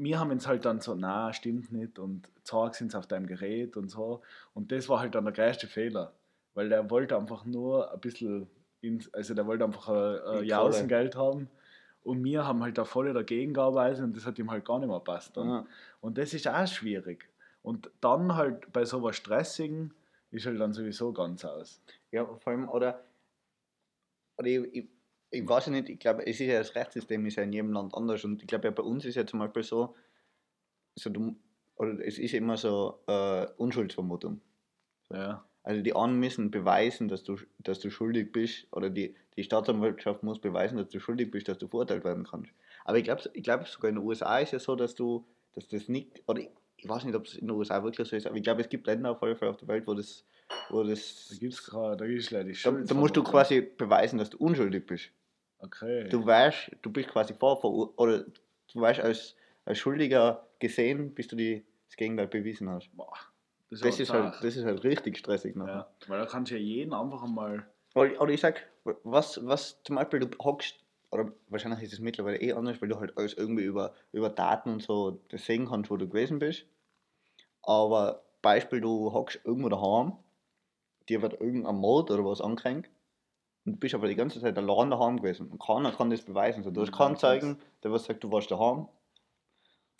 wir 0.04 0.20
haben 0.20 0.32
uns 0.32 0.48
halt 0.48 0.66
dann 0.66 0.80
so, 0.80 0.96
na, 0.96 1.34
stimmt 1.34 1.72
nicht 1.72 2.00
und 2.00 2.30
zeig 2.44 2.76
sind 2.76 2.96
auf 2.96 3.08
deinem 3.08 3.28
Gerät 3.28 3.78
und 3.78 3.90
so. 3.90 4.22
Und 4.54 4.72
das 4.72 4.90
war 4.90 5.00
halt 5.00 5.16
dann 5.16 5.26
der 5.26 5.34
größte 5.34 5.68
Fehler, 5.68 6.14
weil 6.54 6.70
der 6.70 6.90
wollte 6.90 7.18
einfach 7.18 7.46
nur 7.46 7.92
ein 7.94 8.00
bisschen, 8.00 8.48
ins, 8.82 9.14
also 9.14 9.34
der 9.34 9.46
wollte 9.46 9.66
einfach 9.66 9.90
ein, 9.90 10.38
ein 10.38 10.44
Die 10.44 10.50
Jausengeld 10.50 11.16
haben. 11.16 11.50
Und 12.02 12.24
wir 12.24 12.46
haben 12.46 12.64
halt 12.64 12.78
da 12.78 12.86
voll 12.86 13.14
dagegen 13.14 13.54
gearbeitet 13.54 14.04
und 14.04 14.16
das 14.16 14.26
hat 14.26 14.40
ihm 14.40 14.50
halt 14.50 14.66
gar 14.66 14.80
nicht 14.80 14.88
mehr 14.88 15.02
passt. 15.02 15.36
Dann. 15.36 15.50
Ja. 15.50 15.66
Und 16.02 16.18
das 16.18 16.34
ist 16.34 16.48
auch 16.48 16.68
schwierig. 16.68 17.30
Und 17.62 17.92
dann 18.00 18.36
halt 18.36 18.72
bei 18.72 18.86
sowas 18.86 19.18
Stressigen 19.18 19.94
ist 20.32 20.46
halt 20.46 20.60
dann 20.60 20.74
sowieso 20.74 21.12
ganz 21.12 21.44
aus. 21.44 21.82
Ja, 22.12 22.26
vor 22.26 22.54
allem, 22.54 22.70
oder, 22.70 23.04
oder 24.38 24.48
ich, 24.48 24.74
ich, 24.74 24.90
ich 25.32 25.48
weiß 25.48 25.68
ja 25.68 25.72
nicht, 25.72 25.90
ich 25.90 26.00
glaube, 26.00 26.26
es 26.26 26.40
ist 26.40 26.48
ja 26.48 26.60
das 26.60 26.76
Rechtssystem 26.76 27.26
ist 27.26 27.36
ja 27.36 27.44
in 27.44 27.54
jedem 27.54 27.74
Land 27.74 27.94
anders 27.96 28.24
und 28.24 28.42
ich 28.42 28.48
glaube 28.48 28.68
ja 28.68 28.72
bei 28.72 28.84
uns 28.84 29.06
ist 29.06 29.16
ja 29.16 29.26
zum 29.26 29.40
Beispiel 29.40 29.64
so, 29.64 29.96
so 30.96 31.10
du, 31.10 31.36
oder 31.76 32.00
es 32.06 32.18
ist 32.18 32.34
immer 32.34 32.58
so 32.58 33.00
äh, 33.08 33.48
Unschuldsvermutung. 33.58 34.42
Ja. 35.12 35.46
Also 35.64 35.82
die 35.82 35.96
einen 35.96 36.20
müssen 36.20 36.52
beweisen, 36.52 37.08
dass 37.10 37.24
du, 37.24 37.38
dass 37.60 37.80
du 37.80 37.90
schuldig 37.90 38.32
bist, 38.32 38.68
oder 38.72 38.90
die, 38.90 39.16
die 39.36 39.44
Staatsanwaltschaft 39.44 40.24
muss 40.24 40.40
beweisen, 40.40 40.78
dass 40.78 40.90
du 40.90 41.00
schuldig 41.00 41.32
bist, 41.32 41.48
dass 41.48 41.58
du 41.58 41.68
verurteilt 41.68 42.04
werden 42.04 42.26
kannst. 42.26 42.52
Aber 42.86 42.98
ich 42.98 43.04
glaube, 43.04 43.22
ich 43.34 43.44
glaub, 43.44 43.68
sogar 43.68 43.90
in 43.90 43.96
den 43.96 44.06
USA 44.06 44.40
ist 44.40 44.54
ja 44.54 44.60
so, 44.60 44.76
dass 44.76 44.96
du, 44.96 45.26
dass 45.54 45.68
das 45.68 45.88
nicht, 45.88 46.24
oder 46.28 46.42
ich, 46.42 46.50
ich 46.78 46.88
weiß 46.88 47.04
nicht, 47.04 47.16
ob 47.16 47.26
es 47.26 47.36
in 47.36 47.48
den 47.48 47.56
USA 47.56 47.84
wirklich 47.84 48.08
so 48.08 48.16
ist, 48.16 48.26
aber 48.26 48.38
ich 48.38 48.44
glaube, 48.44 48.62
es 48.62 48.70
gibt 48.70 48.88
Länder 48.88 49.12
auf 49.12 49.22
jeden 49.22 49.36
Fall 49.36 49.50
auf 49.50 49.58
der 49.58 49.68
Welt, 49.68 49.86
wo 49.86 49.94
das, 49.94 50.26
wo 50.70 50.82
das, 50.84 51.28
Da 51.30 51.36
gibt 51.36 51.54
es 51.54 51.64
gerade, 51.64 51.98
da 51.98 52.08
gibt 52.08 52.22
es 52.22 52.32
leider 52.32 52.50
die 52.50 52.58
da, 52.64 52.72
da 52.72 52.96
musst 52.96 53.18
du 53.18 53.24
quasi 53.24 53.62
beweisen, 53.62 54.18
dass 54.18 54.30
du 54.30 54.38
unschuldig 54.38 54.86
bist. 54.86 55.12
Okay. 55.60 56.08
Du 56.10 56.26
weißt, 56.26 56.72
du 56.82 56.92
bist 56.92 57.10
quasi 57.10 57.34
vor, 57.34 57.64
oder 57.98 58.24
du 58.24 58.82
weißt 58.82 59.02
als, 59.02 59.36
als 59.66 59.78
Schuldiger 59.78 60.48
gesehen, 60.60 61.14
bis 61.14 61.28
du 61.28 61.36
die, 61.36 61.66
das 61.88 61.98
Gegenteil 61.98 62.28
bewiesen 62.28 62.70
hast. 62.70 62.90
Boah, 62.96 63.14
das, 63.70 63.82
Das 63.82 64.00
ist, 64.00 64.12
halt, 64.12 64.36
das 64.42 64.56
ist 64.56 64.64
halt 64.66 64.84
richtig 64.84 65.18
stressig 65.18 65.56
nachher. 65.56 65.74
Ja, 65.74 66.08
weil 66.08 66.20
da 66.20 66.26
kannst 66.26 66.52
du 66.52 66.56
ja 66.56 66.62
jeden 66.62 66.94
einfach 66.94 67.24
einmal. 67.24 67.66
Oder, 67.96 68.22
oder 68.22 68.32
ich 68.32 68.40
sag, 68.40 68.68
was, 69.04 69.46
was 69.46 69.82
zum 69.84 69.98
Beispiel 69.98 70.22
du 70.22 70.30
hockst, 70.42 70.76
oder 71.12 71.32
wahrscheinlich 71.48 71.84
ist 71.84 71.94
es 71.94 72.00
mittlerweile 72.00 72.40
eh 72.40 72.54
anders, 72.54 72.82
weil 72.82 72.90
du 72.90 73.00
halt 73.00 73.18
alles 73.18 73.34
irgendwie 73.34 73.64
über, 73.64 73.94
über 74.14 74.30
Daten 74.30 74.70
und 74.70 74.82
so 74.82 75.20
sehen 75.34 75.68
kannst, 75.68 75.92
wo 75.92 75.98
du 75.98 76.08
gewesen 76.08 76.40
bist. 76.40 76.66
Aber 77.64 78.24
Beispiel, 78.42 78.80
du 78.80 79.12
hockst 79.12 79.42
irgendwo 79.44 79.70
daheim, 79.70 80.14
dir 81.10 81.22
wird 81.22 81.34
irgendein 81.42 81.76
Mord 81.76 82.12
oder 82.12 82.24
was 82.24 82.40
angehängt 82.40 82.90
und 83.70 83.76
du 83.76 83.80
bist 83.82 83.94
aber 83.94 84.08
die 84.08 84.16
ganze 84.16 84.42
Zeit 84.42 84.58
allein 84.58 84.90
daheim 84.90 85.18
gewesen 85.18 85.48
und 85.48 85.62
keiner 85.62 85.92
kann 85.92 86.10
das 86.10 86.24
beweisen. 86.24 86.64
So, 86.64 86.72
du 86.72 86.82
hast 86.82 86.92
keinen 86.92 87.18
Zeugen, 87.18 87.60
der 87.84 87.92
was 87.92 88.06
sagt, 88.06 88.24
du 88.24 88.32
warst 88.32 88.50
daheim 88.50 88.88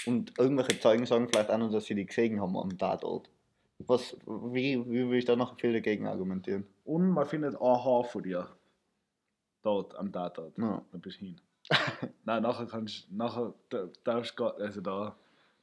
und 0.08 0.38
irgendwelche 0.40 0.80
Zeugen 0.80 1.06
sagen 1.06 1.28
vielleicht 1.30 1.52
auch 1.52 1.58
noch, 1.60 1.72
dass 1.72 1.86
sie 1.86 1.94
die 1.94 2.08
gesehen 2.08 2.42
haben 2.42 2.58
am 2.58 2.76
Tatort. 2.80 3.30
Was, 3.78 4.18
wie, 4.26 4.84
wie 4.90 5.08
will 5.08 5.20
ich 5.20 5.26
da 5.26 5.36
noch 5.36 5.60
viel 5.60 5.72
dagegen 5.72 6.08
argumentieren? 6.08 6.66
Und 6.84 7.12
man 7.12 7.28
findet 7.28 7.56
ein 7.56 7.62
Haar 7.62 8.04
von 8.04 8.24
dir. 8.24 8.50
Dort 9.62 9.96
am 9.96 10.12
Tatort. 10.12 10.58
Ja. 10.58 10.82
Da 10.92 10.98
bist 10.98 11.22
du 11.22 11.26
hin. 11.26 11.42
Nein, 12.26 12.42
nachher 12.42 12.66
kannst 12.66 13.12
nachher 13.12 13.54
da, 13.70 13.88
darfst 14.04 14.36
gar, 14.36 14.58
also 14.58 14.82
da, 14.82 15.16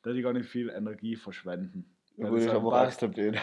da 0.02 0.10
ich 0.12 0.22
gar 0.22 0.32
nicht 0.32 0.48
viel 0.48 0.70
Energie 0.70 1.16
verschwenden. 1.16 1.90
Da 2.16 2.30
würde 2.30 2.44
ich 2.44 2.50
aber 2.52 2.70
passt. 2.70 3.02
akzeptieren. 3.02 3.36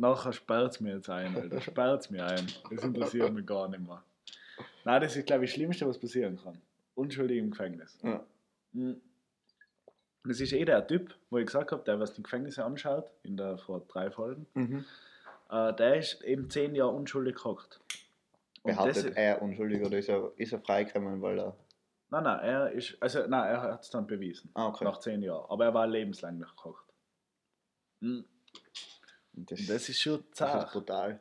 Nachher 0.00 0.32
sperrt 0.32 0.72
es 0.72 0.80
mir 0.80 0.94
jetzt 0.96 1.10
ein, 1.10 1.36
Alter. 1.36 1.60
Sperrt 1.60 2.00
es 2.00 2.10
mir 2.10 2.24
ein. 2.26 2.46
Das 2.70 2.82
interessiert 2.84 3.32
mich 3.34 3.44
gar 3.44 3.68
nicht 3.68 3.80
mehr. 3.86 4.02
Nein, 4.84 5.02
das 5.02 5.14
ist, 5.14 5.26
glaube 5.26 5.44
ich, 5.44 5.50
das 5.50 5.56
Schlimmste, 5.56 5.86
was 5.86 5.98
passieren 5.98 6.38
kann. 6.42 6.58
Unschuldig 6.94 7.36
im 7.38 7.50
Gefängnis. 7.50 7.98
Ja. 8.02 8.24
Mhm. 8.72 9.00
Das 10.24 10.40
ist 10.40 10.52
eh 10.52 10.64
der 10.64 10.86
Typ, 10.86 11.14
wo 11.28 11.38
ich 11.38 11.46
gesagt 11.46 11.72
habe, 11.72 11.82
der 11.84 11.98
was 12.00 12.14
die 12.14 12.22
Gefängnisse 12.22 12.64
anschaut, 12.64 13.10
in 13.22 13.36
der 13.36 13.58
vor 13.58 13.80
drei 13.88 14.10
Folgen. 14.10 14.46
Mhm. 14.54 14.84
Äh, 15.50 15.74
der 15.74 15.96
ist 15.98 16.22
eben 16.22 16.48
zehn 16.48 16.74
Jahre 16.74 16.92
unschuldig 16.92 17.34
gehockt. 17.36 17.80
Das 18.64 18.76
Behauptet 18.76 18.96
ist- 19.06 19.16
er 19.16 19.42
unschuldig 19.42 19.82
oder 19.82 19.98
ist 19.98 20.08
er, 20.08 20.32
ist 20.36 20.52
er 20.52 20.60
freigekommen, 20.60 21.20
weil 21.20 21.38
er. 21.38 21.56
Nein, 22.10 22.24
nein, 22.24 22.40
er 22.40 22.70
ist, 22.72 22.96
also 23.00 23.26
nein, 23.26 23.48
er 23.50 23.62
hat 23.62 23.82
es 23.82 23.90
dann 23.90 24.06
bewiesen. 24.06 24.50
Ah, 24.54 24.68
okay. 24.68 24.84
Nach 24.84 24.98
zehn 24.98 25.22
Jahren. 25.22 25.44
Aber 25.50 25.64
er 25.66 25.74
war 25.74 25.86
lebenslang 25.86 26.38
nicht 26.38 26.56
gehockt. 26.56 26.84
Mhm. 28.00 28.24
Das, 29.32 29.66
das 29.66 29.88
ist 29.88 30.00
schon 30.00 30.24
das 30.36 30.58
ist 30.60 30.70
zart. 30.70 30.72
brutal. 30.72 31.20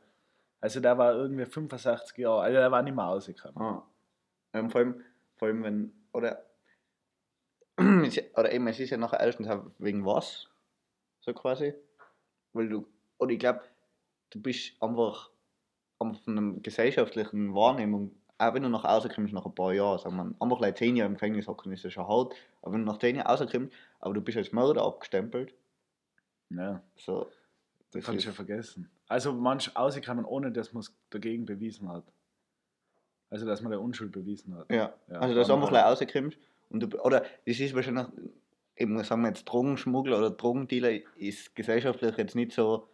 Also 0.61 0.79
der 0.79 0.97
war 0.97 1.13
irgendwie 1.13 1.45
65 1.45 2.17
Jahre, 2.17 2.41
also 2.41 2.57
der 2.57 2.71
war 2.71 2.81
nicht 2.81 2.95
mehr 2.95 3.05
rausgekommen. 3.05 3.57
Ah. 3.57 3.87
Ähm, 4.53 4.69
vor, 4.69 4.81
allem, 4.81 5.03
vor 5.37 5.47
allem, 5.47 5.63
wenn. 5.63 5.93
Oder. 6.11 6.45
oder 7.77 8.51
eben, 8.51 8.67
es 8.67 8.79
ist 8.79 8.89
ja 8.89 8.97
nachher 8.97 9.19
erstens 9.21 9.47
wegen 9.77 10.05
was? 10.05 10.47
So 11.21 11.33
quasi. 11.33 11.73
Weil 12.53 12.69
du. 12.69 12.87
Oder 13.19 13.31
ich 13.31 13.39
glaube, 13.39 13.61
du 14.31 14.41
bist 14.41 14.73
einfach. 14.81 15.29
von 15.97 16.17
einer 16.27 16.53
gesellschaftlichen 16.61 17.53
Wahrnehmung. 17.53 18.15
Auch 18.37 18.53
wenn 18.53 18.63
du 18.63 18.69
nach 18.69 18.85
Hause 18.85 19.09
kommst 19.09 19.33
nach 19.33 19.45
ein 19.45 19.53
paar 19.55 19.73
Jahren, 19.73 19.99
sagen 19.99 20.15
wir, 20.15 20.33
einfach 20.39 20.59
like 20.61 20.77
10 20.77 20.95
Jahre 20.95 21.07
im 21.09 21.15
Gefängnis 21.15 21.47
hocken, 21.47 21.73
ist 21.73 21.83
das 21.83 21.91
schon 21.93 22.07
hart. 22.07 22.33
Aber 22.61 22.73
wenn 22.73 22.85
du 22.85 22.91
nach 22.91 22.99
10 22.99 23.17
Jahren 23.17 23.27
rauskommst, 23.27 23.73
aber 23.99 24.13
du 24.13 24.21
bist 24.21 24.37
als 24.37 24.51
Mörder 24.53 24.83
abgestempelt, 24.83 25.53
Ja, 26.49 26.81
so. 26.95 27.29
Das 27.91 28.05
kannst 28.05 28.25
du 28.25 28.29
ja 28.29 28.33
vergessen. 28.33 28.89
Also 29.07 29.33
manch 29.33 29.75
rausgekommen, 29.75 30.25
ohne 30.25 30.51
dass 30.51 30.73
man 30.73 30.81
es 30.81 30.95
dagegen 31.09 31.45
bewiesen 31.45 31.89
hat. 31.89 32.05
Also 33.29 33.45
dass 33.45 33.61
man 33.61 33.71
der 33.71 33.81
Unschuld 33.81 34.11
bewiesen 34.11 34.55
hat. 34.55 34.71
ja. 34.71 34.93
Ja, 35.07 35.19
also, 35.19 35.35
dass 35.35 35.47
du 35.47 35.53
einfach 35.53 35.71
like 35.71 35.85
rauskommst 35.85 36.37
und 36.69 36.79
du. 36.81 37.01
Oder 37.01 37.25
das 37.45 37.59
ist 37.59 37.75
wahrscheinlich. 37.75 38.07
Eben, 38.75 39.03
sagen 39.03 39.23
wir 39.23 39.27
jetzt, 39.27 39.43
Drogenschmuggler 39.43 40.17
oder 40.17 40.31
Drogendealer 40.31 40.91
ist 41.17 41.53
gesellschaftlich 41.55 42.15
jetzt 42.17 42.35
nicht 42.35 42.53
so. 42.53 42.87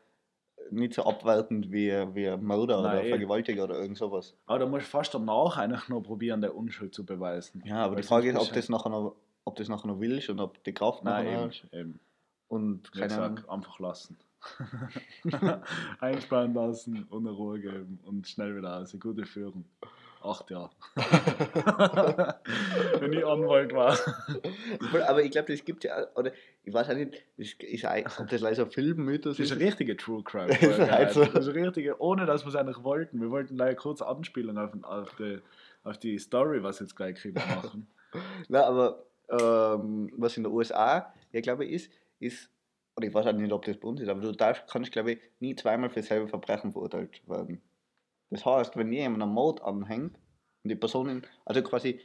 Nicht 0.71 0.95
so 0.95 1.03
abwertend 1.03 1.71
wie, 1.71 1.91
wie 1.91 2.36
Mörder 2.38 2.81
Nein, 2.81 2.91
oder 2.97 3.03
eh. 3.03 3.10
Vergewaltiger 3.10 3.65
oder 3.65 3.79
irgend 3.79 3.99
sowas. 3.99 4.36
Aber 4.47 4.58
da 4.58 4.65
musst 4.65 4.88
du 4.88 4.89
fast 4.89 5.13
danach 5.13 5.58
eigentlich 5.58 5.88
noch 5.89 6.01
probieren, 6.01 6.41
der 6.41 6.55
Unschuld 6.55 6.91
zu 6.91 7.05
beweisen. 7.05 7.62
Ja, 7.67 7.84
aber 7.86 7.93
Weil 7.93 8.01
die 8.01 8.08
Frage 8.08 8.31
ist, 8.31 8.39
ob 8.39 8.51
das 8.51 8.67
nachher 8.67 8.89
noch, 8.89 9.15
ob 9.43 9.55
das 9.58 9.69
nachher 9.69 9.88
noch 9.88 9.99
willst 9.99 10.27
und 10.29 10.39
ob 10.39 10.63
die 10.63 10.73
Kraft 10.73 11.03
nachher 11.03 11.23
Nein, 11.23 11.47
noch 11.49 11.53
eben, 11.65 11.79
eben. 11.79 11.99
Und 12.47 12.91
keine 12.93 13.21
Ahnung. 13.21 13.47
einfach 13.47 13.77
lassen. 13.77 14.17
Einspannen 15.99 16.53
lassen 16.53 17.03
und 17.10 17.27
eine 17.27 17.36
Ruhe 17.36 17.60
geben 17.60 17.99
und 18.05 18.27
schnell 18.27 18.55
wieder 18.58 18.69
raus. 18.69 18.91
Eine 18.93 18.99
gute 18.99 19.25
Führung. 19.25 19.65
Acht 20.23 20.49
Jahre. 20.49 20.71
Wenn 22.99 23.13
ich 23.13 23.23
Anwalt 23.25 23.73
war. 23.73 23.95
Aber 25.08 25.21
ich 25.23 25.29
glaube, 25.31 25.51
das 25.53 25.63
gibt 25.63 25.84
ja, 25.84 26.08
oder 26.15 26.31
ich 26.63 26.73
weiß 26.73 26.89
auch 26.89 26.95
nicht, 26.95 27.13
das 27.38 27.49
ist, 27.60 27.86
ein- 27.86 28.05
ob 28.19 28.27
das 28.29 28.41
leider 28.41 28.63
ein 28.63 28.71
Filmmythos 28.71 29.38
Das 29.38 29.45
ist 29.45 29.51
ist. 29.51 29.58
eine 29.58 29.65
richtige 29.67 29.95
True 29.97 30.23
Crime. 30.23 30.47
Das 30.62 30.79
ist 30.79 30.91
halt 30.91 31.12
so. 31.12 31.25
Das 31.25 31.45
ist 31.45 31.53
eine 31.55 31.67
richtige, 31.67 32.01
ohne 32.01 32.25
dass 32.25 32.43
wir 32.43 32.49
es 32.49 32.55
eigentlich 32.55 32.84
wollten. 32.84 33.21
Wir 33.21 33.29
wollten 33.29 33.55
leider 33.55 33.75
kurz 33.75 34.01
Anspielung 34.01 34.58
auf, 34.58 34.71
auf, 34.84 35.13
die, 35.15 35.39
auf 35.84 35.97
die 35.99 36.17
Story, 36.17 36.63
was 36.63 36.79
jetzt 36.79 36.95
gleich 36.95 37.15
kriegen 37.17 37.36
machen. 37.36 37.88
Nein, 38.47 38.63
aber 38.63 39.03
ähm, 39.29 40.12
was 40.17 40.38
in 40.38 40.43
den 40.43 40.51
USA, 40.53 41.13
ja 41.34 41.41
glaube 41.41 41.65
ich, 41.65 41.71
ist, 41.73 41.91
ist, 42.19 42.49
oder 42.97 43.08
ich 43.08 43.13
weiß 43.13 43.25
auch 43.27 43.34
nicht, 43.34 43.51
ob 43.51 43.65
das 43.65 43.77
bei 43.77 43.88
uns 43.88 44.01
ist, 44.01 44.08
aber 44.10 44.21
du 44.21 44.31
darfst, 44.31 44.67
kannst, 44.67 44.91
glaube 44.91 45.13
ich, 45.13 45.19
nie 45.39 45.55
zweimal 45.55 45.89
für 45.89 46.01
selbe 46.01 46.27
Verbrechen 46.27 46.71
verurteilt 46.71 47.27
werden. 47.27 47.62
Das 48.29 48.45
heißt, 48.45 48.77
wenn 48.77 48.91
jemand 48.91 49.21
einen 49.23 49.34
Mord 49.34 49.62
anhängt 49.62 50.17
und 50.63 50.69
die 50.69 50.75
Person, 50.75 51.10
in, 51.10 51.21
also 51.45 51.62
quasi, 51.62 51.99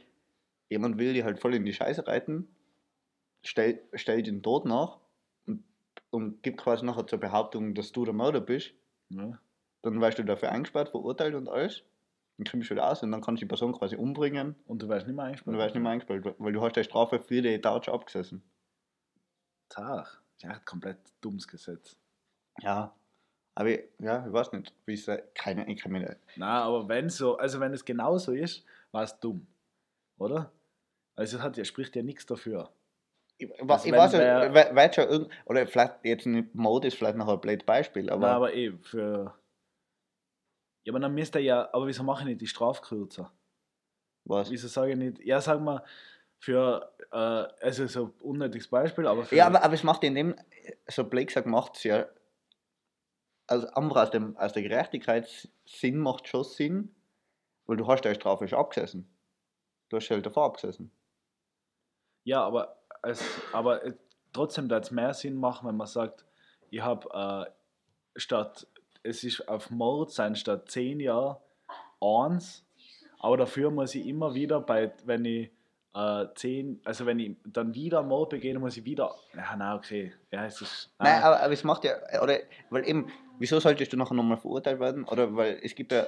jemand 0.69 0.97
will 0.97 1.13
die 1.13 1.23
halt 1.23 1.39
voll 1.39 1.55
in 1.55 1.65
die 1.65 1.73
Scheiße 1.73 2.05
reiten, 2.07 2.47
stellt, 3.43 3.81
stellt 3.99 4.27
ihn 4.27 4.43
tot 4.43 4.65
nach 4.65 4.99
und, 5.47 5.63
und 6.11 6.43
gibt 6.43 6.59
quasi 6.59 6.85
nachher 6.85 7.07
zur 7.07 7.19
Behauptung, 7.19 7.73
dass 7.73 7.91
du 7.91 8.05
der 8.05 8.13
Mörder 8.13 8.41
bist, 8.41 8.73
Ja. 9.09 9.39
dann 9.81 10.01
wirst 10.01 10.19
du 10.19 10.23
dafür 10.23 10.51
eingesperrt, 10.51 10.89
verurteilt 10.89 11.35
und 11.35 11.47
alles. 11.49 11.83
Dann 12.37 12.45
kommst 12.51 12.69
du 12.69 12.73
wieder 12.75 12.89
aus 12.89 13.03
und 13.03 13.11
dann 13.11 13.21
kannst 13.21 13.41
du 13.41 13.45
die 13.45 13.49
Person 13.49 13.71
quasi 13.73 13.95
umbringen 13.95 14.55
Und 14.65 14.81
du 14.81 14.89
wärst 14.89 15.05
nicht 15.07 15.15
mehr 15.15 15.23
und 15.25 15.29
eingesperrt. 15.29 15.55
du 15.55 15.59
wirst 15.59 15.75
nicht 15.75 15.83
mehr 15.83 15.91
eingesperrt, 15.91 16.35
weil- 16.39 16.53
du 16.53 16.61
hast 16.61 16.75
die 16.75 16.83
Strafe 16.83 17.19
für 17.19 17.41
die 17.41 17.59
schon 17.63 17.93
abgesessen. 17.93 18.43
Tag. 19.69 20.20
Ein 20.43 20.63
komplett 20.65 20.97
dummes 21.21 21.47
Gesetz. 21.47 21.95
Ja. 22.61 22.93
Aber 23.55 23.69
ich, 23.69 23.81
ja, 23.99 24.25
ich 24.25 24.31
weiß 24.33 24.53
nicht, 24.53 24.73
wie 24.85 24.93
es 24.93 25.09
keine, 25.35 25.67
ich 25.69 25.81
kann 25.81 25.91
mir 25.91 25.99
nicht. 25.99 26.17
Na, 26.37 26.63
aber 26.63 26.87
wenn 26.87 27.09
so, 27.09 27.37
also 27.37 27.59
wenn 27.59 27.73
es 27.73 27.83
genauso 27.83 28.31
ist, 28.31 28.65
war 28.91 29.03
es 29.03 29.19
dumm. 29.19 29.45
Oder? 30.17 30.51
Also 31.15 31.37
es 31.37 31.43
hat 31.43 31.57
ja, 31.57 31.65
spricht 31.65 31.95
ja 31.95 32.03
nichts 32.03 32.25
dafür. 32.25 32.71
Ich, 33.37 33.49
Also 33.69 33.87
ich 33.87 33.91
weiß 33.93 34.13
ja, 34.13 34.53
we- 34.53 34.75
weiß 34.75 34.95
schon 34.95 35.07
irgend, 35.09 35.29
oder 35.45 35.67
vielleicht 35.67 35.95
jetzt 36.03 36.25
nicht 36.25 36.53
Mode 36.55 36.87
ist 36.87 36.97
vielleicht 36.97 37.17
noch 37.17 37.27
ein 37.27 37.41
blödes 37.41 37.65
Beispiel, 37.65 38.09
aber, 38.09 38.27
Aber, 38.27 38.35
aber 38.47 38.53
eh, 38.53 38.71
für. 38.77 39.35
Ja, 40.83 40.93
aber 40.93 40.99
dann 40.99 41.13
müsste 41.13 41.39
ja, 41.39 41.69
aber 41.73 41.87
wieso 41.87 42.03
mache 42.03 42.21
ich 42.21 42.27
nicht 42.27 42.41
die 42.41 42.47
Strafe 42.47 42.81
kürzer? 42.81 43.31
was? 44.23 44.49
Wieso 44.51 44.67
sage 44.67 44.91
ich 44.91 44.97
nicht, 44.97 45.19
ja, 45.19 45.41
sag 45.41 45.59
mal, 45.61 45.83
für, 46.41 46.91
äh, 47.11 47.15
also 47.15 47.85
so 47.85 48.05
ein 48.05 48.13
unnötiges 48.19 48.67
Beispiel, 48.67 49.05
aber 49.05 49.25
für. 49.25 49.35
Ja, 49.35 49.45
aber, 49.45 49.63
aber 49.63 49.75
es 49.75 49.83
macht 49.83 50.03
in 50.03 50.15
dem, 50.15 50.35
so 50.87 51.03
blöd 51.03 51.27
gesagt, 51.27 51.45
macht 51.45 51.77
es 51.77 51.83
ja, 51.83 52.07
also 53.45 53.67
einfach 53.67 54.03
aus, 54.03 54.09
dem, 54.09 54.35
aus 54.37 54.51
der 54.51 54.63
Gerechtigkeitssinn 54.63 55.99
macht 55.99 56.27
schon 56.27 56.43
Sinn, 56.43 56.95
weil 57.67 57.77
du 57.77 57.85
hast 57.85 58.03
ja 58.05 58.15
Strafe 58.15 58.47
schon 58.47 58.57
abgesessen. 58.57 59.07
Du 59.89 59.97
hast 59.97 60.09
halt 60.09 60.25
davor 60.25 60.45
abgesessen. 60.45 60.91
Ja, 62.23 62.43
aber, 62.43 62.75
es, 63.03 63.23
aber 63.53 63.81
trotzdem 64.33 64.67
da 64.67 64.79
es 64.79 64.89
mehr 64.89 65.13
Sinn 65.13 65.35
machen, 65.35 65.67
wenn 65.67 65.77
man 65.77 65.87
sagt, 65.87 66.25
ich 66.71 66.81
habe 66.81 67.45
äh, 67.45 68.19
statt, 68.19 68.65
es 69.03 69.23
ist 69.23 69.47
auf 69.47 69.69
Mord 69.69 70.09
sein 70.11 70.35
statt 70.35 70.71
10 70.71 71.01
Jahre 71.01 71.39
eins, 72.01 72.65
aber 73.19 73.37
dafür 73.37 73.69
muss 73.69 73.93
ich 73.93 74.07
immer 74.07 74.33
wieder 74.33 74.59
bei, 74.59 74.91
wenn 75.05 75.25
ich 75.25 75.51
äh, 75.93 76.25
10, 76.35 76.81
also 76.85 77.05
wenn 77.05 77.19
ich 77.19 77.35
dann 77.45 77.73
wieder 77.73 78.01
Mord 78.03 78.29
begehe, 78.29 78.57
muss 78.59 78.77
ich 78.77 78.85
wieder, 78.85 79.13
ja, 79.35 79.55
na 79.57 79.75
okay, 79.75 80.13
ja, 80.31 80.45
es 80.45 80.61
ist, 80.61 80.93
Nein, 80.99 81.21
ah, 81.21 81.27
aber, 81.27 81.39
aber 81.41 81.53
es 81.53 81.63
macht 81.63 81.83
ja, 81.83 81.93
oder, 82.21 82.39
weil 82.69 82.87
eben, 82.87 83.11
wieso 83.39 83.59
solltest 83.59 83.91
du 83.93 83.97
nachher 83.97 84.13
nochmal 84.13 84.37
verurteilt 84.37 84.79
werden? 84.79 85.03
Oder 85.05 85.35
weil 85.35 85.59
es 85.63 85.75
gibt 85.75 85.91
ja, 85.91 86.05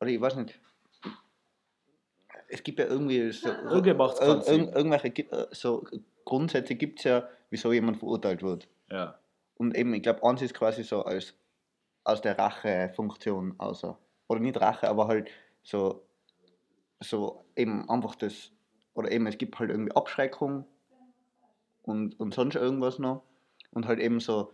oder 0.00 0.10
ich 0.10 0.20
weiß 0.20 0.36
nicht, 0.36 0.58
es 2.48 2.62
gibt 2.62 2.78
ja 2.78 2.86
irgendwie 2.86 3.30
so, 3.32 3.48
keinen 3.48 4.40
ir- 4.40 4.44
ir- 4.68 4.76
irgendwelche 4.76 5.08
äh, 5.08 5.46
so 5.52 5.84
Grundsätze 6.24 6.74
gibt 6.74 6.98
es 7.00 7.04
ja, 7.04 7.28
wieso 7.50 7.72
jemand 7.72 7.98
verurteilt 7.98 8.42
wird. 8.42 8.68
ja, 8.90 9.18
Und 9.56 9.76
eben, 9.76 9.94
ich 9.94 10.02
glaube, 10.02 10.22
eins 10.24 10.42
ist 10.42 10.54
quasi 10.54 10.82
so 10.82 11.02
als 11.04 11.34
aus 12.04 12.20
der 12.20 12.38
Rache-Funktion 12.38 13.54
außer. 13.58 13.98
Oder 14.28 14.40
nicht 14.40 14.60
Rache, 14.60 14.88
aber 14.88 15.06
halt 15.08 15.30
so, 15.62 16.02
so 17.00 17.44
eben 17.56 17.88
einfach 17.88 18.14
das, 18.14 18.50
oder 18.94 19.10
eben 19.10 19.26
es 19.26 19.38
gibt 19.38 19.58
halt 19.58 19.70
irgendwie 19.70 19.92
Abschreckung 19.92 20.64
und, 21.82 22.18
und 22.18 22.34
sonst 22.34 22.54
irgendwas 22.54 22.98
noch. 22.98 23.22
Und 23.70 23.86
halt 23.86 23.98
eben 23.98 24.20
so, 24.20 24.52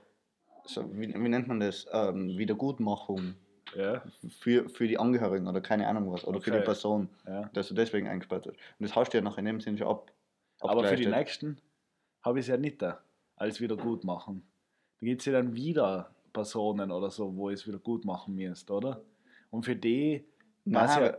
so 0.65 0.91
wie, 0.95 1.13
wie 1.15 1.29
nennt 1.29 1.47
man 1.47 1.61
das? 1.61 1.87
Ähm, 1.93 2.39
Wiedergutmachung 2.39 3.35
ja, 3.77 4.03
für, 4.41 4.69
für 4.69 4.89
die 4.89 4.99
Angehörigen 4.99 5.47
oder 5.47 5.61
keine 5.61 5.87
Ahnung 5.87 6.11
was. 6.11 6.25
Oder 6.25 6.41
für 6.41 6.51
die 6.51 6.57
Okay. 6.57 6.65
Person, 6.65 7.09
ja. 7.27 7.51
dass 7.53 7.69
du 7.69 7.75
deswegen 7.75 8.09
eingesperrt 8.09 8.47
wird. 8.47 8.57
Und 8.57 8.89
das 8.89 8.97
hast 8.97 9.13
du 9.13 9.19
ja 9.19 9.23
noch 9.23 9.39
in 9.39 9.45
dem 9.45 9.61
Sinn 9.61 9.77
schon 9.77 9.89
ab. 9.89 10.11
Aber 10.61 10.85
für 10.85 10.97
die 10.97 11.07
nächsten 11.07 11.61
habe 12.23 12.39
ich 12.39 12.45
es 12.45 12.49
ja 12.49 12.57
nicht 12.57 12.83
da, 12.83 13.01
als 13.37 13.61
wieder 13.61 13.77
gut 13.77 14.05
machen. 14.05 14.43
Da 15.01 15.07
gibt 15.07 15.23
es 15.23 15.27
ja 15.27 15.33
dann 15.33 15.55
wieder 15.55 16.15
Personen 16.33 16.91
oder 16.91 17.11
so, 17.11 17.35
wo 17.37 17.51
es 17.51 17.67
wieder 17.67 17.79
gut 17.79 18.05
machen 18.05 18.35
müsst, 18.35 18.71
oder? 18.71 19.03
Und 19.51 19.65
für 19.65 19.77
die, 19.77 20.25
Nein, 20.65 21.03
ja, 21.03 21.17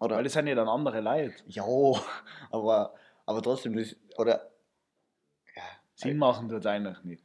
Oder, 0.00 0.16
weil 0.16 0.24
das 0.24 0.32
sind 0.32 0.46
ja 0.46 0.54
dann 0.54 0.68
andere 0.68 1.00
Leute. 1.00 1.34
ja, 1.46 1.64
aber, 2.50 2.94
aber 3.26 3.42
trotzdem, 3.42 3.76
das, 3.76 3.96
oder 4.18 4.50
Sinn 5.94 6.18
machen 6.18 6.48
tut 6.48 6.66
eigentlich 6.66 7.02
nicht. 7.04 7.22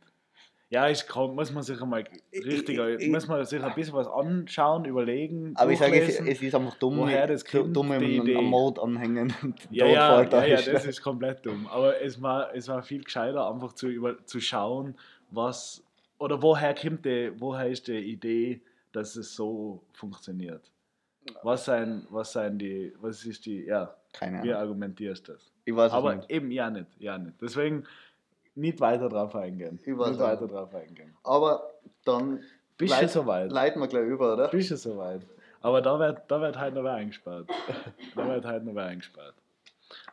Ja, 0.72 0.86
ist 0.86 1.08
kaum, 1.08 1.34
muss 1.34 1.52
man 1.52 1.64
sich 1.64 1.82
einmal 1.82 2.04
richtig, 2.32 2.78
ich- 2.78 3.00
ich- 3.00 3.10
muss 3.10 3.28
man 3.28 3.44
sich 3.44 3.62
ein 3.64 3.74
bisschen 3.74 3.96
was 3.96 4.06
anschauen, 4.08 4.86
überlegen. 4.86 5.54
Aber 5.56 5.72
ich 5.72 5.80
sage, 5.80 6.00
es, 6.00 6.20
es 6.20 6.40
ist 6.44 6.54
einfach 6.54 6.76
dumm, 6.76 6.98
woher 7.00 7.26
das 7.26 7.44
kommt, 7.44 7.76
dumm 7.76 7.90
die 7.98 8.36
am- 8.36 8.46
Mord 8.46 8.78
anhängen 8.78 9.34
Ja, 9.72 9.88
ja, 9.88 10.22
ja, 10.24 10.46
ja, 10.46 10.62
das 10.62 10.86
ist 10.86 11.02
komplett 11.02 11.44
dumm. 11.44 11.66
Aber 11.66 12.00
es 12.00 12.22
war, 12.22 12.54
es 12.54 12.68
war 12.68 12.84
viel 12.84 13.04
gescheiter, 13.04 13.50
einfach 13.50 13.74
zu, 13.74 13.88
über, 13.88 14.24
zu 14.28 14.40
schauen, 14.40 14.96
was 15.32 15.84
oder 16.20 16.40
woher 16.44 16.76
kommt 16.76 17.04
die, 17.06 17.32
woher 17.40 17.68
ist 17.68 17.88
die 17.88 17.98
Idee, 17.98 18.62
dass 18.92 19.16
es 19.16 19.34
so 19.34 19.82
funktioniert. 19.94 20.62
Was 21.44 21.66
sein, 21.66 22.06
was 22.10 22.32
sein 22.32 22.58
die, 22.58 22.94
was 23.00 23.26
ist 23.26 23.46
die, 23.46 23.66
ja, 23.66 23.96
Keine 24.14 24.44
wie 24.44 24.52
Ahnung. 24.54 24.62
argumentierst 24.70 25.28
du 25.28 25.34
das? 25.34 25.52
Ich 25.66 25.76
weiß 25.76 25.88
es 25.92 25.94
Aber 25.94 26.16
nicht. 26.16 26.30
eben 26.32 26.52
ja 26.52 26.70
nicht, 26.70 26.88
ja 27.00 27.18
nicht. 27.18 27.42
Deswegen 27.42 27.86
nicht 28.56 28.80
weiter 28.80 29.08
drauf 29.10 29.36
eingehen. 29.36 29.80
Ich 29.86 29.98
weiß 29.98 30.10
Nicht 30.12 30.20
weiter 30.20 30.42
nicht. 30.44 30.54
drauf 30.54 30.74
eingehen. 30.74 31.16
Aber 31.24 31.70
dann 32.06 32.42
Bist 32.78 32.94
du 32.94 33.00
leit- 33.02 33.10
soweit? 33.12 33.52
leiten 33.52 33.82
wir 33.82 33.88
gleich 33.88 34.08
über, 34.08 34.34
oder? 34.34 34.48
Bist 34.50 34.72
du 34.72 34.78
soweit? 34.78 35.22
Aber 35.62 35.82
da 35.82 36.00
wird, 36.00 36.22
da 36.30 36.40
wird 36.42 36.58
halt 36.58 36.74
noch 36.74 36.84
wer 36.84 36.94
eingesperrt. 36.94 37.48
da 38.16 38.28
wird 38.28 38.46
halt 38.46 38.64
noch 38.66 38.76
wer 38.76 38.86
eingesperrt. 38.86 39.36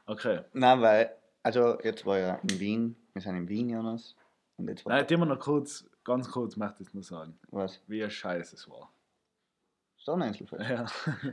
Okay. 0.07 0.41
Nein, 0.53 0.81
weil, 0.81 1.11
also 1.43 1.79
jetzt 1.83 2.05
war 2.07 2.19
ja 2.19 2.35
in 2.43 2.61
Wien, 2.61 2.97
wir 3.13 3.23
sind 3.23 3.37
in 3.37 3.49
Wien, 3.49 3.69
Jonas. 3.71 4.15
Und 4.57 4.69
jetzt 4.69 4.85
war 4.87 4.95
Nein, 4.97 5.07
immer 5.09 5.27
noch 5.27 5.39
kurz, 5.39 5.85
ganz 6.05 6.31
kurz 6.31 6.57
möchte 6.57 6.83
ich 6.83 6.93
nur 6.95 7.03
sagen, 7.03 7.39
was? 7.51 7.81
wie 7.87 8.03
ein 8.03 8.11
Scheiß 8.11 8.53
es 8.53 8.69
war. 8.71 8.91
Sonneneinzelfest. 10.07 10.63
Ja. 10.71 10.87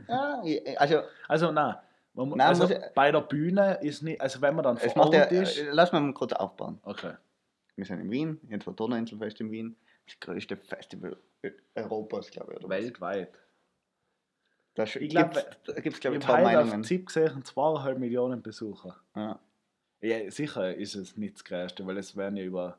Ja, 0.08 0.42
ich- 0.44 0.80
also 0.80 1.02
Also 1.28 1.52
nein, 1.52 1.76
man, 2.12 2.28
Nein, 2.30 2.40
also 2.40 2.68
ich- 2.68 2.76
bei 2.94 3.10
der 3.12 3.20
Bühne 3.22 3.78
ist 3.80 4.02
nicht, 4.02 4.20
also 4.20 4.40
wenn 4.42 4.54
man 4.56 4.64
dann 4.64 4.76
vor 4.78 5.14
ja, 5.14 5.22
Ort 5.22 5.32
ist. 5.32 5.58
äh, 5.58 5.70
lass 5.70 5.92
mal 5.92 6.12
kurz 6.12 6.32
aufbauen. 6.32 6.78
Okay. 6.82 7.14
Wir 7.76 7.84
sind 7.84 8.00
in 8.00 8.10
Wien, 8.10 8.40
jetzt 8.50 8.66
war 8.66 8.74
Donauinselfest 8.74 9.40
in 9.40 9.50
Wien. 9.50 9.76
Das 10.06 10.20
größte 10.20 10.56
Festival 10.56 11.16
Europas, 11.74 12.30
glaube 12.30 12.56
ich. 12.60 12.68
Weltweit. 12.68 13.32
Da 14.74 14.82
Ich 14.82 14.92
gibt 14.94 15.14
es, 15.14 15.14
glaube 15.14 15.36
Ich 15.78 15.86
ich, 15.86 16.00
habe 16.04 16.20
zwei 16.20 16.42
Meinungen. 16.42 16.82
ZIP 16.84 17.06
gesehen, 17.06 17.44
zweieinhalb 17.44 17.98
Millionen 17.98 18.42
Besucher. 18.42 18.96
Ja. 19.14 19.38
Ja, 20.00 20.30
sicher 20.30 20.74
ist 20.74 20.94
es 20.96 21.16
nicht 21.16 21.36
das 21.36 21.44
Größte, 21.44 21.86
weil 21.86 21.96
es 21.96 22.16
werden 22.16 22.36
ja 22.36 22.44
über. 22.44 22.76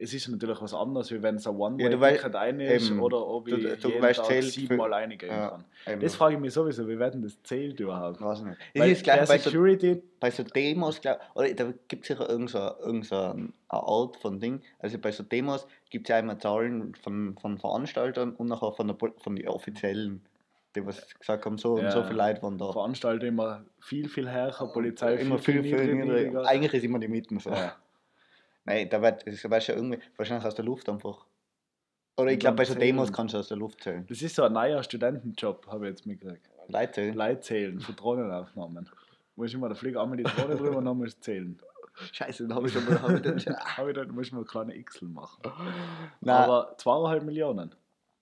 Es 0.00 0.14
ist 0.14 0.28
natürlich 0.28 0.60
was 0.62 0.72
anderes, 0.74 1.10
wie 1.10 1.20
wenn 1.20 1.34
es 1.34 1.46
ein 1.48 1.54
Ja, 1.54 1.58
du 1.58 1.64
One-Way-Ticket 1.96 2.32
wei- 2.34 2.38
eine 2.38 2.72
ist 2.72 2.88
eben. 2.88 3.00
oder 3.00 3.26
ob 3.26 3.46
Du- 3.46 3.56
ich 3.56 3.80
du 3.80 3.88
jeden 3.88 4.00
weißt, 4.00 4.20
Tag 4.24 4.42
siebenmal 4.44 4.92
reingehen 4.92 5.32
Ja, 5.32 5.48
kann. 5.48 5.64
eben. 5.88 6.00
Das 6.02 6.14
frage 6.14 6.34
ich 6.36 6.40
mich 6.40 6.52
sowieso, 6.54 6.86
wie 6.88 6.96
werden 7.00 7.20
das 7.20 7.42
zählt 7.42 7.80
überhaupt? 7.80 8.20
Weiß 8.20 8.38
ich 8.38 8.44
nicht. 8.44 8.58
Weil 8.76 8.92
ist 8.92 9.02
gleich 9.02 9.26
bei 9.26 9.38
so, 9.38 9.50
Security, 9.50 10.00
bei 10.20 10.30
so 10.30 10.44
Demos, 10.44 11.00
glaub, 11.00 11.18
oder 11.34 11.52
da 11.52 11.72
gibt 11.88 12.02
es 12.04 12.08
sicher 12.16 12.30
irgend 12.30 12.50
so, 12.50 12.58
irgend 12.58 13.06
so 13.06 13.16
eine 13.16 13.48
Art 13.70 14.16
von 14.18 14.38
Ding. 14.38 14.60
Also 14.78 14.98
bei 14.98 15.10
so 15.10 15.24
Demos 15.24 15.66
gibt 15.90 16.08
es 16.08 16.10
ja 16.10 16.20
immer 16.20 16.38
Zahlen 16.38 16.94
von, 16.94 17.36
von 17.36 17.58
Veranstaltern 17.58 18.34
und 18.36 18.46
nachher 18.46 18.70
von, 18.72 18.86
der, 18.86 18.96
von 19.18 19.34
den 19.34 19.48
Offiziellen, 19.48 20.20
die 20.76 20.86
was 20.86 21.08
gesagt 21.18 21.44
haben, 21.44 21.58
so 21.58 21.76
Ja. 21.76 21.86
und 21.86 21.90
so 21.90 22.04
viele 22.04 22.18
Leute 22.18 22.40
waren 22.44 22.56
da. 22.56 22.70
Veranstalter 22.70 23.26
immer 23.26 23.64
viel, 23.80 24.08
viel 24.08 24.28
härter, 24.28 24.68
Polizei 24.68 25.14
immer 25.16 25.38
viel, 25.38 25.60
viel 25.64 25.72
niedriger. 25.76 26.04
niedriger. 26.04 26.46
Eigentlich 26.46 26.72
ist 26.74 26.84
immer 26.84 27.00
die 27.00 27.08
Mitten 27.08 27.40
so. 27.40 27.50
Ja. 27.50 27.74
Nein, 28.68 28.90
da 28.90 29.00
weißt 29.00 29.26
du 29.26 29.72
ja 29.72 29.78
irgendwie, 29.78 29.98
wahrscheinlich 30.16 30.46
aus 30.46 30.54
der 30.54 30.64
Luft 30.66 30.90
einfach. 30.90 31.24
Oder 32.18 32.32
ich 32.32 32.38
glaube, 32.38 32.56
bei 32.56 32.64
so 32.66 32.74
Demos 32.74 33.10
kannst 33.10 33.32
du 33.32 33.38
aus 33.38 33.48
der 33.48 33.56
Luft 33.56 33.82
zählen. 33.82 34.04
Das 34.06 34.20
ist 34.20 34.34
so 34.34 34.42
ein 34.42 34.52
neuer 34.52 34.82
Studentenjob, 34.82 35.66
habe 35.68 35.86
ich 35.86 35.90
jetzt 35.92 36.04
mitgekriegt. 36.06 36.50
Leute 36.66 36.92
zählen. 36.92 37.14
Leute 37.14 37.40
zählen 37.40 37.80
für 37.80 37.94
Drohnenaufnahmen. 37.94 38.90
Muss 39.36 39.54
immer, 39.54 39.70
da 39.70 39.74
fliegt 39.74 39.96
einmal 39.96 40.18
die 40.18 40.24
Drohne 40.24 40.56
drüber 40.56 40.76
und 40.76 40.84
dann 40.84 40.98
musst 40.98 41.16
du 41.16 41.22
zählen. 41.22 41.58
Scheiße, 42.12 42.46
dann 42.46 42.56
habe 42.56 42.66
ich 42.66 42.74
schon 42.74 42.84
mal. 42.84 43.00
Hab 43.00 43.10
ich 43.10 43.22
dann 43.22 43.40
schon, 43.40 43.54
Aber 43.78 43.92
dann 43.94 44.10
muss 44.10 44.30
man 44.32 44.44
kleine 44.44 44.84
Xl 44.84 45.06
machen. 45.06 45.40
Nein, 46.20 46.36
Aber 46.36 46.74
zweieinhalb 46.76 47.24
Millionen. 47.24 47.74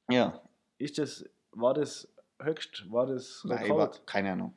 ja, 0.09 0.41
Ist 0.79 0.99
das, 0.99 1.25
war 1.51 1.75
das 1.75 2.09
höchst, 2.41 2.91
war 2.93 3.07
das 3.07 3.43
nein, 3.45 3.65
ich 3.65 3.71
war, 3.71 3.79
Rekord? 3.79 4.07
keine 4.07 4.31
Ahnung. 4.31 4.55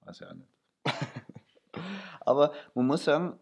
Weiß 0.00 0.18
ich 0.18 0.26
auch 0.26 0.32
nicht. 0.32 0.48
Aber 2.20 2.54
man 2.74 2.86
muss 2.86 3.04
sagen, 3.04 3.38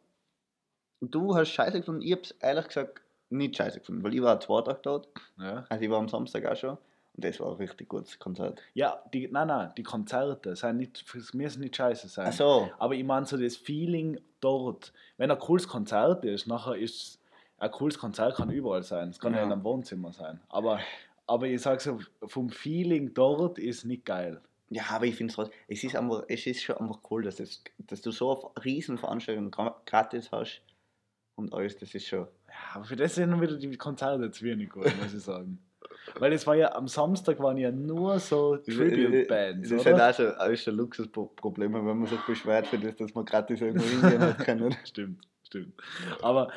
du 1.00 1.34
hast 1.34 1.50
scheiße 1.50 1.78
gefunden. 1.80 2.02
Ich 2.02 2.12
hab's 2.12 2.30
ehrlich 2.40 2.66
gesagt 2.68 3.00
nicht 3.30 3.56
scheiße 3.56 3.80
gefunden, 3.80 4.02
weil 4.04 4.14
ich 4.14 4.22
war 4.22 4.38
zwei 4.40 4.62
Tage 4.62 4.78
dort. 4.82 5.08
Ja, 5.38 5.64
Also 5.68 5.84
ich 5.84 5.90
war 5.90 5.98
am 5.98 6.08
Samstag 6.08 6.44
auch 6.46 6.56
schon. 6.56 6.70
Und 7.16 7.24
das 7.24 7.38
war 7.40 7.50
ein 7.52 7.56
richtig 7.56 7.88
gutes 7.88 8.18
Konzert. 8.18 8.60
ja 8.74 9.00
die, 9.12 9.28
nein, 9.28 9.46
nein, 9.48 9.72
die 9.76 9.82
Konzerte 9.84 10.56
sind 10.56 10.78
nicht, 10.78 11.04
müssen 11.34 11.60
nicht 11.60 11.76
scheiße 11.76 12.08
sein. 12.08 12.26
Ach 12.28 12.32
so. 12.32 12.70
Aber 12.78 12.94
ich 12.94 13.04
meine 13.04 13.24
so 13.26 13.36
das 13.36 13.56
Feeling 13.56 14.20
dort. 14.40 14.92
Wenn 15.16 15.30
ein 15.30 15.38
cooles 15.38 15.68
Konzert 15.68 16.24
ist, 16.24 16.46
nachher 16.48 16.74
ist 16.76 17.20
ein 17.58 17.70
cooles 17.70 17.98
Konzert 17.98 18.34
kann 18.36 18.50
überall 18.50 18.82
sein. 18.82 19.10
Es 19.10 19.18
kann 19.20 19.32
ja, 19.32 19.38
Ja. 19.40 19.46
in 19.46 19.52
einem 19.52 19.62
Wohnzimmer 19.64 20.12
sein. 20.12 20.40
Aber, 20.48 20.80
aber 21.26 21.46
ich 21.46 21.62
sage 21.62 21.80
so, 21.80 22.00
vom 22.26 22.50
Feeling 22.50 23.14
dort 23.14 23.58
ist 23.58 23.84
nicht 23.84 24.04
geil. 24.04 24.40
Ja, 24.70 24.82
aber 24.90 25.04
ich 25.06 25.14
finde 25.14 25.32
es 25.40 25.50
es 25.68 25.84
ist 25.84 25.94
einfach, 25.94 26.24
es 26.26 26.46
ist 26.46 26.62
schon 26.62 26.76
einfach 26.78 26.98
cool, 27.10 27.22
dass, 27.22 27.38
es, 27.38 27.62
dass 27.78 28.00
du 28.02 28.10
so 28.10 28.50
eine 28.56 28.64
riesen 28.64 28.98
Veranstaltung 28.98 29.50
gra- 29.50 29.74
gratis 29.86 30.32
hast 30.32 30.62
und 31.36 31.52
alles, 31.52 31.76
das 31.76 31.94
ist 31.94 32.06
schon. 32.06 32.26
Ja, 32.48 32.54
aber 32.74 32.84
für 32.84 32.96
das 32.96 33.14
sind 33.14 33.40
wieder 33.40 33.56
die 33.56 33.76
Konzerte 33.76 34.30
zu 34.30 34.44
wenig 34.44 34.70
gut, 34.70 34.84
muss 35.00 35.14
ich 35.14 35.22
sagen. 35.22 35.58
Weil 36.18 36.32
es 36.32 36.46
war 36.46 36.54
ja 36.54 36.74
am 36.74 36.86
Samstag 36.88 37.38
waren 37.40 37.56
ja 37.56 37.70
nur 37.70 38.18
so 38.18 38.56
Tribute-Bands. 38.56 39.68
Das 39.68 39.80
ist 39.80 39.86
halt 39.86 40.00
auch 40.00 40.14
schon, 40.14 40.34
auch 40.34 40.56
schon 40.56 40.74
Luxusprobleme, 40.76 41.84
wenn 41.84 41.98
man 41.98 42.06
sich 42.06 42.20
beschwert 42.20 42.66
für 42.66 42.78
das, 42.78 42.96
dass 42.96 43.14
man 43.14 43.24
gratis 43.24 43.60
irgendwo 43.60 43.86
hingehen 43.86 44.20
hat 44.20 44.38
können. 44.38 44.74
Stimmt, 44.84 45.26
stimmt. 45.42 45.74
Aber, 46.22 46.48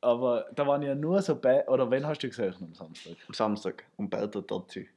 aber 0.00 0.46
da 0.54 0.66
waren 0.66 0.82
ja 0.82 0.94
nur 0.94 1.20
so 1.20 1.36
Bands. 1.36 1.68
Oder 1.68 1.90
wen 1.90 2.06
hast 2.06 2.22
du 2.22 2.28
gesehen 2.28 2.54
am 2.60 2.74
Samstag? 2.74 3.16
Am 3.28 3.34
Samstag. 3.34 3.84
Und 3.96 4.08
Berto 4.08 4.40
Dozzi. 4.40 4.88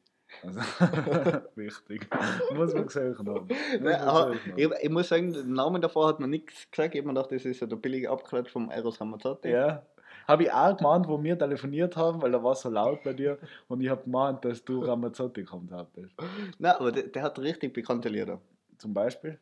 Also, 0.44 0.60
wichtig. 1.56 2.08
Muss 2.54 2.74
man 2.74 2.86
gesehen 2.86 3.18
haben. 3.18 3.48
Nein, 3.82 4.40
ich, 4.56 4.70
ich 4.82 4.90
muss 4.90 5.10
sagen, 5.10 5.34
den 5.34 5.54
Namen 5.54 5.82
davor 5.82 6.08
hat 6.08 6.20
man 6.20 6.30
nichts 6.30 6.70
gesagt. 6.72 6.96
Ich 6.96 7.02
habe 7.02 7.08
mir 7.08 7.14
gedacht, 7.14 7.32
das 7.32 7.46
ist 7.46 7.60
ja 7.60 7.68
der 7.68 7.76
billige 7.76 8.10
Abklatsch 8.10 8.50
vom 8.50 8.70
Eros 8.70 9.00
Ramazzotti. 9.02 9.50
Ja. 9.50 9.86
Habe 10.28 10.44
ich 10.44 10.52
auch 10.52 10.78
gemeint, 10.78 11.08
wo 11.08 11.22
wir 11.22 11.38
telefoniert 11.38 11.98
haben, 11.98 12.22
weil 12.22 12.32
da 12.32 12.44
war 12.44 12.56
so 12.56 12.70
laut 12.70 13.04
bei 13.04 13.14
dir 13.14 13.40
und 13.68 13.82
ich 13.82 13.90
habe 13.90 14.04
gemeint, 14.04 14.46
dass 14.46 14.64
du 14.64 14.84
Ramazzotti 14.84 15.44
kommt 15.44 15.72
hattest. 15.72 16.14
Nein, 16.60 16.74
aber 16.74 16.92
der, 16.92 17.04
der 17.04 17.24
hat 17.24 17.40
richtig 17.40 17.74
bekannte 17.74 18.10
Lieder. 18.10 18.40
Zum 18.78 18.94
Beispiel? 18.94 19.40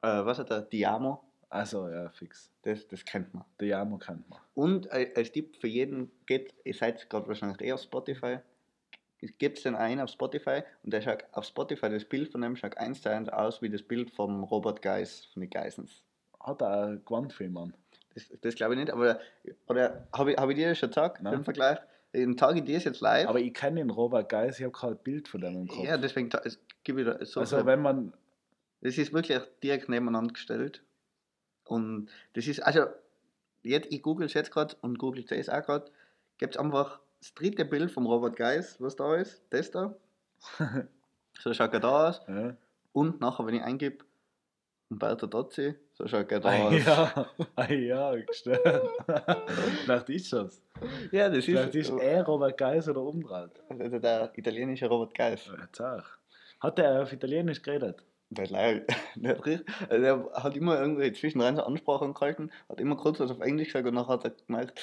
Äh, 0.00 0.24
was 0.24 0.38
hat 0.38 0.50
er? 0.50 0.62
Diamo. 0.62 1.22
Also 1.54 1.88
ja, 1.88 2.08
fix. 2.08 2.50
Das, 2.62 2.88
das 2.88 3.04
kennt 3.04 3.32
man. 3.32 3.44
Der 3.60 3.68
Jamo 3.68 3.96
kennt 3.98 4.28
man. 4.28 4.40
Und 4.54 4.86
äh, 4.86 5.12
als 5.14 5.30
Tipp 5.30 5.56
für 5.60 5.68
jeden 5.68 6.10
geht, 6.26 6.52
ihr 6.64 6.74
seid 6.74 7.08
gerade 7.08 7.28
wahrscheinlich 7.28 7.60
eh 7.60 7.72
auf 7.72 7.80
Spotify, 7.80 8.38
gibt 9.38 9.58
es 9.58 9.64
den 9.64 9.74
einen 9.74 10.00
auf 10.00 10.10
Spotify 10.10 10.62
und 10.82 10.92
der 10.92 11.00
schaut 11.00 11.24
auf 11.32 11.44
Spotify, 11.44 11.88
das 11.90 12.04
Bild 12.04 12.30
von 12.30 12.40
dem 12.40 12.56
schaut 12.56 12.76
eins 12.76 13.02
zu 13.02 13.10
eins 13.10 13.28
aus 13.28 13.62
wie 13.62 13.70
das 13.70 13.82
Bild 13.82 14.10
vom 14.10 14.44
Robert 14.44 14.82
Geis 14.82 15.26
von 15.32 15.40
den 15.40 15.50
Geissens. 15.50 16.02
Hat 16.40 16.62
er 16.62 17.00
für 17.30 17.44
ihn, 17.44 17.52
Mann. 17.52 17.74
Das, 18.14 18.30
das 18.40 18.54
glaube 18.54 18.74
ich 18.74 18.80
nicht, 18.80 18.92
aber 18.92 19.18
oder 19.66 20.06
habe 20.12 20.32
ich, 20.32 20.38
hab 20.38 20.48
ich 20.50 20.56
dir 20.56 20.68
das 20.68 20.78
schon 20.78 20.90
gesagt, 20.90 21.22
Nein. 21.22 21.32
den 21.34 21.44
Vergleich? 21.44 21.78
Den 22.12 22.36
Tage 22.36 22.60
ich 22.60 22.64
dir 22.64 22.78
jetzt 22.78 23.00
live. 23.00 23.28
Aber 23.28 23.40
ich 23.40 23.52
kenne 23.52 23.80
den 23.80 23.90
Robert 23.90 24.28
Geis, 24.28 24.58
ich 24.58 24.64
habe 24.64 24.72
kein 24.72 24.96
Bild 24.98 25.26
von 25.26 25.40
dem 25.40 25.62
im 25.62 25.68
Kopf. 25.68 25.84
ja, 25.84 25.96
deswegen 25.96 26.30
gebe 26.84 27.00
ich 27.00 27.06
da 27.06 27.24
so 27.24 27.40
also 27.40 27.66
wenn 27.66 27.82
man, 27.82 28.12
Das 28.82 28.98
ist 28.98 29.12
wirklich 29.12 29.40
direkt 29.62 29.88
nebeneinander 29.88 30.32
gestellt. 30.32 30.82
Und 31.64 32.10
das 32.34 32.46
ist, 32.46 32.60
also, 32.60 32.86
jetzt, 33.62 33.90
ich 33.90 34.02
google 34.02 34.26
es 34.26 34.34
jetzt 34.34 34.52
gerade 34.52 34.76
und 34.82 34.98
google 34.98 35.24
es 35.28 35.48
auch 35.48 35.62
gerade, 35.62 35.90
gibt 36.38 36.54
es 36.54 36.60
einfach 36.60 37.00
das 37.24 37.32
dritte 37.32 37.64
Bild 37.64 37.90
vom 37.90 38.06
Robert 38.06 38.36
Geis, 38.36 38.78
was 38.80 38.96
da 38.96 39.16
ist, 39.16 39.42
das 39.48 39.70
da. 39.70 39.96
so 41.40 41.54
schaut 41.54 41.72
er 41.72 41.80
da 41.80 42.08
aus. 42.08 42.20
ja, 42.28 42.54
Und 42.92 43.18
nachher, 43.18 43.46
wenn 43.46 43.54
ich 43.54 43.62
eingebe, 43.62 44.04
Umberto 44.90 45.26
Dozzi, 45.26 45.74
so 45.94 46.06
schaut 46.06 46.30
er 46.30 46.40
da 46.40 46.50
ah, 46.50 46.66
aus. 46.66 46.84
ja, 46.84 47.30
ah, 47.56 47.72
ja, 47.72 48.14
gestellt. 48.16 48.60
Vielleicht 49.84 50.10
ist 50.10 50.32
das. 50.34 50.62
ja, 51.12 51.30
das 51.30 51.46
Vielleicht 51.46 51.74
ist, 51.74 51.88
ist 51.88 51.98
er 51.98 52.24
Robert 52.24 52.58
Geis 52.58 52.90
oder 52.90 53.00
umdreht. 53.00 53.52
also 53.70 53.98
der 53.98 54.30
italienische 54.36 54.86
Robert 54.86 55.14
Geis. 55.14 55.48
Auch. 55.80 56.04
Hat 56.60 56.78
er 56.78 57.04
auf 57.04 57.12
Italienisch 57.14 57.62
geredet? 57.62 58.04
Der, 58.28 58.46
der, 58.46 58.84
also 59.88 60.02
der 60.02 60.30
hat 60.34 60.56
immer 60.56 60.78
irgendwie 60.78 61.10
zwischendrin 61.12 61.56
so 61.56 61.62
Ansprachen 61.62 62.12
gehalten, 62.12 62.50
hat 62.68 62.80
immer 62.80 62.96
kurz 62.96 63.20
was 63.20 63.30
auf 63.30 63.40
Englisch 63.40 63.68
gesagt 63.68 63.86
und 63.86 63.94
nachher 63.94 64.14
hat 64.14 64.24
er 64.24 64.32
gemerkt, 64.46 64.78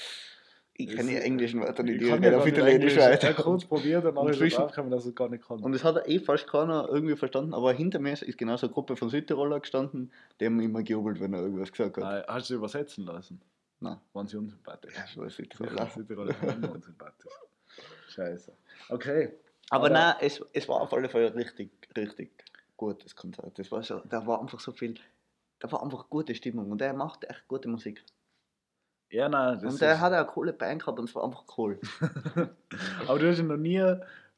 ich 0.83 0.87
Das- 0.87 0.95
kenne 0.97 1.09
die 1.11 1.17
englischen 1.17 1.61
Wörter 1.61 1.83
nicht, 1.83 1.95
Ich 1.97 2.01
ich 2.03 2.09
kann 2.09 2.23
ja 2.23 2.37
auf 2.37 2.45
nicht 2.45 2.57
Italienisch. 2.57 2.95
Er 2.97 3.11
weiter. 3.11 3.29
hat 3.29 3.35
kurz 3.37 3.65
probiert 3.65 4.05
und 4.05 4.15
dann 4.15 4.27
ist 4.27 4.35
er 4.35 4.37
zwischen- 4.39 4.57
draufgekommen, 4.57 4.91
dass 4.91 5.05
er 5.05 5.11
gar 5.13 5.29
nicht 5.29 5.47
kann. 5.47 5.59
Und 5.63 5.73
es 5.73 5.83
hat 5.83 6.07
eh 6.07 6.19
fast 6.19 6.47
keiner 6.47 6.87
irgendwie 6.89 7.15
verstanden, 7.15 7.53
aber 7.53 7.73
hinter 7.73 7.99
mir 7.99 8.13
ist 8.13 8.37
genau 8.37 8.57
so 8.57 8.67
eine 8.67 8.73
Gruppe 8.73 8.95
von 8.95 9.09
Südtiroler 9.09 9.59
gestanden, 9.59 10.11
die 10.39 10.45
haben 10.45 10.59
immer 10.59 10.83
gejubelt, 10.83 11.19
wenn 11.19 11.33
er 11.33 11.41
irgendwas 11.41 11.71
gesagt 11.71 11.97
hat. 11.97 12.03
Nein, 12.03 12.23
hast 12.27 12.49
du 12.49 12.53
sie 12.53 12.57
übersetzen 12.57 13.05
lassen? 13.05 13.41
Nein. 13.79 13.97
Waren 14.13 14.27
sie 14.27 14.37
unsympathisch? 14.37 14.93
Ja, 14.95 15.07
Sicher, 15.07 15.29
Südtiroler. 15.29 15.87
Südtiroler 15.89 16.35
immer 16.53 16.71
unsympathisch. 16.71 17.31
Scheiße. 18.09 18.51
Okay. 18.89 19.31
Aber 19.69 19.85
Aber- 19.85 19.89
nein, 19.93 20.15
es, 20.21 20.43
es 20.53 20.67
war 20.67 20.81
auf 20.81 20.93
alle 20.93 21.07
Fälle 21.09 21.33
richtig, 21.33 21.71
richtig 21.95 22.31
gutes 22.77 23.15
Konzert. 23.15 23.57
Das 23.57 23.71
war 23.71 23.81
so, 23.83 24.01
da 24.09 24.25
war 24.27 24.41
einfach 24.41 24.59
so 24.59 24.71
viel, 24.71 24.95
da 25.59 25.71
war 25.71 25.81
einfach 25.83 26.09
gute 26.09 26.35
Stimmung 26.35 26.69
und 26.71 26.81
er 26.81 26.93
macht 26.93 27.23
echt 27.23 27.47
gute 27.47 27.69
Musik. 27.69 28.03
Ja, 29.11 29.27
nein, 29.29 29.59
das 29.61 29.73
Und 29.73 29.81
der 29.81 29.93
ist- 29.93 29.99
hat 29.99 30.13
eine 30.13 30.25
coole 30.25 30.53
Band 30.53 30.81
gehabt 30.81 30.97
und 30.99 31.09
es 31.09 31.15
war 31.15 31.23
einfach 31.25 31.43
cool. 31.57 31.79
Aber 33.07 33.19
du 33.19 33.29
hast 33.29 33.37
ja 33.37 33.43
noch 33.43 33.57
nie. 33.57 33.77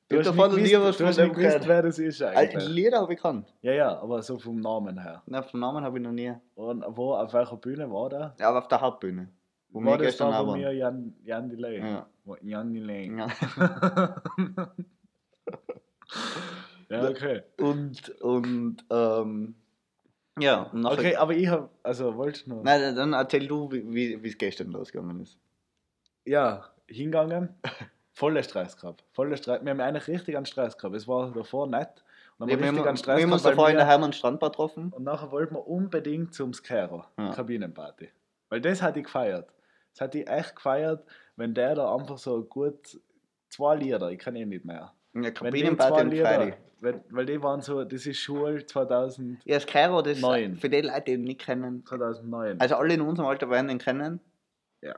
Du 0.10 0.18
hast 0.20 0.26
davon 0.28 0.50
noch 0.50 0.58
nicht 0.58 0.66
nie 0.66 0.72
gewusst, 0.72 0.88
was 0.90 0.98
du 0.98 1.04
von 1.04 1.08
hast 1.08 1.18
nicht 1.18 1.30
gewusst, 1.36 1.48
gehört. 1.48 1.68
wer 1.68 1.82
das 1.84 1.98
ist 2.00 2.22
eigentlich. 2.22 2.68
Lieder 2.70 3.00
habe 3.02 3.14
ich 3.14 3.18
gekannt. 3.20 3.54
Ja, 3.62 3.72
ja, 3.72 4.00
aber 4.00 4.22
so 4.22 4.38
vom 4.38 4.60
Namen 4.60 5.00
her. 5.02 5.22
Nein, 5.26 5.44
vom 5.44 5.60
Namen 5.60 5.84
habe 5.84 5.98
ich 5.98 6.04
noch 6.04 6.12
nie. 6.12 6.34
Und 6.56 6.84
wo, 6.90 7.14
auf 7.14 7.34
welcher 7.34 7.56
Bühne 7.58 7.90
war 7.92 8.10
der? 8.10 8.36
Ja, 8.40 8.50
aber 8.50 8.60
auf 8.60 8.68
der 8.68 8.82
Hauptbühne. 8.82 9.30
Wo 9.70 9.84
war 9.84 9.98
das 9.98 10.18
da, 10.18 10.28
auch 10.28 10.48
waren. 10.48 10.60
mir 10.60 10.72
Jan, 10.74 11.16
Jan 11.24 11.50
Delay? 11.50 11.80
Ja. 11.80 12.06
Jan 12.42 12.74
Delay. 12.74 13.12
Ja. 13.18 13.28
ja, 16.90 17.10
okay. 17.10 17.42
Und, 17.60 18.10
und, 18.22 18.86
ähm, 18.92 19.56
ja, 20.40 20.70
nachher, 20.74 20.98
Okay, 21.00 21.16
aber 21.16 21.34
ich 21.34 21.48
habe, 21.48 21.70
also 21.84 22.16
wolltest 22.16 22.48
du 22.48 22.52
noch? 22.56 22.64
Nein, 22.64 22.96
dann- 22.96 23.14
erzähl 23.14 23.48
du, 23.48 23.72
wie 23.72 24.14
es 24.28 24.38
gestern 24.38 24.72
losgegangen 24.72 25.20
ist. 25.22 25.38
Ja, 26.26 26.66
hingegangen, 26.88 27.50
voller 28.14 28.44
Stress 28.44 28.78
gehabt. 28.78 29.04
Voller 29.14 29.38
Stress. 29.38 29.64
Wir 29.64 29.72
haben 29.72 29.80
eigentlich 29.82 30.08
richtig 30.08 30.36
einen 30.38 30.46
Stress 30.46 30.78
gehabt. 30.78 30.96
Es 30.96 31.08
war 31.08 31.32
davor 31.32 31.68
nett. 31.68 32.04
Und 32.40 32.48
Wir, 32.50 32.58
dann 32.58 32.64
wir, 32.64 32.68
haben 32.68 32.76
richtig 32.76 32.88
einen 32.88 32.96
wir 32.98 32.98
Stress 32.98 33.22
haben 33.24 33.32
uns 33.32 33.42
gehabt, 33.44 33.58
davor 33.58 33.70
in 33.70 33.76
der 33.78 33.86
Hermann 33.86 34.14
Strandbar 34.14 34.50
getroffen. 34.50 34.90
Und 34.92 35.04
nachher 35.04 35.32
wollten 35.32 35.56
wir 35.56 35.68
unbedingt 35.68 36.34
zum 36.34 36.54
Skero, 36.54 37.04
Ja. 37.18 37.32
Kabinenparty. 37.34 38.10
Weil 38.50 38.62
das 38.62 38.82
hatte 38.82 39.00
ich 39.00 39.06
gefeiert. 39.06 39.50
Das 39.94 40.02
hatte 40.02 40.20
ich 40.20 40.28
echt 40.28 40.56
gefeiert, 40.56 41.06
wenn 41.36 41.54
der 41.54 41.76
da 41.76 41.94
einfach 41.96 42.18
so 42.18 42.44
gut 42.44 43.00
zwei 43.50 43.76
Lieder, 43.76 44.10
ich 44.10 44.18
kann 44.20 44.36
eh 44.36 44.46
nicht 44.46 44.66
mehr. 44.66 44.92
Ja, 45.16 45.32
Kabinenparty 45.32 46.02
und 46.02 46.10
Friday. 46.12 46.54
weil, 46.80 47.04
weil 47.10 47.26
die 47.26 47.42
waren 47.42 47.62
so, 47.62 47.84
das 47.84 48.06
ist 48.06 48.18
Schule 48.18 48.66
2000, 48.66 49.40
Ja, 49.46 49.56
das 49.56 49.66
Kairo, 49.66 50.02
das 50.02 50.20
für 50.20 50.70
die 50.70 50.82
Leute, 50.82 51.02
die 51.06 51.14
ihn 51.14 51.24
nicht 51.24 51.42
kennen. 51.42 51.86
2009. 51.86 52.60
Also 52.60 52.76
alle 52.76 52.94
in 52.94 53.02
unserem 53.02 53.30
Alter 53.30 53.50
werden 53.50 53.70
ihn 53.70 53.78
kennen. 53.78 54.20
Ja. 54.82 54.96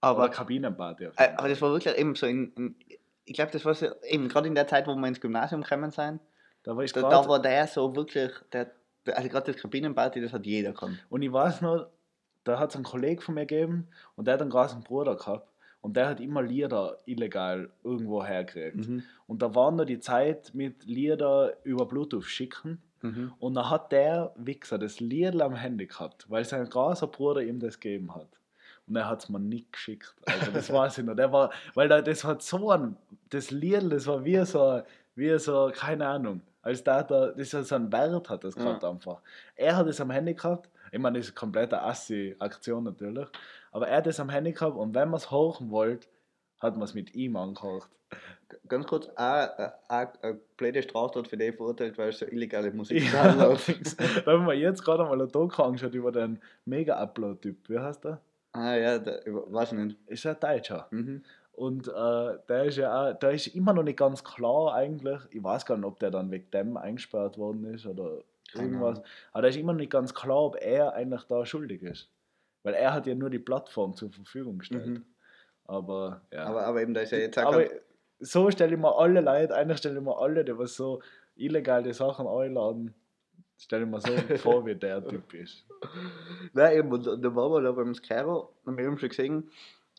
Aber, 0.00 0.24
aber 0.24 0.28
Kabinenparty. 0.30 1.04
Äh, 1.16 1.30
aber 1.36 1.48
das 1.48 1.60
war 1.62 1.70
wirklich 1.70 1.96
eben 1.96 2.14
so 2.14 2.26
in, 2.26 2.52
in 2.54 2.76
ich 3.24 3.34
glaube, 3.34 3.52
das 3.52 3.64
war 3.64 3.74
so 3.74 3.86
eben 4.02 4.28
gerade 4.28 4.48
in 4.48 4.54
der 4.54 4.66
Zeit, 4.66 4.86
wo 4.86 4.94
wir 4.94 5.08
ins 5.08 5.20
Gymnasium 5.20 5.62
gekommen 5.62 5.90
sind. 5.90 6.20
da 6.62 6.76
war 6.76 6.84
ich 6.84 6.92
Da, 6.92 7.08
da 7.08 7.26
war 7.26 7.40
der 7.40 7.66
so 7.66 7.96
wirklich, 7.96 8.30
der, 8.52 8.70
also 9.06 9.28
gerade 9.28 9.52
das 9.52 9.60
Kabinenparty, 9.60 10.20
das 10.20 10.32
hat 10.32 10.44
jeder 10.46 10.72
gekannt. 10.72 11.04
Und 11.08 11.22
ich 11.22 11.32
weiß 11.32 11.62
noch, 11.62 11.86
da 12.44 12.58
hat 12.58 12.70
es 12.70 12.76
einen 12.76 12.84
Kollegen 12.84 13.22
von 13.22 13.34
mir 13.34 13.46
gegeben 13.46 13.88
und 14.16 14.26
der 14.26 14.34
hat 14.34 14.42
einen 14.42 14.50
großen 14.50 14.82
Bruder 14.82 15.16
gehabt. 15.16 15.48
Und 15.84 15.98
der 15.98 16.08
hat 16.08 16.18
immer 16.20 16.40
Lieder 16.40 16.96
illegal 17.04 17.68
irgendwo 17.82 18.24
hergekriegt. 18.24 18.88
Mhm. 18.88 19.02
Und 19.26 19.42
da 19.42 19.54
war 19.54 19.70
noch 19.70 19.84
die 19.84 19.98
Zeit 20.00 20.50
mit 20.54 20.86
Lieder 20.86 21.58
über 21.62 21.84
Bluetooth 21.84 22.24
schicken. 22.24 22.80
Mhm. 23.02 23.34
Und 23.38 23.54
dann 23.54 23.68
hat 23.68 23.92
der 23.92 24.32
Wichser 24.36 24.78
das 24.78 24.98
Lied 25.00 25.38
am 25.42 25.54
Handy 25.54 25.86
gehabt, 25.86 26.24
weil 26.30 26.42
sein 26.46 26.66
großer 26.70 27.06
Bruder 27.08 27.42
ihm 27.42 27.60
das 27.60 27.78
gegeben 27.78 28.14
hat. 28.14 28.28
Und 28.86 28.96
er 28.96 29.10
hat 29.10 29.24
es 29.24 29.28
mir 29.28 29.38
nicht 29.38 29.74
geschickt. 29.74 30.14
Also 30.24 30.52
das 30.52 30.72
weiß 30.72 30.96
ich 30.96 31.04
noch. 31.04 31.16
Der 31.16 31.30
war, 31.30 31.50
weil 31.74 31.86
da, 31.88 32.00
das 32.00 32.24
hat 32.24 32.40
so 32.40 32.70
ein, 32.70 32.96
das 33.28 33.50
Lied, 33.50 33.92
das 33.92 34.06
war 34.06 34.24
wie 34.24 34.42
so, 34.46 34.80
wie 35.16 35.38
so, 35.38 35.70
keine 35.74 36.06
Ahnung. 36.06 36.40
Als 36.62 36.82
der 36.82 37.02
da, 37.04 37.26
das 37.32 37.52
hat 37.52 37.66
so 37.66 37.74
einen 37.74 37.92
Wert 37.92 38.30
hat 38.30 38.42
das 38.42 38.54
Ja. 38.54 38.78
einfach. 38.78 39.20
Er 39.54 39.76
hat 39.76 39.86
es 39.86 40.00
am 40.00 40.10
Handy 40.10 40.32
gehabt. 40.32 40.70
Ich 40.92 40.98
meine, 40.98 41.18
das 41.18 41.26
ist 41.26 41.32
eine 41.32 41.40
komplette 41.40 41.82
Assi-Aktion 41.82 42.84
natürlich. 42.84 43.28
Aber 43.72 43.88
er 43.88 43.98
hat 43.98 44.06
es 44.06 44.20
am 44.20 44.30
Handy 44.30 44.52
gehabt 44.52 44.76
und 44.76 44.94
wenn 44.94 45.10
man 45.10 45.18
es 45.18 45.30
hochen 45.30 45.70
wollte, 45.70 46.06
hat 46.60 46.74
man 46.74 46.84
es 46.84 46.94
mit 46.94 47.14
ihm 47.14 47.36
angehört. 47.36 47.88
Ganz 48.68 48.86
kurz, 48.86 49.08
auch, 49.16 49.48
eine 49.88 50.40
blöde 50.56 50.82
Straftat 50.82 51.28
für 51.28 51.36
die 51.36 51.52
verurteilt, 51.52 51.98
weil 51.98 52.10
es 52.10 52.18
so 52.18 52.26
illegale 52.26 52.70
Musik 52.70 53.12
Ja, 53.12 53.22
allerdings. 53.22 53.96
Da 53.96 54.32
haben 54.32 54.46
wir 54.46 54.54
jetzt 54.54 54.84
gerade 54.84 55.04
mal 55.04 55.20
ein 55.20 55.28
Doku 55.28 55.62
angeschaut 55.62 55.94
über 55.94 56.12
den 56.12 56.40
Mega-Upload-Typ. 56.64 57.68
Wie 57.68 57.78
heißt 57.78 58.04
der? 58.04 58.20
Ah 58.52 58.76
ja, 58.76 58.98
der, 58.98 59.26
ich 59.26 59.32
weiß 59.32 59.72
ich 59.72 59.78
nicht. 59.78 59.98
Ist 60.06 60.26
ein 60.26 60.36
Deutscher. 60.38 60.86
Mhm. 60.90 61.24
Und 61.52 61.88
äh, 61.88 62.38
der 62.48 62.64
ist 62.64 62.76
ja 62.76 63.10
auch, 63.10 63.18
der 63.18 63.30
ist 63.30 63.48
immer 63.48 63.72
noch 63.72 63.82
nicht 63.82 63.98
ganz 63.98 64.22
klar 64.22 64.74
eigentlich. 64.74 65.20
Ich 65.30 65.42
weiß 65.42 65.66
gar 65.66 65.76
nicht, 65.76 65.86
ob 65.86 65.98
der 65.98 66.10
dann 66.10 66.30
wegen 66.30 66.50
dem 66.50 66.76
eingesperrt 66.76 67.38
worden 67.38 67.64
ist 67.74 67.86
oder 67.86 68.18
irgendwas. 68.54 69.02
Aber 69.32 69.42
da 69.42 69.48
ist 69.48 69.56
immer 69.56 69.72
nicht 69.72 69.90
ganz 69.90 70.14
klar, 70.14 70.42
ob 70.42 70.56
er 70.60 70.94
eigentlich 70.94 71.22
da 71.24 71.44
schuldig 71.44 71.82
ist. 71.82 72.08
Weil 72.62 72.74
er 72.74 72.92
hat 72.92 73.06
ja 73.06 73.14
nur 73.14 73.30
die 73.30 73.38
Plattform 73.38 73.94
zur 73.94 74.10
Verfügung 74.10 74.58
gestellt. 74.58 74.86
Mhm. 74.86 75.04
Aber 75.66 76.22
ja. 76.32 76.44
Aber, 76.44 76.66
aber 76.66 76.82
eben, 76.82 76.94
da 76.94 77.00
ist 77.00 77.12
ja 77.12 77.18
jetzt 77.18 77.38
auch 77.38 77.60
so 78.20 78.50
stelle 78.50 78.74
ich 78.74 78.80
mir 78.80 78.96
alle 78.96 79.20
Leute, 79.20 79.54
einer 79.54 79.76
stelle 79.76 79.98
ich 79.98 80.04
mir 80.04 80.16
alle, 80.16 80.44
die 80.44 80.56
was 80.56 80.74
so 80.74 81.02
illegale 81.36 81.92
Sachen 81.92 82.26
einladen, 82.26 82.94
stelle 83.58 83.84
ich 83.84 83.90
mir 83.90 84.00
so 84.00 84.12
vor, 84.38 84.66
wie 84.66 84.74
der 84.74 85.06
Typ 85.06 85.34
ist. 85.34 85.66
Nein, 86.52 86.78
eben, 86.78 86.92
und, 86.92 87.06
und 87.06 87.22
da 87.22 87.34
waren 87.34 87.52
wir 87.52 87.60
da 87.62 87.72
beim 87.72 87.94
Skyro 87.94 88.52
und 88.64 88.76
wir 88.76 88.86
haben 88.86 88.98
schon 88.98 89.08
gesehen, 89.08 89.50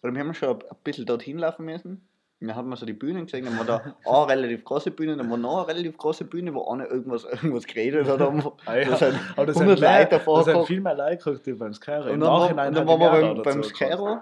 oder 0.02 0.14
wir 0.14 0.22
haben 0.22 0.34
schon 0.34 0.62
ein 0.62 0.78
bisschen 0.84 1.06
dorthin 1.06 1.38
laufen 1.38 1.66
müssen. 1.66 2.08
Dann 2.42 2.56
haben 2.56 2.70
wir 2.70 2.76
so 2.76 2.86
die 2.86 2.94
Bühnen 2.94 3.26
gesehen, 3.26 3.46
dann 3.46 3.58
war 3.58 3.66
da 3.66 3.96
eine 4.06 4.28
relativ 4.30 4.64
große 4.66 4.92
Bühne, 4.92 5.16
dann 5.16 5.30
war 5.30 5.38
noch 5.38 5.60
eine 5.60 5.68
relativ 5.70 5.98
große 5.98 6.26
Bühne, 6.26 6.54
wo 6.54 6.66
einer 6.68 6.90
irgendwas, 6.90 7.24
irgendwas 7.24 7.66
geredet 7.66 8.08
hat. 8.08 8.22
Ah, 8.66 8.76
ja. 8.76 8.96
sind 8.98 9.18
Aber 9.36 9.46
das 9.46 9.56
100 9.56 9.56
sind, 9.56 9.80
mehr, 9.80 10.00
Leute 10.00 10.10
davor 10.10 10.38
das 10.44 10.46
sind 10.46 10.66
viel 10.68 10.82
mehr 10.82 10.96
Leute 10.96 11.18
geguckt, 11.18 11.46
die 11.46 11.54
beim 11.54 11.74
Skyro. 11.74 12.04
Und 12.08 12.10
Im 12.16 12.20
dann, 12.20 12.30
Nachhinein 12.30 12.76
hat 12.76 12.88
waren 12.88 13.00
wir 13.00 13.10
beim, 13.34 13.42
beim. 13.42 13.64
Skyro, 13.64 14.22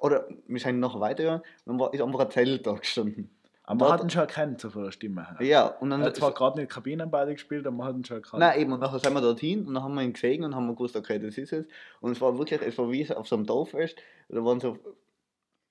oder 0.00 0.26
wir 0.46 0.60
sind 0.60 0.80
noch 0.80 1.00
weitergegangen, 1.00 1.42
dann 1.66 1.78
war, 1.78 1.92
ist 1.94 2.00
einfach 2.02 2.20
ein 2.20 2.30
Zelt 2.30 2.66
da 2.66 2.72
gestanden. 2.72 3.30
Aber 3.64 3.76
man 3.78 3.88
Dort- 3.88 3.92
hat 4.00 4.02
ihn 4.06 4.10
schon 4.10 4.20
erkannt, 4.22 4.60
so 4.60 4.68
von 4.70 4.84
der 4.84 4.90
Stimme 4.90 5.26
her. 5.26 5.46
Ja, 5.46 5.66
und 5.66 5.90
dann. 5.90 6.00
Er 6.00 6.08
hat 6.08 6.16
zwar 6.16 6.32
gerade 6.34 6.58
nicht 6.58 6.70
Kabinenbeide 6.72 7.32
gespielt, 7.34 7.66
aber 7.66 7.76
man 7.76 7.86
hat 7.86 7.94
ihn 7.96 8.04
schon 8.04 8.16
erkannt. 8.16 8.40
Nein, 8.40 8.60
eben, 8.60 8.72
und 8.72 8.80
nachher 8.80 8.98
sind 8.98 9.12
wir 9.14 9.20
dorthin 9.20 9.66
und 9.66 9.74
dann 9.74 9.82
haben 9.84 9.94
wir 9.94 10.02
ihn 10.02 10.12
gesehen 10.12 10.42
und 10.44 10.54
haben 10.56 10.66
wir 10.66 10.74
gewusst, 10.74 10.96
okay, 10.96 11.18
das 11.18 11.38
ist 11.38 11.52
es. 11.52 11.66
Und 12.00 12.12
es 12.12 12.20
war 12.20 12.36
wirklich, 12.36 12.60
es 12.62 12.76
war 12.78 12.90
wie 12.90 13.08
auf 13.14 13.28
so 13.28 13.36
einem 13.36 13.46
Dorffest, 13.46 13.98
da 14.28 14.44
waren 14.44 14.58
so, 14.60 14.76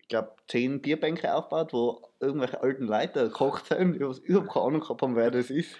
glaube, 0.09 0.33
zehn 0.47 0.81
Bierbänke 0.81 1.33
aufgebaut, 1.33 1.71
wo 1.73 2.01
irgendwelche 2.19 2.61
alten 2.61 2.85
Leute 2.85 3.27
gekocht 3.27 3.67
sind, 3.67 3.93
die 3.93 4.01
was 4.01 4.19
überhaupt 4.19 4.51
keine 4.51 4.65
Ahnung 4.65 4.81
gehabt 4.81 5.01
haben, 5.01 5.15
wer 5.15 5.31
das 5.31 5.49
ist. 5.49 5.75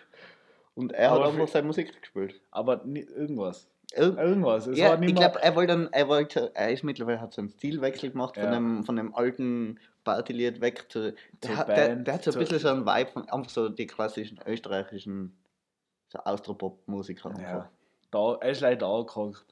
Und 0.75 0.93
er 0.93 1.11
Aber 1.11 1.25
hat 1.25 1.34
einfach 1.34 1.47
seine 1.49 1.67
Musik 1.67 1.99
gespielt. 1.99 2.39
Aber 2.51 2.86
irgendwas. 2.86 3.67
Irg 3.93 4.17
Irgendwas. 4.17 4.67
Es 4.67 4.77
ja, 4.77 4.99
ich 5.01 5.15
glaube, 5.15 5.41
er 5.41 5.55
wollte 5.55 5.73
dann, 5.73 5.89
er 5.91 6.07
wollte, 6.07 6.51
er 6.53 6.71
ist 6.71 6.84
mittlerweile, 6.84 7.19
hat 7.19 7.34
so 7.34 7.41
einen 7.41 7.49
Stilwechsel 7.49 8.11
gemacht 8.11 8.36
von, 8.36 8.43
Ja. 8.45 8.51
dem, 8.51 8.84
von 8.84 8.95
dem 8.95 9.13
alten 9.15 9.80
Partylied 10.03 10.61
weg 10.61 10.86
zu, 10.89 11.13
der, 11.43 11.57
hat, 11.57 11.67
der, 11.69 11.95
der 11.95 12.13
hat 12.13 12.23
so 12.23 12.32
ein 12.32 12.39
bisschen 12.39 12.59
so 12.59 12.69
einen 12.69 12.86
Vibe 12.86 13.11
von, 13.11 13.30
einfach 13.30 13.49
so 13.49 13.67
die 13.67 13.88
klassischen 13.88 14.39
österreichischen, 14.45 15.36
so 16.09 16.19
Austropop-Musiker. 16.19 17.34
Ja. 17.41 17.69
Da, 18.11 18.38
er 18.39 18.51
ist 18.51 18.61
leider 18.61 18.88
angeguckt. 18.88 19.45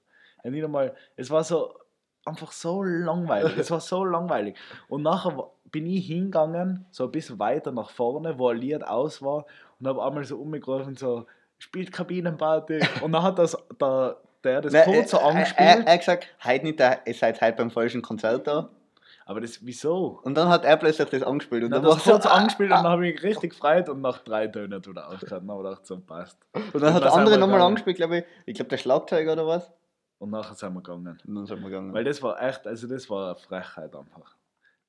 Ja, 0.43 0.51
nicht 0.51 0.63
einmal, 0.63 0.95
es 1.15 1.29
war 1.29 1.43
so 1.43 1.75
einfach 2.27 2.51
so 2.51 2.83
langweilig. 2.83 3.57
es 3.57 3.71
war 3.71 3.79
so 3.79 4.03
langweilig. 4.05 4.55
Und 4.89 5.03
nachher 5.03 5.49
bin 5.71 5.85
ich 5.87 6.07
hingegangen, 6.07 6.85
so 6.91 7.05
ein 7.05 7.11
bisschen 7.11 7.39
weiter 7.39 7.71
nach 7.71 7.89
vorne, 7.89 8.37
wo 8.39 8.49
ein 8.49 8.57
Lied 8.57 8.83
aus 8.85 9.21
war, 9.21 9.45
und 9.79 9.87
habe 9.87 10.03
einmal 10.03 10.23
so 10.23 10.37
umgerufen, 10.37 10.95
so, 10.95 11.25
spielt 11.59 11.91
Kabinenparty. 11.91 12.79
und 13.01 13.11
dann 13.11 13.23
hat 13.23 13.37
das 13.39 13.57
der, 13.79 14.17
der 14.43 14.61
das 14.61 14.73
Nein, 14.73 14.85
kurz 14.85 15.11
so 15.11 15.17
er- 15.17 15.23
Er, 15.23 15.29
angespielt. 15.29 15.59
er, 15.69 15.85
er 15.87 15.93
hat 15.93 15.99
gesagt, 15.99 16.27
heute 16.43 16.65
nicht, 16.65 16.79
ihr 16.79 17.13
seid 17.13 17.41
heute 17.41 17.57
beim 17.57 17.69
falschen 17.71 18.01
Konzert 18.01 18.47
da. 18.47 18.69
aber 19.25 19.41
das, 19.41 19.65
wieso? 19.65 20.19
Und 20.23 20.35
dann 20.35 20.47
hat 20.47 20.63
er 20.63 20.77
plötzlich 20.77 21.09
das 21.09 21.21
angespielt. 21.23 21.63
Und 21.63 21.73
Und 21.73 21.83
dann 21.83 21.91
hat 21.91 21.97
das 21.97 22.03
kurz 22.03 22.23
so, 22.23 22.29
ah, 22.29 22.33
angespielt 22.35 22.71
und 22.71 22.77
dann 22.77 22.87
habe 22.87 23.07
ich 23.07 23.15
mich 23.15 23.23
richtig 23.23 23.51
gefreut 23.51 23.89
und 23.89 24.01
nach 24.01 24.19
drei 24.19 24.47
Tönen 24.47 24.85
wieder 24.85 25.07
aufgehört. 25.09 25.31
Dann 25.43 25.51
habe 25.51 25.61
ich 25.63 25.69
gedacht, 25.69 25.85
so 25.85 25.99
passt. 25.99 26.37
und 26.53 26.63
dann 26.63 26.65
hat 26.73 26.73
und 26.73 26.83
der 26.83 26.91
dann 27.01 27.01
sind 27.11 27.19
andere 27.19 27.37
nochmal 27.37 27.61
angespielt, 27.61 27.97
glaube 27.97 28.19
ich. 28.19 28.23
Ich 28.45 28.55
glaube, 28.55 28.69
der 28.69 28.77
Schlagzeuger 28.77 29.33
oder 29.33 29.45
was. 29.47 29.71
Und 30.19 30.31
nachher 30.31 30.55
sind 30.55 30.73
wir 30.73 30.81
gegangen. 30.81 31.19
Und 31.27 31.35
dann 31.35 31.45
sind 31.45 31.59
wir 31.61 31.69
gegangen. 31.69 31.93
Weil 31.93 32.03
das 32.03 32.21
war 32.23 32.41
echt, 32.41 32.65
also 32.65 32.87
das 32.87 33.09
war 33.09 33.27
eine 33.31 33.35
Frechheit 33.35 33.95
einfach. 33.95 34.35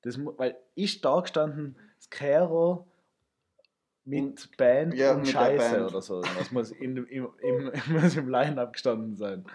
Das, 0.01 0.17
weil 0.37 0.55
ich 0.75 1.01
da 1.01 1.19
gestanden, 1.19 1.75
Skero 2.01 2.87
mit 4.05 4.57
Band 4.57 4.95
ja, 4.95 5.11
und 5.11 5.19
mit 5.19 5.27
Scheiße 5.27 5.75
Band. 5.75 5.91
oder 5.91 6.01
so. 6.01 6.21
Das 6.21 6.51
muss 6.51 6.71
im, 6.71 7.05
im, 7.05 7.27
im, 7.41 7.71
muss 8.01 8.15
im 8.15 8.27
Line-Up 8.29 8.73
gestanden 8.73 9.15
sein. 9.17 9.45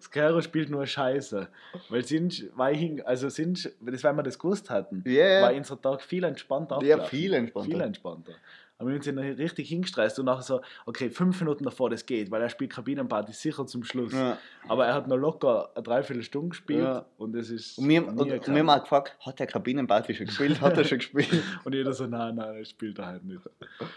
Skero 0.00 0.40
spielt 0.40 0.68
nur 0.68 0.84
Scheiße. 0.86 1.46
Weil 1.90 2.04
sind, 2.04 2.50
weil 2.56 2.74
ich, 2.76 3.06
also 3.06 3.28
sind, 3.28 3.72
das, 3.80 4.02
wenn 4.02 4.16
wir 4.16 4.22
das 4.24 4.38
gewusst 4.38 4.68
hatten, 4.68 5.04
Ja, 5.06 5.12
ja. 5.28 5.42
war 5.42 5.54
unser 5.54 5.80
Tag 5.80 6.02
viel 6.02 6.24
entspannter 6.24 6.76
Ja, 6.82 6.96
abgelaufen. 6.96 7.10
viel 7.18 7.34
entspannter. 7.34 7.70
Viel 7.70 7.80
entspannter. 7.80 8.32
Aber 8.80 8.90
wir 8.90 9.02
sind 9.02 9.18
richtig 9.18 9.68
hingestresst 9.68 10.18
und 10.18 10.24
nachher 10.24 10.42
so, 10.42 10.60
okay, 10.86 11.10
fünf 11.10 11.38
Minuten 11.40 11.64
davor 11.64 11.90
das 11.90 12.04
geht, 12.06 12.30
weil 12.30 12.40
er 12.42 12.48
spielt 12.48 12.72
Kabinenparty 12.72 13.32
sicher 13.32 13.66
zum 13.66 13.84
Schluss. 13.84 14.12
ja. 14.12 14.38
Aber 14.68 14.86
er 14.86 14.94
hat 14.94 15.06
noch 15.06 15.16
locker 15.18 15.70
eine 15.74 15.82
Dreiviertelstunde 15.82 16.48
gespielt 16.48 16.82
Ja. 16.82 17.04
und 17.18 17.34
das 17.34 17.50
ist. 17.50 17.78
Und 17.78 17.88
wir, 17.88 18.08
und, 18.08 18.18
und 18.18 18.46
wir 18.48 18.58
haben 18.58 18.70
auch 18.70 18.80
gefragt, 18.80 19.16
hat 19.20 19.38
der 19.38 19.46
Kabinenparty 19.46 20.14
schon 20.14 20.26
gespielt? 20.26 20.60
Hat 20.60 20.76
er 20.78 20.84
schon 20.84 20.98
gespielt? 20.98 21.28
Und 21.64 21.74
jeder 21.74 21.92
so, 21.92 22.06
nein, 22.06 22.34
nein, 22.36 22.56
er 22.56 22.64
spielt 22.64 22.98
er 22.98 23.06
halt 23.06 23.24
nicht. 23.24 23.42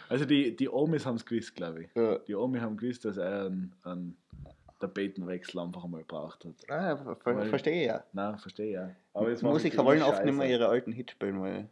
Also 0.10 0.26
die, 0.26 0.56
die 0.56 0.68
Omis 0.70 1.06
haben 1.06 1.16
es 1.16 1.26
gewusst, 1.26 1.56
glaube 1.56 1.84
ich. 1.84 1.90
ja. 1.96 2.18
Die 2.20 2.36
Omis 2.36 2.62
haben 2.62 2.76
gewusst, 2.78 3.06
dass 3.06 3.18
er 3.18 3.46
einen, 3.46 3.74
einen 3.84 4.18
Tapetenwechsel 4.80 5.60
einfach 5.62 5.84
einmal 5.86 6.02
gebraucht 6.02 6.44
hat. 6.46 6.70
Ah, 6.70 6.98
ver 6.98 7.16
ver 7.16 7.46
verstehe 7.46 7.82
ich 7.82 7.88
ja. 7.88 8.04
Nein, 8.12 8.38
verstehe 8.38 8.72
ja. 8.74 8.90
Aber 9.14 9.30
Musiker 9.42 9.86
wollen 9.86 10.02
oft 10.04 10.26
nicht 10.26 10.36
mehr 10.36 10.50
ihre 10.50 10.68
alten 10.68 10.92
Hits 10.92 11.14
spielen, 11.14 11.42
weil 11.42 11.70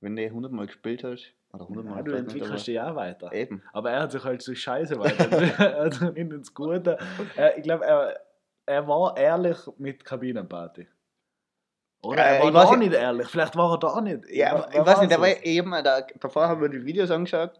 wenn 0.00 0.16
du 0.16 0.22
100 0.22 0.52
Mal 0.52 0.66
gespielt 0.66 1.02
hast, 1.02 1.32
oder 1.56 1.64
100 1.64 1.84
Mal, 1.84 1.96
Ja, 1.96 2.02
du 2.02 2.12
entwickelst 2.12 2.66
dich 2.66 2.74
ja 2.74 2.90
auch 2.90 2.96
weiter. 2.96 3.26
aber 3.26 3.34
eben. 3.36 3.62
Aber 3.72 3.90
er 3.90 4.00
hat 4.02 4.12
sich 4.12 4.24
halt 4.24 4.40
so 4.42 4.54
scheiße 4.54 4.98
weiter. 4.98 6.14
in 6.16 6.30
ins 6.30 6.54
Gute. 6.54 6.98
Er, 7.36 7.56
ich 7.58 7.62
glaube, 7.64 7.84
er, 7.84 8.20
er 8.66 8.86
war 8.88 9.16
ehrlich 9.16 9.58
mit 9.78 10.04
Kabinenparty. 10.04 10.86
Oder 12.02 12.24
Äh, 12.24 12.36
er 12.38 12.42
war 12.44 12.52
da 12.52 12.62
auch 12.64 12.76
nicht- 12.76 12.92
ehrlich. 12.92 13.26
Vielleicht 13.28 13.56
war 13.56 13.72
er 13.72 13.78
da 13.78 13.86
auch 13.88 14.00
nicht. 14.00 14.28
Ja, 14.30 14.66
Wer- 14.70 14.80
ich 14.80 14.86
weiß 14.86 15.00
nicht, 15.00 15.10
der 15.10 15.20
war 15.20 15.28
eben, 15.44 15.70
da, 15.82 16.02
davor 16.20 16.48
haben 16.48 16.60
wir 16.60 16.68
die 16.68 16.84
Videos 16.84 17.10
angeschaut 17.10 17.52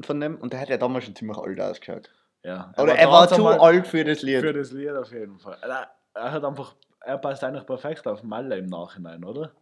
von 0.00 0.20
dem 0.20 0.36
und 0.38 0.52
der 0.52 0.60
hat 0.60 0.68
ja 0.68 0.76
damals 0.78 1.04
schon 1.04 1.14
ziemlich 1.14 1.36
alt 1.36 1.60
ausgeschaut. 1.60 2.10
Ja, 2.44 2.72
Oder 2.78 2.94
er 2.96 3.08
war 3.10 3.28
zu 3.28 3.46
alt 3.46 3.86
für 3.86 4.04
das 4.04 4.22
Lied. 4.22 4.40
Für 4.40 4.52
das 4.52 4.72
Lied 4.72 4.90
auf 4.90 5.12
jeden 5.12 5.38
Fall. 5.38 5.58
Er, 5.62 5.90
er 6.14 6.32
hat 6.32 6.44
einfach, 6.44 6.74
er 7.00 7.18
passt 7.18 7.44
eigentlich 7.44 7.64
perfekt 7.66 8.06
auf 8.08 8.22
Malle 8.24 8.56
im 8.56 8.66
Nachhinein, 8.66 9.22
oder? 9.24 9.52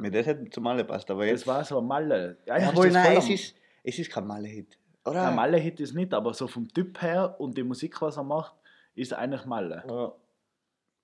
Ja, 0.00 0.10
das 0.10 0.26
hätte 0.26 0.50
zum 0.50 0.64
Malle 0.64 0.84
passt, 0.84 1.10
aber 1.10 1.26
jetzt. 1.26 1.42
Das 1.42 1.46
war 1.46 1.64
so 1.64 1.78
ein 1.78 1.86
Malle. 1.86 2.38
Eigentlich 2.46 2.68
Jawohl, 2.70 2.86
ist 2.86 2.94
das 2.94 3.04
nein, 3.04 3.16
es 3.18 3.28
ist, 3.28 3.56
es 3.82 3.98
ist 3.98 4.10
kein 4.10 4.26
Malle-Hit. 4.26 4.78
Oder? 5.04 5.28
Ein 5.28 5.34
Malle-Hit 5.34 5.80
ist 5.80 5.94
nicht, 5.94 6.14
aber 6.14 6.32
so 6.32 6.46
vom 6.46 6.68
Typ 6.68 7.02
her 7.02 7.36
und 7.38 7.56
die 7.56 7.62
Musik, 7.62 8.00
was 8.00 8.16
er 8.16 8.24
macht, 8.24 8.54
ist 8.94 9.12
eigentlich 9.12 9.44
Malle. 9.44 9.84
Ja. 9.88 10.12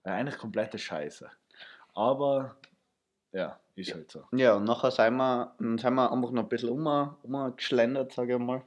Ja, 0.06 0.14
eigentlich 0.14 0.38
komplette 0.38 0.78
Scheiße. 0.78 1.30
Aber 1.94 2.56
ja, 3.32 3.58
ist 3.74 3.94
halt 3.94 4.10
so. 4.10 4.24
Ja, 4.32 4.54
und 4.54 4.64
nachher 4.64 4.90
sind 4.90 5.16
wir, 5.16 5.54
sind 5.58 5.94
wir 5.94 6.10
einfach 6.10 6.30
noch 6.30 6.42
ein 6.44 6.48
bisschen 6.48 6.70
um, 6.70 7.16
umgeschlendert, 7.22 8.12
sage 8.12 8.34
ich 8.34 8.38
mal. 8.38 8.62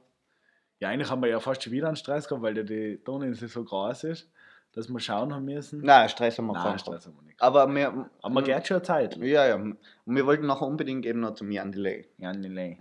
Ja, 0.78 0.90
eigentlich 0.90 1.10
haben 1.10 1.22
wir 1.22 1.28
ja 1.28 1.40
fast 1.40 1.62
schon 1.62 1.72
wieder 1.72 1.88
einen 1.88 1.96
Stress 1.96 2.28
gehabt, 2.28 2.42
weil 2.42 2.56
ja 2.56 2.62
die 2.62 2.98
Toninsel 3.04 3.48
so 3.48 3.64
groß 3.64 4.04
ist, 4.04 4.30
dass 4.72 4.88
wir 4.88 5.00
schauen 5.00 5.34
haben 5.34 5.44
müssen. 5.44 5.80
Nein, 5.82 6.08
Stress 6.08 6.38
haben 6.38 6.46
wir 6.46 6.54
Nein, 6.54 6.78
Stress 6.78 7.06
haben 7.06 7.16
wir 7.16 7.22
nicht. 7.22 7.40
Aber 7.40 7.66
wir, 7.74 8.08
Aber 8.22 8.34
man 8.34 8.44
geht 8.44 8.66
schon 8.66 8.82
Zeit. 8.82 9.16
Ja, 9.16 9.46
ja. 9.46 9.54
Und 9.56 9.76
wir 10.06 10.26
wollten 10.26 10.46
nachher 10.46 10.66
unbedingt 10.66 11.04
eben 11.06 11.20
noch 11.20 11.34
zum 11.34 11.50
Jan 11.50 11.72
Delay. 11.72 12.08
Ja, 12.18 12.32
nee, 12.32 12.48
nee. 12.48 12.78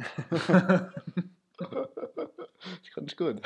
Das 2.82 2.92
kannst 2.94 3.20
du 3.20 3.26
gut. 3.26 3.42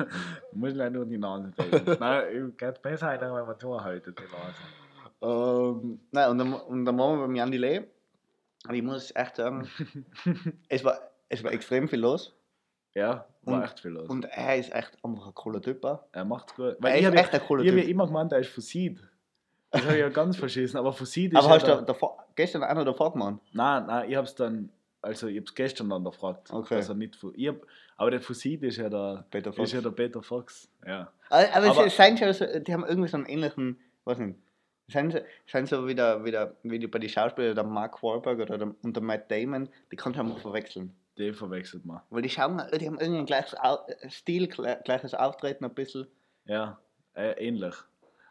Muss 0.52 0.74
leider 0.74 0.90
nur 0.90 1.06
die 1.06 1.18
Nase 1.18 1.50
drehen. 1.56 1.96
Nein, 2.00 2.54
geht 2.56 2.82
besser, 2.82 3.20
wenn 3.20 3.46
man 3.46 3.58
zuhalten, 3.58 4.14
die 4.16 4.22
Nase. 4.22 4.54
Ähm, 5.22 6.00
nein, 6.10 6.30
und 6.30 6.38
dann, 6.38 6.52
und 6.54 6.84
dann 6.86 6.98
waren 6.98 7.18
wir 7.18 7.26
beim 7.26 7.34
Jan 7.34 7.50
Delay. 7.50 7.86
Und 8.66 8.74
ich 8.74 8.82
muss 8.82 9.14
echt 9.14 9.36
sagen, 9.36 9.68
es 10.68 10.84
war, 10.84 10.98
es 11.28 11.44
war 11.44 11.52
extrem 11.52 11.88
viel 11.88 12.00
los. 12.00 12.34
Ja, 12.94 13.26
war 13.42 13.54
Und- 13.58 13.62
echt 13.64 13.80
viel 13.80 13.92
los. 13.92 14.08
Und 14.08 14.24
er 14.24 14.56
ist 14.56 14.72
echt 14.74 14.98
einfach 15.04 15.26
ein 15.28 15.34
cooler 15.34 15.60
Typ. 15.62 15.84
auch. 15.84 16.00
er 16.12 16.24
macht's 16.24 16.54
gut. 16.54 16.76
Er 16.82 16.94
ich 16.94 17.00
ist 17.02 17.06
habe 17.06 17.16
echt 17.16 17.32
ein 17.34 17.40
cooler 17.40 17.62
ich 17.62 17.68
hab 17.70 17.76
ja 17.76 17.82
Typ. 17.82 17.90
immer 17.90 18.06
gemeint, 18.06 18.32
er 18.32 18.40
ist 18.40 18.50
Seed. 18.60 18.98
Das 19.70 19.82
habe 19.84 19.94
ich 19.94 20.00
ja 20.00 20.08
ganz 20.10 20.36
verschissen, 20.36 20.76
aber 20.78 20.92
Seed 20.92 21.32
ist 21.32 21.38
Aber 21.38 21.48
ja 21.48 21.54
hast 21.54 21.66
der- 21.66 21.76
du 21.82 21.84
gestern 22.34 22.62
einer 22.64 22.84
davor 22.84 23.12
gemacht? 23.12 23.38
Nein, 23.52 23.86
nein, 23.86 24.10
ich 24.10 24.16
hab's 24.16 24.34
dann, 24.34 24.70
also 25.02 25.28
ich 25.28 25.38
hab's 25.38 25.54
gestern 25.54 25.88
dann 25.90 26.02
gefragt. 26.04 26.52
Okay. 26.52 26.74
er 26.88 26.94
nicht 26.94 27.16
ich 27.36 27.48
hab, 27.48 27.56
aber 27.96 28.10
der 28.10 28.20
Seed 28.20 28.62
ist 28.64 28.78
ja 28.78 28.88
der, 28.88 29.24
Peter 29.30 29.50
ist 29.50 29.56
Fox. 29.56 29.72
ja 29.72 29.80
der 29.80 29.90
Peter 29.90 30.22
Fox. 30.22 30.68
Ja. 30.84 31.12
Aber, 31.28 31.54
aber, 31.54 31.66
Aber- 31.70 31.86
es 31.86 31.96
sind 31.96 32.18
schon 32.18 32.32
so, 32.32 32.44
die 32.58 32.72
haben 32.74 32.84
irgendwie 32.84 33.08
so 33.08 33.16
einen 33.18 33.26
ähnlichen, 33.26 33.78
weiß 34.04 34.18
nicht, 34.18 34.38
so- 35.12 35.20
sind 35.46 35.68
so 35.68 35.86
wie, 35.86 35.94
der, 35.94 36.24
wie, 36.24 36.32
der, 36.32 36.56
wie 36.64 36.80
die 36.80 36.88
bei 36.88 36.98
den 36.98 37.08
Schauspielern, 37.08 37.54
der 37.54 37.62
Mark 37.62 38.02
Wahlberg 38.02 38.40
oder 38.40 38.58
der, 38.58 38.74
und 38.82 38.96
der 38.96 39.02
Matt 39.04 39.30
Damon, 39.30 39.68
die 39.92 39.96
kannst 39.96 40.18
du 40.18 40.22
einfach 40.24 40.40
verwechseln. 40.40 40.96
Den 41.20 41.34
verwechselt 41.34 41.84
man. 41.84 42.00
Weil 42.10 42.22
die 42.22 42.30
schauen, 42.30 42.62
die 42.80 42.86
haben 42.86 42.98
irgendwie 42.98 43.20
ein 43.20 43.26
gleiches 43.26 43.54
Au- 43.58 43.86
Stil, 44.08 44.44
gle- 44.44 44.82
gleiches 44.84 45.12
Auftreten 45.14 45.64
ein 45.64 45.74
bisschen. 45.74 46.06
Ja, 46.46 46.78
äh, 47.14 47.32
ähnlich. 47.46 47.74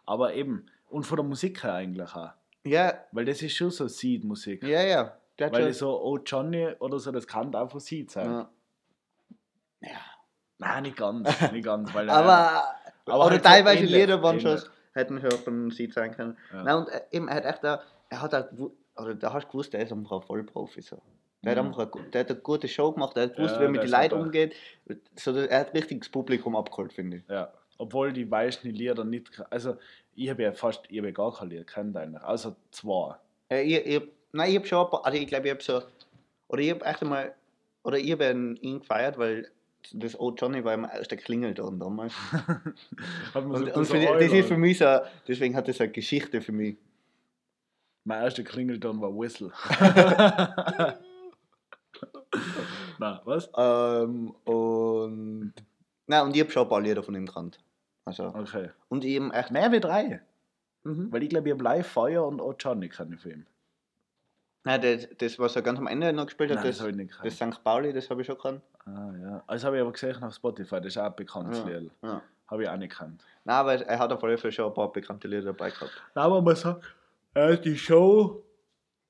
Aber 0.06 0.34
eben, 0.34 0.66
und 0.90 1.04
von 1.04 1.18
der 1.18 1.26
Musik 1.26 1.64
her 1.64 1.74
eigentlich 1.76 2.14
auch. 2.16 2.32
Ja, 2.66 2.94
Weil 3.12 3.26
das 3.26 3.42
ist 3.42 3.56
schon 3.56 3.70
so 3.70 3.88
Seed-Musik. 3.88 4.64
ja, 4.64 4.82
ja. 4.82 5.16
Hat 5.40 5.54
Weil 5.54 5.72
so, 5.72 6.02
oh 6.02 6.18
Johnny 6.18 6.68
oder 6.80 7.00
so, 7.00 7.12
das 7.14 7.26
kann 7.26 7.54
auch 7.56 7.72
von 7.72 7.80
Seed 7.80 8.12
sein. 8.12 8.46
ja. 9.82 9.90
Nein, 10.58 10.84
nicht 10.84 10.98
ganz, 10.98 11.30
nicht 11.54 11.64
ganz. 11.64 11.94
Weil, 11.94 12.10
äh, 12.10 12.12
Aber, 12.12 12.64
aber 13.06 13.26
oder 13.26 13.30
halt 13.36 13.44
teilweise 13.46 13.84
ähnlich, 13.84 13.94
Lieder 13.96 14.22
waren 14.22 14.40
schon, 14.42 14.60
hätten 14.94 15.22
schon 15.22 15.32
von 15.40 15.72
sie 15.72 15.90
sein 15.90 16.12
können. 16.14 16.38
Ja. 16.52 16.64
Nein, 16.64 16.76
und 16.76 16.90
äh, 16.90 17.02
eben, 17.12 17.28
er 17.30 17.36
hat 17.36 17.46
echt, 17.46 17.64
da, 17.64 17.82
er 18.10 18.22
hat 18.22 18.36
auch, 18.36 18.52
gewu- 18.52 18.72
oder 18.98 19.16
da 19.16 19.32
hast 19.32 19.46
du 19.46 19.52
gewusst, 19.52 19.74
er 19.74 19.82
ist 19.84 19.94
ein 19.94 20.06
Vollprofi. 20.06 20.82
So. 20.82 21.02
Der, 21.44 21.56
hat 21.56 21.64
Mhm. 21.64 21.68
einfach 21.70 21.92
eine, 21.94 22.06
der 22.10 22.20
hat 22.22 22.30
eine 22.32 22.40
gute 22.40 22.68
Show 22.68 22.92
gemacht, 22.92 23.16
er 23.16 23.24
hat 23.24 23.36
gewusst, 23.36 23.56
Ja, 23.56 23.60
wie 23.62 23.66
er 23.66 23.70
mit 23.70 23.82
der 23.84 23.90
den 23.90 24.02
Leuten 24.02 24.16
umgeht. 24.26 24.56
So, 25.16 25.36
er 25.36 25.60
hat 25.62 25.74
richtig 25.74 26.02
das 26.02 26.10
Publikum 26.10 26.56
abgeholt, 26.56 26.92
finde 26.94 27.18
ich. 27.18 27.24
Ja, 27.30 27.52
obwohl 27.78 28.12
die 28.12 28.26
meisten 28.26 28.70
Lieder 28.72 29.06
nicht. 29.06 29.42
Also, 29.50 29.78
ich 30.16 30.30
habe 30.30 30.44
ja 30.44 30.52
fast, 30.52 30.82
ich 30.90 30.98
habe 30.98 31.08
ja 31.08 31.14
gar 31.14 31.34
kein 31.34 31.50
Lied 31.50 31.66
kennt 31.68 31.96
eigentlich, 31.96 32.22
außer 32.22 32.56
zwei. 32.72 33.16
Äh, 33.50 33.62
ich, 33.64 33.86
ich, 33.86 34.02
nein, 34.34 34.50
ich 34.50 34.58
habe 34.58 34.68
schon, 34.68 34.84
ein 34.86 34.90
paar- 34.92 35.06
also 35.06 35.18
ich 35.18 35.28
glaube, 35.28 35.48
ich 35.48 35.52
habe 35.54 35.64
so, 35.64 35.82
oder 36.50 36.62
ich 36.62 36.72
habe 36.72 36.84
echt 36.86 37.02
einmal, 37.02 37.34
oder 37.84 37.98
ich 37.98 38.12
habe 38.12 38.30
ihn, 38.32 38.80
gefeiert, 38.82 39.18
weil 39.18 39.50
das 39.94 40.20
Oh 40.20 40.34
Johnny 40.38 40.62
war 40.66 40.74
immer 40.74 40.92
aus 40.94 41.08
der 41.08 41.18
Klingelton 41.18 41.80
damals. 41.80 42.14
Und, 43.34 43.46
und 43.74 43.86
für, 43.86 43.98
das 44.20 44.34
ist 44.34 44.48
für 44.50 44.58
mich 44.58 44.78
so, 44.78 45.00
deswegen 45.26 45.56
hat 45.56 45.70
das 45.70 45.80
eine 45.80 45.90
Geschichte 45.92 46.42
für 46.42 46.52
mich. 46.52 46.76
Mein 48.04 48.24
erster 48.24 48.44
Klingelton 48.44 49.00
war 49.00 49.10
Whistle. 49.16 49.52
Na, 53.00 53.22
was? 53.26 53.50
Ähm, 53.58 54.32
und, 54.46 55.54
nein, 56.08 56.24
und 56.26 56.36
ich 56.36 56.42
habe 56.42 56.52
schon 56.52 56.64
ein 56.64 56.70
paar 56.70 56.82
Lieder 56.82 57.04
von 57.04 57.16
ihm 57.16 57.26
gekannt. 57.26 57.60
Also, 58.06 58.26
Okay. 58.26 58.70
und 58.90 59.06
eben 59.06 59.32
echt, 59.32 59.52
Mehr 59.52 59.72
wie 59.72 59.80
drei. 59.80 60.22
mhm. 60.84 61.12
Weil 61.12 61.24
ich 61.24 61.30
glaube, 61.30 61.48
ich 61.50 61.54
habe 61.54 61.64
live 61.64 61.88
Feuer 61.88 62.26
und 62.26 62.42
auch 62.42 62.56
Johnny 62.60 62.90
kann 62.90 63.12
ich 63.14 63.20
für 63.22 63.32
ihn. 63.32 63.46
nein, 64.64 64.82
das, 64.82 65.08
das, 65.18 65.40
was 65.40 65.56
er 65.56 65.62
ganz 65.62 65.80
am 65.80 65.88
Ende 65.88 66.12
noch 66.14 66.26
gespielt 66.26 66.50
hat, 66.52 66.58
Nein, 66.58 66.68
das 66.68 66.78
das, 66.80 66.88
ich 66.88 66.96
nicht 66.96 67.14
das. 67.24 67.36
St. 67.36 67.64
Pauli, 67.64 67.94
das 67.94 68.10
habe 68.10 68.22
ich 68.22 68.28
schon 68.28 68.36
gekannt. 68.36 68.62
Ah, 68.86 69.12
ja. 69.22 69.44
Das 69.48 69.64
habe 69.64 69.76
ich 69.78 69.82
aber 69.82 69.92
gesehen 69.92 70.22
auf 70.24 70.34
Spotify, 70.34 70.76
das 70.78 70.88
ist 70.88 70.98
auch 70.98 71.06
ein 71.06 71.16
bekanntes 71.16 71.60
Ja. 71.60 71.66
Lied. 71.78 71.92
Ja. 72.02 72.22
Habe 72.48 72.64
ich 72.64 72.70
auch 72.70 72.78
nicht 72.78 72.90
gekannt. 72.92 73.24
Nein, 73.44 73.56
aber 73.56 73.74
er 73.76 74.00
hat 74.00 74.12
auf 74.12 74.22
jeden 74.24 74.38
Fall 74.40 74.52
schon 74.52 74.66
ein 74.66 74.74
paar 74.74 74.92
bekannte 74.92 75.28
Lieder 75.28 75.54
dabei 75.54 75.70
gehabt. 75.70 75.92
Aber 76.16 76.42
man 76.42 76.56
sagt, 76.56 76.84
er 77.36 77.54
hat 77.54 77.64
die 77.66 77.78
Show, 77.78 78.44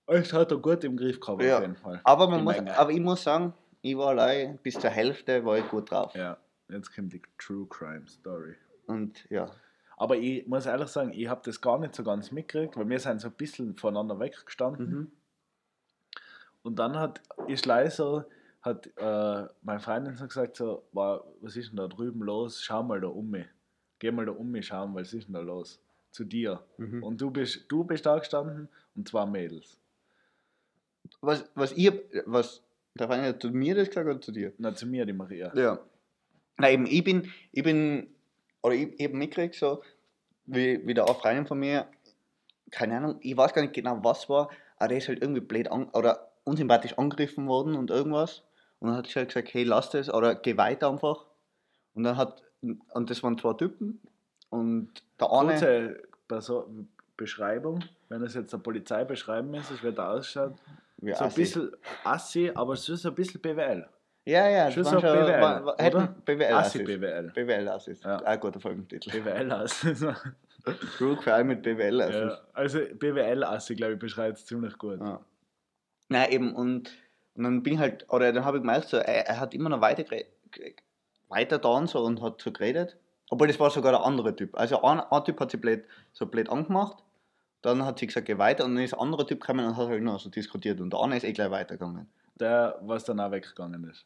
es 0.09 0.33
hat 0.33 0.51
er 0.51 0.57
gut 0.57 0.83
im 0.83 0.97
Griff 0.97 1.19
gehabt 1.19 1.41
Ja. 1.43 1.57
auf 1.57 1.61
jeden 1.61 1.75
Fall. 1.75 2.01
Aber, 2.03 2.27
man 2.27 2.39
Die 2.39 2.43
muss, 2.45 2.55
Menge. 2.55 2.77
aber 2.77 2.91
ich 2.91 2.99
muss 2.99 3.23
sagen, 3.23 3.53
ich 3.81 3.97
war 3.97 4.09
allein 4.09 4.57
bis 4.57 4.77
zur 4.79 4.89
Hälfte 4.89 5.43
war 5.45 5.57
ich 5.57 5.67
gut 5.69 5.89
drauf. 5.91 6.13
Ja, 6.15 6.37
jetzt 6.69 6.93
kommt 6.93 7.13
die 7.13 7.21
True 7.37 7.65
Crime 7.69 8.07
Story. 8.07 8.55
Und 8.87 9.29
ja, 9.29 9.49
Aber 9.97 10.15
ich 10.17 10.47
muss 10.47 10.65
ehrlich 10.65 10.87
sagen, 10.87 11.11
ich 11.13 11.27
habe 11.27 11.41
das 11.43 11.59
gar 11.61 11.77
nicht 11.77 11.93
so 11.93 12.03
ganz 12.03 12.31
mitgekriegt, 12.31 12.77
weil 12.77 12.87
wir 12.89 12.99
sind 12.99 13.19
so 13.21 13.27
ein 13.27 13.33
bisschen 13.33 13.75
voneinander 13.77 14.17
weggestanden. 14.19 14.89
mhm. 14.89 15.11
Und 16.61 16.77
dann 16.79 16.97
hat, 16.97 17.21
ist 17.47 17.65
leider, 17.65 18.25
hat 18.61 18.87
äh, 18.97 19.47
meine 19.61 19.79
Freundin 19.79 20.15
so 20.17 20.27
gesagt, 20.27 20.57
so, 20.57 20.83
"Wow, 20.91 21.23
was 21.41 21.55
ist 21.55 21.69
denn 21.69 21.77
da 21.77 21.87
drüben 21.87 22.21
los? 22.21 22.61
Schau 22.61 22.83
mal 22.83 22.99
da 22.99 23.07
um 23.07 23.29
mich. 23.29 23.47
Geh 23.99 24.11
mal 24.11 24.25
da 24.25 24.31
um 24.33 24.51
mich 24.51 24.67
schauen, 24.67 24.93
was 24.95 25.13
ist 25.13 25.27
denn 25.27 25.33
da 25.35 25.39
los? 25.41 25.81
Zu 26.11 26.25
dir. 26.25 26.61
Mhm. 26.77 27.03
Und 27.03 27.21
du 27.21 27.31
bist, 27.31 27.65
du 27.69 27.83
bist 27.83 28.05
da 28.05 28.17
gestanden 28.19 28.67
und 28.95 29.07
zwei 29.07 29.25
Mädels. 29.25 29.79
Was, 31.21 31.49
was 31.55 31.71
ich, 31.73 31.91
was, 32.25 32.61
der 32.95 33.07
Verein 33.07 33.25
hat 33.25 33.41
zu 33.41 33.49
mir 33.49 33.75
das 33.75 33.89
gesagt 33.89 34.07
oder 34.07 34.21
zu 34.21 34.31
dir? 34.31 34.53
Na, 34.57 34.73
zu 34.73 34.85
mir, 34.85 35.05
die 35.05 35.13
Maria. 35.13 35.51
Ja. 35.55 35.79
Nein, 36.57 36.73
eben, 36.73 36.85
ich 36.87 37.03
bin, 37.03 37.31
ich 37.51 37.63
bin, 37.63 38.07
oder 38.61 38.75
ich 38.75 38.99
eben 38.99 39.17
mitgekriegt, 39.17 39.55
so, 39.55 39.81
wie, 40.45 40.85
wie 40.85 40.93
der 40.93 41.07
Freundin 41.07 41.47
von 41.47 41.59
mir, 41.59 41.87
keine 42.71 42.97
Ahnung, 42.97 43.17
ich 43.21 43.35
weiß 43.35 43.53
gar 43.53 43.61
nicht 43.61 43.73
genau, 43.73 43.99
was 44.03 44.29
war, 44.29 44.49
aber 44.77 44.89
der 44.89 44.97
ist 44.97 45.07
halt 45.07 45.21
irgendwie 45.21 45.41
blöd 45.41 45.71
an, 45.71 45.89
oder 45.89 46.31
unsympathisch 46.43 46.97
angegriffen 46.97 47.47
worden 47.47 47.75
und 47.75 47.91
irgendwas. 47.91 48.43
Und 48.79 48.89
dann 48.89 48.97
hat 48.97 49.07
sie 49.07 49.15
halt 49.15 49.29
gesagt, 49.29 49.53
hey, 49.53 49.63
lass 49.63 49.89
das, 49.89 50.13
oder 50.13 50.35
geh 50.35 50.57
weiter 50.57 50.89
einfach. 50.89 51.25
Und 51.93 52.03
dann 52.03 52.17
hat, 52.17 52.43
und 52.61 53.09
das 53.09 53.23
waren 53.23 53.37
zwei 53.37 53.53
Typen, 53.53 54.01
und 54.49 54.89
der 55.19 55.31
eine, 55.31 55.51
Kurze 55.51 56.01
Perso 56.27 56.67
Beschreibung, 57.17 57.83
wenn 58.07 58.23
es 58.23 58.33
jetzt 58.33 58.53
der 58.53 58.59
Polizei 58.59 59.03
beschreiben 59.03 59.51
müsste, 59.51 59.81
wie 59.83 59.91
der 59.91 60.09
ausschaut. 60.09 60.53
Wie 61.01 61.11
so 61.13 61.19
ein 61.19 61.25
assi. 61.27 61.41
bisschen 61.41 61.71
assi, 62.03 62.51
aber 62.53 62.73
es 62.73 62.87
ist 62.89 63.05
ein 63.05 63.15
bisschen 63.15 63.41
BWL. 63.41 63.87
ja, 64.25 64.47
ja, 64.49 64.71
schon 64.71 64.83
so 64.83 64.97
BWL, 64.97 65.41
war, 65.41 65.65
war, 65.65 65.75
hätten 65.77 66.15
BWL 66.25 66.53
Assi 66.53 66.81
Assis. 66.81 66.83
BWL. 66.99 67.31
BWL 67.33 67.67
Assis, 67.69 68.03
Ja. 68.03 68.21
auch 68.25 68.39
guter 68.39 68.59
Folgentitel. 68.59 69.09
BWL 69.11 69.51
assi. 69.53 69.93
True 70.97 71.15
Crime 71.17 71.45
mit 71.45 71.63
BWL 71.63 72.01
Assis. 72.01 72.15
ja, 72.15 72.37
also 72.53 72.79
BWL 72.95 73.43
assi, 73.43 73.75
glaube 73.75 73.93
ich, 73.93 73.99
beschreibt 73.99 74.37
es 74.37 74.45
ziemlich 74.45 74.77
gut. 74.77 74.99
Ja. 74.99 75.19
Nein, 76.09 76.31
eben, 76.31 76.53
und, 76.55 76.91
und 77.35 77.43
dann 77.43 77.63
bin 77.63 77.73
ich 77.75 77.79
halt, 77.79 78.05
oder 78.11 78.31
dann 78.33 78.43
habe 78.45 78.57
ich 78.57 78.63
gemerkt, 78.63 78.89
so, 78.89 78.97
er, 78.97 79.27
er 79.27 79.39
hat 79.39 79.53
immer 79.53 79.69
noch 79.69 79.81
weiter, 79.81 80.03
weiter 81.29 81.57
da 81.59 81.69
und 81.69 81.87
so 81.89 81.99
und 82.03 82.21
hat 82.21 82.41
so 82.41 82.51
geredet. 82.51 82.97
Obwohl 83.29 83.47
das 83.47 83.59
war 83.59 83.69
sogar 83.69 83.91
der 83.91 84.03
andere 84.03 84.35
Typ. 84.35 84.57
Also 84.57 84.81
ein, 84.81 84.99
ein 84.99 85.23
Typ 85.23 85.39
hat 85.39 85.51
sich 85.51 85.61
blöd, 85.61 85.85
so 86.13 86.25
blöd 86.25 86.49
angemacht, 86.49 87.03
dann 87.61 87.85
hat 87.85 87.99
sie 87.99 88.07
gesagt, 88.07 88.27
geh 88.27 88.37
weiter 88.37 88.65
und 88.65 88.75
dann 88.75 88.83
ist 88.83 88.93
ein 88.93 88.99
anderer 88.99 89.25
Typ 89.27 89.41
gekommen 89.41 89.65
und 89.65 89.77
hat 89.77 89.87
halt 89.89 90.03
noch 90.03 90.19
so 90.19 90.29
diskutiert 90.29 90.79
und 90.79 90.91
der 90.91 90.99
eine 91.01 91.17
ist 91.17 91.23
eh 91.23 91.33
gleich 91.33 91.51
weitergegangen. 91.51 92.07
Der, 92.39 92.79
was 92.81 93.03
dann 93.03 93.19
auch 93.19 93.31
weggegangen 93.31 93.83
ist. 93.89 94.05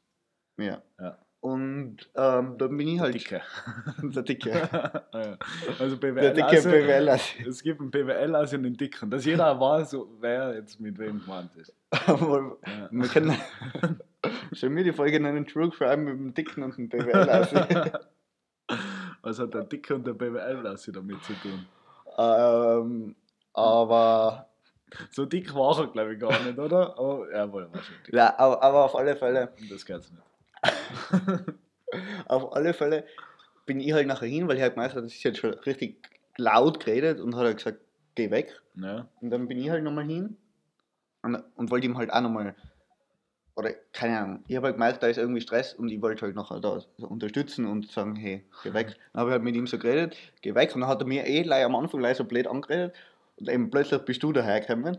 Ja. 0.58 0.82
Ja. 1.00 1.18
Und 1.40 1.98
ähm, 2.16 2.58
dann 2.58 2.78
bin 2.78 2.88
ich 2.88 3.00
halt 3.02 3.14
Dicke. 3.16 3.42
der 4.02 4.24
Dicke. 4.24 4.70
Also 5.80 5.98
Der 5.98 6.12
BWL 6.14 6.34
dicke 6.34 6.46
assi. 6.48 6.70
BWL 6.70 7.10
Assi. 7.10 7.44
Es 7.44 7.62
gibt 7.62 7.82
einen 7.82 7.92
BWL 7.92 8.36
assi 8.36 8.56
und 8.56 8.66
einen 8.66 8.78
Dicken. 8.78 9.10
Dass 9.10 9.26
jeder 9.26 9.60
weiß, 9.60 9.98
wer 10.22 10.56
jetzt 10.56 10.80
mit 10.80 10.98
wem 10.98 11.20
gemeint 11.20 11.54
ist. 11.58 11.74
Aber 12.08 12.58
Ja. 12.66 12.88
Wir 12.92 13.08
können 13.10 13.38
schon 14.54 14.74
mir 14.74 14.86
die 14.86 14.94
Folge 14.94 15.20
nennen 15.20 15.46
True 15.46 15.70
Crime 15.70 15.98
mit 15.98 16.14
dem 16.14 16.34
Dicken 16.34 16.64
und 16.64 16.78
dem 16.78 16.88
BWL 16.88 17.30
Assi. 17.30 17.56
Was 19.22 19.40
hat 19.40 19.54
der 19.54 19.64
Dicke 19.66 19.96
und 19.96 20.08
der 20.08 20.14
BWL 20.14 20.66
assi 20.68 20.92
damit 20.94 21.22
zu 21.24 21.34
tun? 21.34 21.66
Ähm, 22.18 23.16
aber 23.54 24.50
So 25.12 25.26
dick 25.26 25.54
war 25.54 25.80
er, 25.80 25.88
glaube 25.88 26.14
ich, 26.14 26.20
gar 26.20 26.44
nicht, 26.44 26.58
oder? 26.58 26.98
Aber 26.98 27.32
jawohl, 27.32 27.74
war 27.74 27.82
schon 27.82 27.96
dick. 28.06 28.14
Ja, 28.14 28.38
aber, 28.38 28.62
aber 28.62 28.86
auf 28.86 28.96
alle 28.96 29.16
Fälle, 29.16 29.54
Das 29.70 29.86
geht's 29.86 30.12
nicht. 30.12 30.24
auf 32.28 32.54
alle 32.56 32.74
Fälle 32.74 33.06
bin 33.66 33.80
ich 33.80 33.94
halt 33.94 34.08
nachher 34.08 34.28
hin, 34.28 34.48
weil 34.48 34.58
ich 34.58 34.62
halt 34.62 34.76
gemeint 34.76 34.92
habe, 34.92 35.02
das 35.02 35.14
ist 35.14 35.24
jetzt 35.24 35.40
schon 35.40 35.54
richtig 35.54 36.10
laut 36.38 36.80
geredet 36.80 37.20
und 37.20 37.36
hat 37.36 37.44
halt 37.44 37.58
gesagt, 37.58 37.80
geh 38.16 38.32
weg. 38.32 38.62
Ja. 38.76 39.08
Und 39.22 39.30
dann 39.30 39.48
bin 39.48 39.60
ich 39.60 39.70
halt 39.70 39.84
nochmal 39.84 40.06
hin 40.06 40.38
und, 41.22 41.44
und 41.56 41.72
wollte 41.72 41.86
ihm 41.86 41.98
halt 41.98 42.12
auch 42.12 42.22
nochmal, 42.22 42.56
oder 43.56 43.72
keine 43.92 44.20
Ahnung, 44.20 44.44
ich 44.48 44.56
habe 44.56 44.68
halt 44.68 44.76
gemerkt, 44.76 45.04
da 45.04 45.08
ist 45.08 45.18
irgendwie 45.18 45.42
Stress 45.42 45.74
und 45.74 45.90
ich 45.90 46.02
wollte 46.02 46.26
halt 46.26 46.36
nachher 46.36 46.60
da 46.60 46.80
unterstützen 46.98 47.66
und 47.66 47.92
sagen, 47.92 48.16
hey, 48.16 48.44
geh 48.64 48.74
weg. 48.74 48.98
Dann 49.14 49.22
habe 49.22 49.30
ich 49.30 49.34
halt 49.34 49.44
mit 49.44 49.56
ihm 49.56 49.68
so 49.68 49.78
geredet, 49.78 50.18
geh 50.42 50.56
weg. 50.56 50.74
Und 50.74 50.82
dann 50.82 50.90
hat 50.90 51.02
er 51.02 51.08
mir 51.08 51.28
eh 51.28 51.44
gleich 51.44 51.64
am 51.64 51.76
Anfang 51.76 52.00
gleich 52.00 52.18
so 52.18 52.24
blöd 52.24 52.48
angeredet 52.48 52.94
und 53.40 53.50
eben 53.50 53.70
plötzlich 53.70 54.02
bist 54.02 54.22
du 54.24 54.32
dahergekommen. 54.32 54.98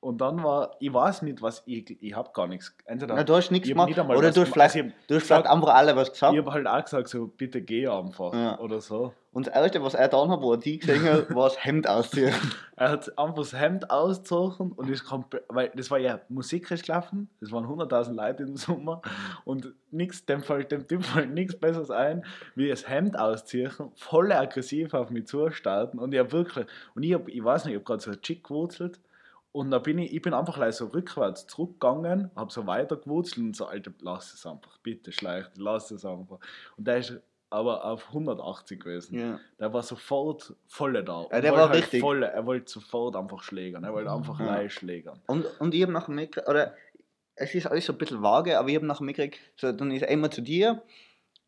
Und 0.00 0.20
dann 0.20 0.42
war, 0.42 0.74
ich 0.80 0.92
weiß 0.92 1.22
nicht, 1.22 1.42
was 1.42 1.62
ich, 1.64 2.02
ich 2.02 2.14
habe 2.16 2.30
gar 2.34 2.48
nichts. 2.48 2.76
Entweder, 2.86 3.14
Ja, 3.16 3.22
du 3.22 3.36
hast 3.36 3.52
nichts 3.52 3.68
ich 3.68 3.72
hab 3.76 3.86
gemacht 3.86 3.88
nicht 4.10 4.18
oder 4.18 4.28
was 4.28 4.34
du 4.34 4.40
hast 4.40 4.52
vielleicht, 4.52 4.74
Also 4.76 4.88
du 5.06 5.14
hast 5.14 5.26
vielleicht 5.26 5.46
einfach 5.46 5.74
alle 5.74 5.94
was 5.94 6.12
gesagt. 6.12 6.32
ich 6.34 6.40
habe 6.40 6.52
halt 6.52 6.66
auch 6.66 6.82
gesagt, 6.84 7.08
so 7.08 7.28
bitte 7.28 7.62
geh 7.62 7.86
einfach 7.86 8.34
Ja. 8.34 8.58
oder 8.58 8.80
so. 8.80 9.12
Und 9.32 9.46
das 9.46 9.54
Erste, 9.54 9.82
was 9.82 9.94
er 9.94 10.08
getan 10.08 10.30
hat, 10.30 10.42
wo 10.42 10.52
er 10.52 10.58
die 10.58 10.78
gesehen 10.78 11.04
hat, 11.04 11.34
war 11.34 11.48
das 11.48 11.64
Hemd 11.64 11.88
ausziehen. 11.88 12.34
Er 12.76 12.90
hat 12.90 13.16
einfach 13.16 13.36
das 13.36 13.52
Hemd 13.52 13.90
ausgezogen 13.90 14.72
und 14.72 14.90
ist 14.90 15.04
komplett, 15.04 15.44
weil 15.48 15.70
das 15.76 15.88
war 15.90 15.98
ja 15.98 16.20
Musik 16.28 16.68
ist 16.72 16.84
gelaufen, 16.84 17.28
das 17.40 17.52
waren 17.52 17.64
100.000 17.64 18.14
Leute 18.14 18.42
im 18.42 18.56
Sommer 18.56 19.02
und 19.44 19.72
nix, 19.92 20.26
dem 20.26 20.42
fällt 20.42 20.72
dem 20.72 20.88
Typ 20.88 21.04
fällt 21.04 21.30
nichts 21.32 21.54
Besseres 21.54 21.92
ein, 21.92 22.24
wie 22.56 22.68
das 22.68 22.88
Hemd 22.88 23.16
ausziehen, 23.16 23.70
voll 23.94 24.32
aggressiv 24.32 24.94
auf 24.94 25.10
mich 25.10 25.28
zustarten 25.28 26.00
und 26.00 26.12
hab 26.16 26.32
wirklich, 26.32 26.66
und 26.96 27.04
ich 27.04 27.14
hab, 27.14 27.28
ich 27.28 27.44
weiß 27.44 27.66
nicht, 27.66 27.74
ich 27.74 27.78
hab 27.78 27.86
gerade 27.86 28.02
so 28.02 28.10
ein 28.10 28.20
Chick 28.20 28.42
gewurzelt 28.42 28.98
und 29.52 29.70
da 29.70 29.78
bin 29.78 29.98
ich, 29.98 30.12
ich 30.12 30.22
bin 30.22 30.34
einfach 30.34 30.72
so 30.72 30.86
rückwärts 30.86 31.46
zurückgegangen, 31.46 32.30
hab 32.34 32.50
so 32.50 32.66
weiter 32.66 32.96
gewurzelt 32.96 33.46
und 33.46 33.56
so, 33.56 33.66
Alter, 33.66 33.92
lass 34.00 34.34
es 34.34 34.44
einfach, 34.44 34.78
bitte 34.78 35.12
schleich, 35.12 35.44
lass 35.56 35.90
es 35.92 36.04
einfach. 36.04 36.38
Und 36.76 36.88
der 36.88 36.98
ist 36.98 37.20
aber 37.52 37.84
auf 37.84 38.08
180 38.08 38.80
gewesen. 38.80 39.18
Ja. 39.18 39.40
Der 39.58 39.72
war 39.72 39.82
sofort 39.82 40.54
volle 40.66 41.04
da. 41.04 41.26
Ja, 41.30 41.40
der 41.40 41.52
war 41.52 41.60
wollte 41.68 41.78
richtig. 41.78 42.00
Volle, 42.00 42.26
er 42.30 42.46
wollte 42.46 42.70
sofort 42.70 43.14
einfach 43.16 43.42
schlägern. 43.42 43.84
Er 43.84 43.92
wollte 43.92 44.10
einfach 44.10 44.38
Ja. 44.40 44.60
ja. 44.62 44.68
schlägern. 44.68 45.20
Und, 45.26 45.46
und 45.60 45.74
ich 45.74 45.82
habe 45.82 45.92
nachher 45.92 46.12
mitgekriegt, 46.12 46.48
oder 46.48 46.74
es 47.34 47.54
ist 47.54 47.66
alles 47.66 47.86
so 47.86 47.92
ein 47.92 47.98
bisschen 47.98 48.22
vage, 48.22 48.58
aber 48.58 48.68
ich 48.68 48.76
habe 48.76 48.86
nachher 48.86 49.04
mitgekriegt, 49.04 49.40
so, 49.56 49.72
dann 49.72 49.90
ist 49.90 50.02
er 50.02 50.08
immer 50.08 50.30
zu 50.30 50.40
dir 50.42 50.82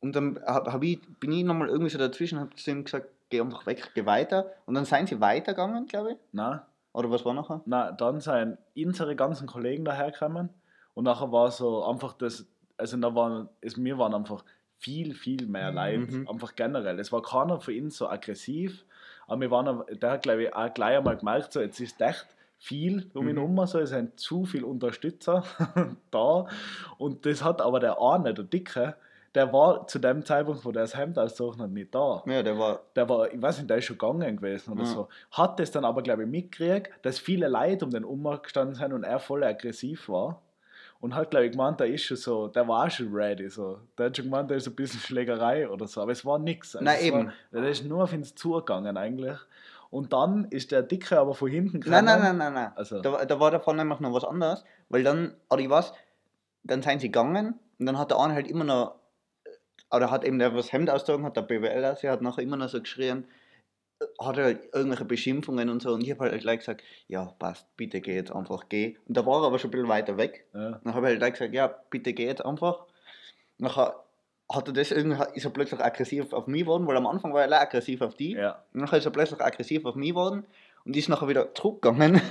und 0.01 0.15
dann 0.17 0.39
hab, 0.47 0.71
hab 0.73 0.83
ich, 0.83 1.01
bin 1.21 1.33
ich 1.33 1.45
nochmal 1.45 1.69
irgendwie 1.69 1.91
so 1.91 1.99
dazwischen 1.99 2.39
und 2.39 2.45
habe 2.47 2.57
zu 2.57 2.71
ihm 2.71 2.85
gesagt, 2.85 3.09
geh 3.31 3.41
einfach 3.41 3.67
weg, 3.67 3.91
geh 3.95 4.05
weiter. 4.07 4.53
Und 4.67 4.75
dann 4.75 4.85
seien 4.85 5.07
sie 5.07 5.21
weitergegangen, 5.21 5.87
glaube 5.87 6.13
ich. 6.13 6.17
Na, 6.33 6.67
Oder 6.93 7.11
was 7.11 7.25
war 7.25 7.35
nachher? 7.35 7.63
na, 7.67 7.91
dann 7.93 8.21
sind 8.21 8.59
unsere 8.77 9.17
ganzen 9.17 9.47
Kollegen 9.47 9.85
dahergekommen 9.85 10.51
und 10.95 11.05
nachher 11.05 11.33
war 11.33 11.51
so 11.51 11.85
einfach 11.85 12.13
das, 12.15 12.47
also 12.77 12.97
da 12.97 13.15
waren, 13.15 13.49
es, 13.61 13.77
wir 13.83 13.99
waren 13.99 14.15
einfach 14.15 14.45
viel, 14.79 15.15
viel 15.15 15.47
mehr 15.47 15.73
Leute, 15.73 16.13
Mhm. 16.13 16.29
einfach 16.29 16.55
generell. 16.57 16.99
Es 17.01 17.13
war 17.13 17.23
keiner 17.23 17.61
von 17.61 17.75
ihnen 17.75 17.91
so 17.91 18.09
aggressiv, 18.09 18.85
aber 19.27 19.41
wir 19.43 19.51
waren, 19.51 19.83
der 20.01 20.11
hat 20.13 20.23
glaube 20.23 20.45
ich 20.45 20.55
auch 20.55 20.73
gleich 20.75 20.99
einmal 20.99 21.17
gemerkt, 21.17 21.53
so 21.53 21.61
jetzt 21.61 21.81
ist 21.81 22.01
echt 22.01 22.27
viel 22.59 23.11
um 23.15 23.29
ihn 23.29 23.35
Mhm. 23.37 23.39
herum, 23.57 23.67
so, 23.67 23.79
es 23.79 23.91
sind 23.91 24.19
zu 24.19 24.45
viele 24.45 24.67
Unterstützer 24.67 25.45
da 26.11 26.47
und 26.99 27.25
das 27.27 27.43
hat 27.45 27.61
aber 27.61 27.81
der 27.81 28.01
eine, 28.01 28.35
der 28.35 28.45
Dicke, 28.45 28.97
der 29.35 29.53
war 29.53 29.87
zu 29.89 29.99
dem 29.99 30.25
Zeitpunkt, 30.25 30.65
wo 30.65 30.71
der 30.71 30.83
das 30.83 30.97
Hemd 30.97 31.19
ausgezogen 31.19 31.61
hat, 31.63 31.71
nicht 31.71 31.93
da. 31.95 32.23
Ja, 32.27 32.43
der 32.43 32.57
war. 32.57 32.81
der 32.95 33.09
war, 33.09 33.33
ich 33.33 33.43
weiß 33.43 33.59
nicht, 33.59 33.69
der 33.69 33.79
ist 33.79 33.87
schon 33.87 33.99
gegangen 33.99 34.37
gewesen 34.37 34.73
oder 34.73 34.83
Ja. 34.85 34.87
so. 34.87 35.09
Hat 35.33 35.59
das 35.59 35.73
dann 35.73 35.85
aber, 35.85 36.03
glaube 36.03 36.23
ich, 36.23 36.29
mitgekriegt, 36.29 36.91
dass 37.03 37.19
viele 37.19 37.49
Leute 37.49 37.85
um 37.85 37.91
den 37.91 38.05
Ummarkt 38.05 38.45
gestanden 38.45 38.77
sind 38.77 38.93
und 38.93 39.03
er 39.03 39.19
voll 39.19 39.43
aggressiv 39.43 40.09
war. 40.09 40.41
Und 41.01 41.15
hat, 41.15 41.31
glaube 41.31 41.45
ich, 41.47 41.53
gemeint, 41.53 41.81
der 41.81 41.89
ist 41.89 42.03
schon 42.05 42.17
so, 42.17 42.49
der 42.49 42.67
war 42.67 42.89
schon 42.89 43.13
ready. 43.15 43.49
So. 43.51 43.79
Der 43.99 44.07
hat 44.07 44.17
schon 44.17 44.25
gemeint, 44.27 44.51
da 44.51 44.55
ist 44.55 44.67
ein 44.67 44.75
bisschen 44.75 45.01
Schlägerei 45.01 45.69
oder 45.69 45.87
so. 45.87 46.01
Aber 46.01 46.13
es 46.13 46.25
war 46.25 46.39
nichts. 46.39 46.77
Nein, 46.81 46.99
eben. 47.03 47.27
War, 47.27 47.61
der 47.61 47.69
ist 47.71 47.85
nur 47.85 48.05
auf 48.05 48.13
ihn 48.13 48.25
zugegangen 48.25 48.97
eigentlich. 48.97 49.37
Und 49.91 50.13
dann 50.13 50.47
ist 50.47 50.73
der 50.73 50.83
Dicke 50.83 51.19
aber 51.21 51.35
von 51.35 51.51
hinten 51.51 51.79
Nein, 51.89 52.05
nein, 52.05 52.21
nein, 52.21 52.37
nein, 52.39 52.55
nein. 52.55 52.73
Also- 52.75 53.01
Da, 53.03 53.13
war- 53.13 53.27
da 53.27 53.39
war 53.39 53.51
davon 53.51 53.77
nämlich 53.77 54.01
noch 54.01 54.13
was 54.15 54.25
anderes, 54.25 54.65
weil 54.89 55.03
dann, 55.05 55.35
oder 55.51 55.61
ich 55.63 55.69
weiß, 55.71 55.93
dann 56.65 56.83
sind 56.83 57.01
sie 57.01 57.09
gegangen 57.09 57.59
und 57.79 57.87
dann 57.87 57.99
hat 57.99 58.11
der 58.11 58.19
eine 58.19 58.35
halt 58.35 58.49
immer 58.49 58.65
noch, 58.65 58.95
oder 59.93 60.11
hat 60.11 60.25
eben 60.25 60.39
der 60.39 60.55
was 60.57 60.73
Hemd 60.73 60.91
ausgezogen, 60.91 61.25
hat 61.27 61.37
der 61.37 61.43
BWL 61.43 61.85
aus, 61.85 62.03
hat 62.03 62.23
nachher 62.23 62.43
immer 62.43 62.57
noch 62.57 62.69
so 62.71 62.81
geschrien, 62.81 63.27
hat 64.21 64.37
er 64.39 64.45
halt 64.45 64.69
irgendwelche 64.73 65.05
Beschimpfungen 65.05 65.69
und 65.71 65.83
so 65.83 65.93
und 65.93 66.03
ich 66.03 66.11
habe 66.11 66.31
halt 66.31 66.41
gleich 66.41 66.59
gesagt, 66.61 66.83
ja, 67.09 67.25
passt, 67.39 67.67
bitte 67.77 68.01
geh 68.01 68.15
jetzt 68.15 68.33
einfach, 68.33 68.69
geh. 68.69 68.97
Und 69.09 69.17
da 69.17 69.25
war 69.27 69.43
er 69.43 69.47
aber 69.47 69.59
schon 69.59 69.69
ein 69.69 69.73
bisschen 69.73 69.89
weiter 69.89 70.17
weg. 70.17 70.47
Ja. 70.55 70.81
Dann 70.83 70.95
habe 70.95 71.07
ich 71.07 71.11
halt 71.11 71.19
gleich 71.19 71.33
gesagt, 71.33 71.55
ja, 71.55 71.67
bitte 71.91 72.13
geh 72.13 72.27
jetzt 72.27 72.45
einfach. 72.45 72.85
Nachher 73.59 74.01
hat 74.51 74.69
er 74.69 74.75
das 74.75 74.91
irgendwie, 74.91 75.17
ist 75.35 75.45
er 75.45 75.51
plötzlich 75.51 75.81
aggressiv 75.81 76.33
auf 76.33 76.47
mich 76.47 76.63
geworden, 76.63 76.87
weil 76.87 76.97
am 76.97 77.07
Anfang 77.07 77.33
war 77.33 77.43
er 77.45 77.61
aggressiv 77.61 78.03
auf 78.03 78.15
die. 78.15 78.33
ja. 78.33 78.63
Und 78.75 78.81
nachher 78.81 78.99
ist 78.99 79.05
er 79.07 79.11
plötzlich 79.13 79.41
aggressiv 79.41 79.85
auf 79.87 79.95
mich 79.95 80.11
geworden 80.11 80.45
und 80.85 80.95
ist 80.97 81.09
nachher 81.09 81.29
wieder 81.29 81.55
zurückgegangen. 81.55 82.21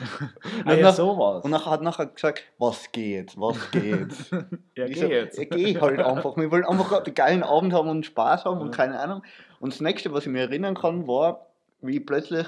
Ah, 0.66 0.72
und, 0.72 0.78
ja, 0.78 0.84
nach, 0.84 0.94
so 0.94 1.18
war's. 1.18 1.44
und 1.44 1.52
nachher 1.52 1.72
hat 1.72 1.82
nachher 1.82 2.06
gesagt, 2.06 2.44
was 2.58 2.90
geht, 2.92 3.34
was 3.38 3.72
geht. 3.72 4.14
ja, 4.76 4.86
Ich 4.86 4.94
geh 4.94 5.00
so, 5.02 5.08
jetzt. 5.08 5.38
Ja, 5.38 5.44
geh 5.46 5.78
halt 5.80 6.00
einfach. 6.00 6.38
Wir 6.38 6.52
wollen 6.52 6.64
einfach 6.64 7.04
einen 7.04 7.16
geilen 7.16 7.44
Abend 7.44 7.74
haben 7.74 7.90
und 7.90 8.06
Spaß 8.06 8.46
haben 8.46 8.62
und 8.62 8.68
Ja. 8.68 8.72
keine 8.78 9.00
Ahnung. 9.00 9.24
Und 9.60 9.74
das 9.74 9.82
nächste, 9.82 10.14
was 10.14 10.26
ich 10.26 10.32
mir 10.32 10.42
erinnern 10.42 10.76
kann, 10.76 11.06
war, 11.08 11.48
wie 11.84 11.98
ich 11.98 12.06
plötzlich, 12.06 12.48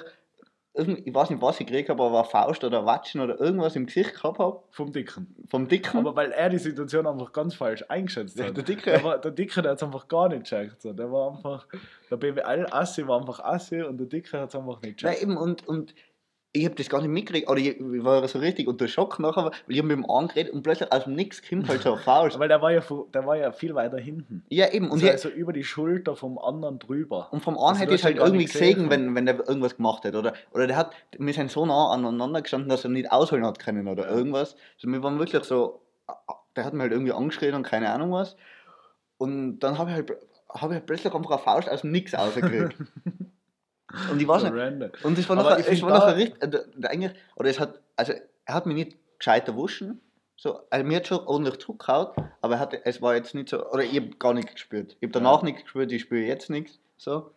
ich 0.73 1.13
weiß 1.13 1.29
nicht, 1.29 1.41
was 1.41 1.59
ich 1.61 1.67
gekriegt 1.67 1.87
habe, 1.89 2.03
aber 2.03 2.25
Faust 2.25 2.63
oder 2.65 2.85
Watschen 2.85 3.21
oder 3.21 3.39
irgendwas 3.39 3.77
im 3.77 3.85
Gesicht 3.85 4.13
gehabt 4.15 4.39
habe, 4.39 4.61
Vom 4.71 4.91
Dicken. 4.91 5.33
vom 5.47 5.67
Dicken. 5.69 5.99
Aber 5.99 6.15
weil 6.17 6.31
er 6.33 6.49
die 6.49 6.57
Situation 6.57 7.07
einfach 7.07 7.31
ganz 7.31 7.55
falsch 7.55 7.85
eingeschätzt 7.87 8.37
hat. 8.41 8.57
der 8.57 8.63
Dicke. 8.63 8.91
Der, 8.91 9.03
war, 9.03 9.17
der 9.17 9.31
Dicke, 9.31 9.61
der 9.61 9.71
hat 9.71 9.77
es 9.77 9.83
einfach 9.83 10.07
gar 10.09 10.27
nicht 10.27 10.43
gecheckt. 10.49 10.81
So. 10.81 10.91
Der 10.91 11.09
war 11.09 11.31
einfach, 11.31 11.65
der 12.11 12.17
BWL-Assi 12.17 13.07
war 13.07 13.21
einfach 13.21 13.39
Assi 13.39 13.81
und 13.83 13.97
der 13.99 14.07
Dicke 14.07 14.37
hat 14.39 14.49
es 14.49 14.55
einfach 14.55 14.81
nicht 14.81 15.01
Nein, 15.01 15.13
gecheckt. 15.13 15.21
eben, 15.23 15.37
und, 15.37 15.65
und 15.65 15.95
ich 16.55 16.65
habe 16.65 16.75
das 16.75 16.89
gar 16.89 17.01
nicht 17.01 17.09
mitgekriegt, 17.09 17.49
oder 17.49 17.59
ich, 17.59 17.75
war 17.79 18.27
so 18.27 18.39
richtig 18.39 18.67
unter 18.67 18.87
Schock 18.87 19.19
nachher, 19.19 19.45
weil 19.45 19.53
ich 19.67 19.79
hab 19.79 19.85
mit 19.85 19.97
ihm 19.97 20.09
angeredet 20.09 20.53
und 20.53 20.63
plötzlich 20.63 20.91
aus 20.91 21.03
dem 21.03 21.13
Nix 21.13 21.41
kommt 21.47 21.67
halt 21.67 21.81
so 21.81 21.93
eine 21.93 22.01
Faust. 22.01 22.39
Weil 22.39 22.47
der 22.47 22.61
war 22.61 22.71
ja, 22.71 22.81
der 23.13 23.25
war 23.25 23.35
ja 23.35 23.51
viel 23.51 23.75
weiter 23.75 23.97
hinten. 23.97 24.43
Ja, 24.49 24.71
eben, 24.71 24.85
und, 24.85 24.93
Und 24.93 25.03
ich, 25.03 25.11
also 25.11 25.29
über 25.29 25.51
die 25.51 25.63
Schulter 25.63 26.15
vom 26.15 26.37
anderen 26.37 26.79
drüber. 26.79 27.27
und 27.31 27.41
vom 27.41 27.57
einen 27.57 27.67
Also 27.67 27.81
hätte 27.81 27.95
ich 27.95 28.03
halt 28.03 28.17
irgendwie 28.17 28.45
gesehen, 28.45 28.75
gesehen. 28.75 28.89
wenn, 28.89 29.15
wenn 29.15 29.25
der 29.25 29.47
irgendwas 29.47 29.75
gemacht 29.75 30.05
hat, 30.05 30.15
oder, 30.15 30.33
oder 30.51 30.67
der 30.67 30.77
hat, 30.77 30.91
wir 31.17 31.33
sind 31.33 31.51
so 31.51 31.65
nah 31.65 31.91
aneinander 31.91 32.41
gestanden, 32.41 32.69
dass 32.69 32.85
er 32.85 32.89
nicht 32.89 33.11
ausholen 33.11 33.45
hat 33.45 33.59
können 33.59 33.87
oder 33.87 34.09
irgendwas. 34.09 34.55
Also 34.77 34.87
wir 34.87 35.03
waren 35.03 35.19
wirklich 35.19 35.43
so, 35.43 35.81
der 36.55 36.63
hat 36.63 36.73
mir 36.73 36.83
halt 36.83 36.93
irgendwie 36.93 37.11
angeschrien 37.13 37.55
und 37.55 37.63
keine 37.63 37.89
Ahnung 37.91 38.11
was. 38.13 38.37
Und 39.17 39.59
dann 39.59 39.77
habe 39.77 39.89
ich 39.89 39.95
halt, 39.95 40.09
habe 40.49 40.73
ich 40.73 40.79
halt 40.79 40.85
plötzlich 40.85 41.13
einfach 41.13 41.31
eine 41.31 41.39
Faust 41.39 41.69
aus 41.69 41.81
dem 41.81 41.91
Nix 41.91 42.13
rausgekriegt. 42.13 42.75
und 44.11 44.21
ich 44.21 44.27
weiß 44.27 44.41
So 44.41 44.47
random. 44.47 44.91
Und 45.03 45.17
es 45.17 45.29
war 45.29 45.37
Aber 45.37 45.49
nachher, 45.51 45.59
ich 45.59 45.65
find 45.65 45.81
war 45.83 45.99
nachher 45.99 46.15
richtig, 46.17 46.43
äh, 46.43 46.87
eigentlich, 46.87 47.11
oder 47.35 47.49
es 47.49 47.59
hat, 47.59 47.79
also 47.95 48.13
er 48.45 48.53
hat 48.53 48.65
mich 48.65 48.75
nicht 48.75 48.97
gescheit 49.19 49.47
erwuschen, 49.47 50.01
so, 50.37 50.59
also 50.69 50.85
mir 50.85 50.97
hat 50.97 51.07
schon 51.07 51.19
ordentlich 51.19 51.59
zurückgehauen, 51.59 52.09
aber 52.41 52.55
er 52.55 52.59
hat, 52.59 52.73
es 52.83 53.01
war 53.01 53.15
jetzt 53.15 53.35
nicht 53.35 53.49
so, 53.49 53.65
oder 53.69 53.83
ich 53.83 53.95
habe 53.95 54.09
gar 54.17 54.33
nichts 54.33 54.53
gespürt. 54.53 54.97
Ich 54.99 55.07
habe 55.07 55.13
danach 55.13 55.41
nichts 55.43 55.63
gespürt, 55.63 55.91
ich 55.91 56.01
spüre 56.01 56.25
jetzt 56.25 56.49
nichts, 56.49 56.79
so. 56.97 57.31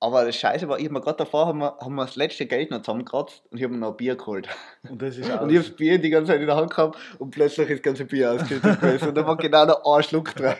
Aber 0.00 0.26
das 0.26 0.36
Scheiße 0.36 0.68
war, 0.68 0.78
ich 0.78 0.84
hab 0.84 0.92
mir 0.92 1.00
gerade 1.00 1.16
davor, 1.16 1.46
haben 1.46 1.60
wir, 1.60 1.78
haben 1.80 1.94
wir 1.94 2.04
das 2.04 2.16
letzte 2.16 2.44
Geld 2.44 2.70
noch 2.70 2.82
zusammengekratzt 2.82 3.42
und 3.50 3.56
ich 3.56 3.64
habe 3.64 3.72
mir 3.72 3.80
noch 3.80 3.92
ein 3.92 3.96
Bier 3.96 4.16
geholt. 4.16 4.48
Und 4.86 5.00
das 5.00 5.16
ist 5.16 5.30
Und 5.40 5.50
ich 5.50 5.56
habe 5.56 5.66
das 5.66 5.70
Bier 5.70 5.98
die 5.98 6.10
ganze 6.10 6.32
Zeit 6.32 6.40
in 6.40 6.46
der 6.46 6.56
Hand 6.56 6.70
gehabt 6.70 6.98
und 7.18 7.30
plötzlich 7.30 7.70
ist 7.70 7.78
das 7.78 7.82
ganze 7.82 8.04
Bier 8.04 8.32
ausgeschüttet 8.32 8.80
gewesen 8.80 9.08
und 9.08 9.14
da 9.14 9.26
war 9.26 9.36
genau 9.36 9.64
noch 9.64 9.96
ein 9.96 10.02
Schluck 10.02 10.34
drin. 10.34 10.56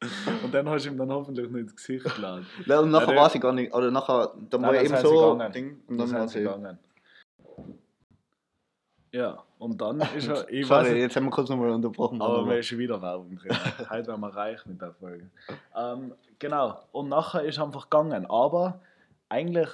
Und 0.44 0.54
dann 0.54 0.68
hast 0.68 0.86
du 0.86 0.90
ihm 0.90 0.98
dann 0.98 1.10
hoffentlich 1.10 1.48
nicht 1.50 1.60
ins 1.60 1.76
Gesicht 1.76 2.14
geladen. 2.14 2.46
Und 2.66 2.90
nachher 2.90 3.16
weiß 3.16 3.34
ich 3.34 3.40
gar 3.40 3.52
nicht, 3.52 3.74
oder 3.74 3.90
nachher, 3.90 4.32
dann 4.48 4.62
war 4.62 4.74
ich 4.74 4.84
eben 4.84 4.96
so. 4.98 5.38
Ding, 5.52 5.82
und 5.88 5.98
Dann 5.98 6.12
war 6.12 6.28
sie. 6.28 6.38
gegangen. 6.40 6.78
Ja, 9.10 9.42
und 9.58 9.80
dann 9.80 10.00
ist 10.16 10.28
er, 10.28 10.48
ich 10.50 10.68
weiß 10.68 10.86
Sorry, 10.86 10.92
nicht, 10.92 11.02
jetzt 11.02 11.16
haben 11.16 11.24
wir 11.24 11.30
kurz 11.30 11.48
nochmal 11.48 11.70
unterbrochen. 11.70 12.20
aber 12.20 12.48
wir 12.48 12.62
schon 12.62 12.78
wieder 12.78 13.00
Werbung 13.00 13.36
drin. 13.36 13.56
Heute 13.90 14.08
werden 14.08 14.20
wir 14.20 14.34
reich 14.34 14.64
mit 14.66 14.80
der 14.80 14.92
Folge. 14.92 15.30
Ähm, 15.74 16.14
genau, 16.38 16.78
und 16.92 17.08
nachher 17.08 17.42
ist 17.42 17.58
er 17.58 17.64
einfach 17.64 17.88
gegangen. 17.88 18.26
Aber 18.26 18.80
eigentlich, 19.28 19.70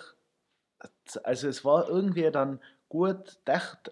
also 1.25 1.49
es 1.49 1.65
war 1.65 1.89
irgendwie 1.89 2.31
dann 2.31 2.61
gut, 2.89 3.39
echt 3.45 3.91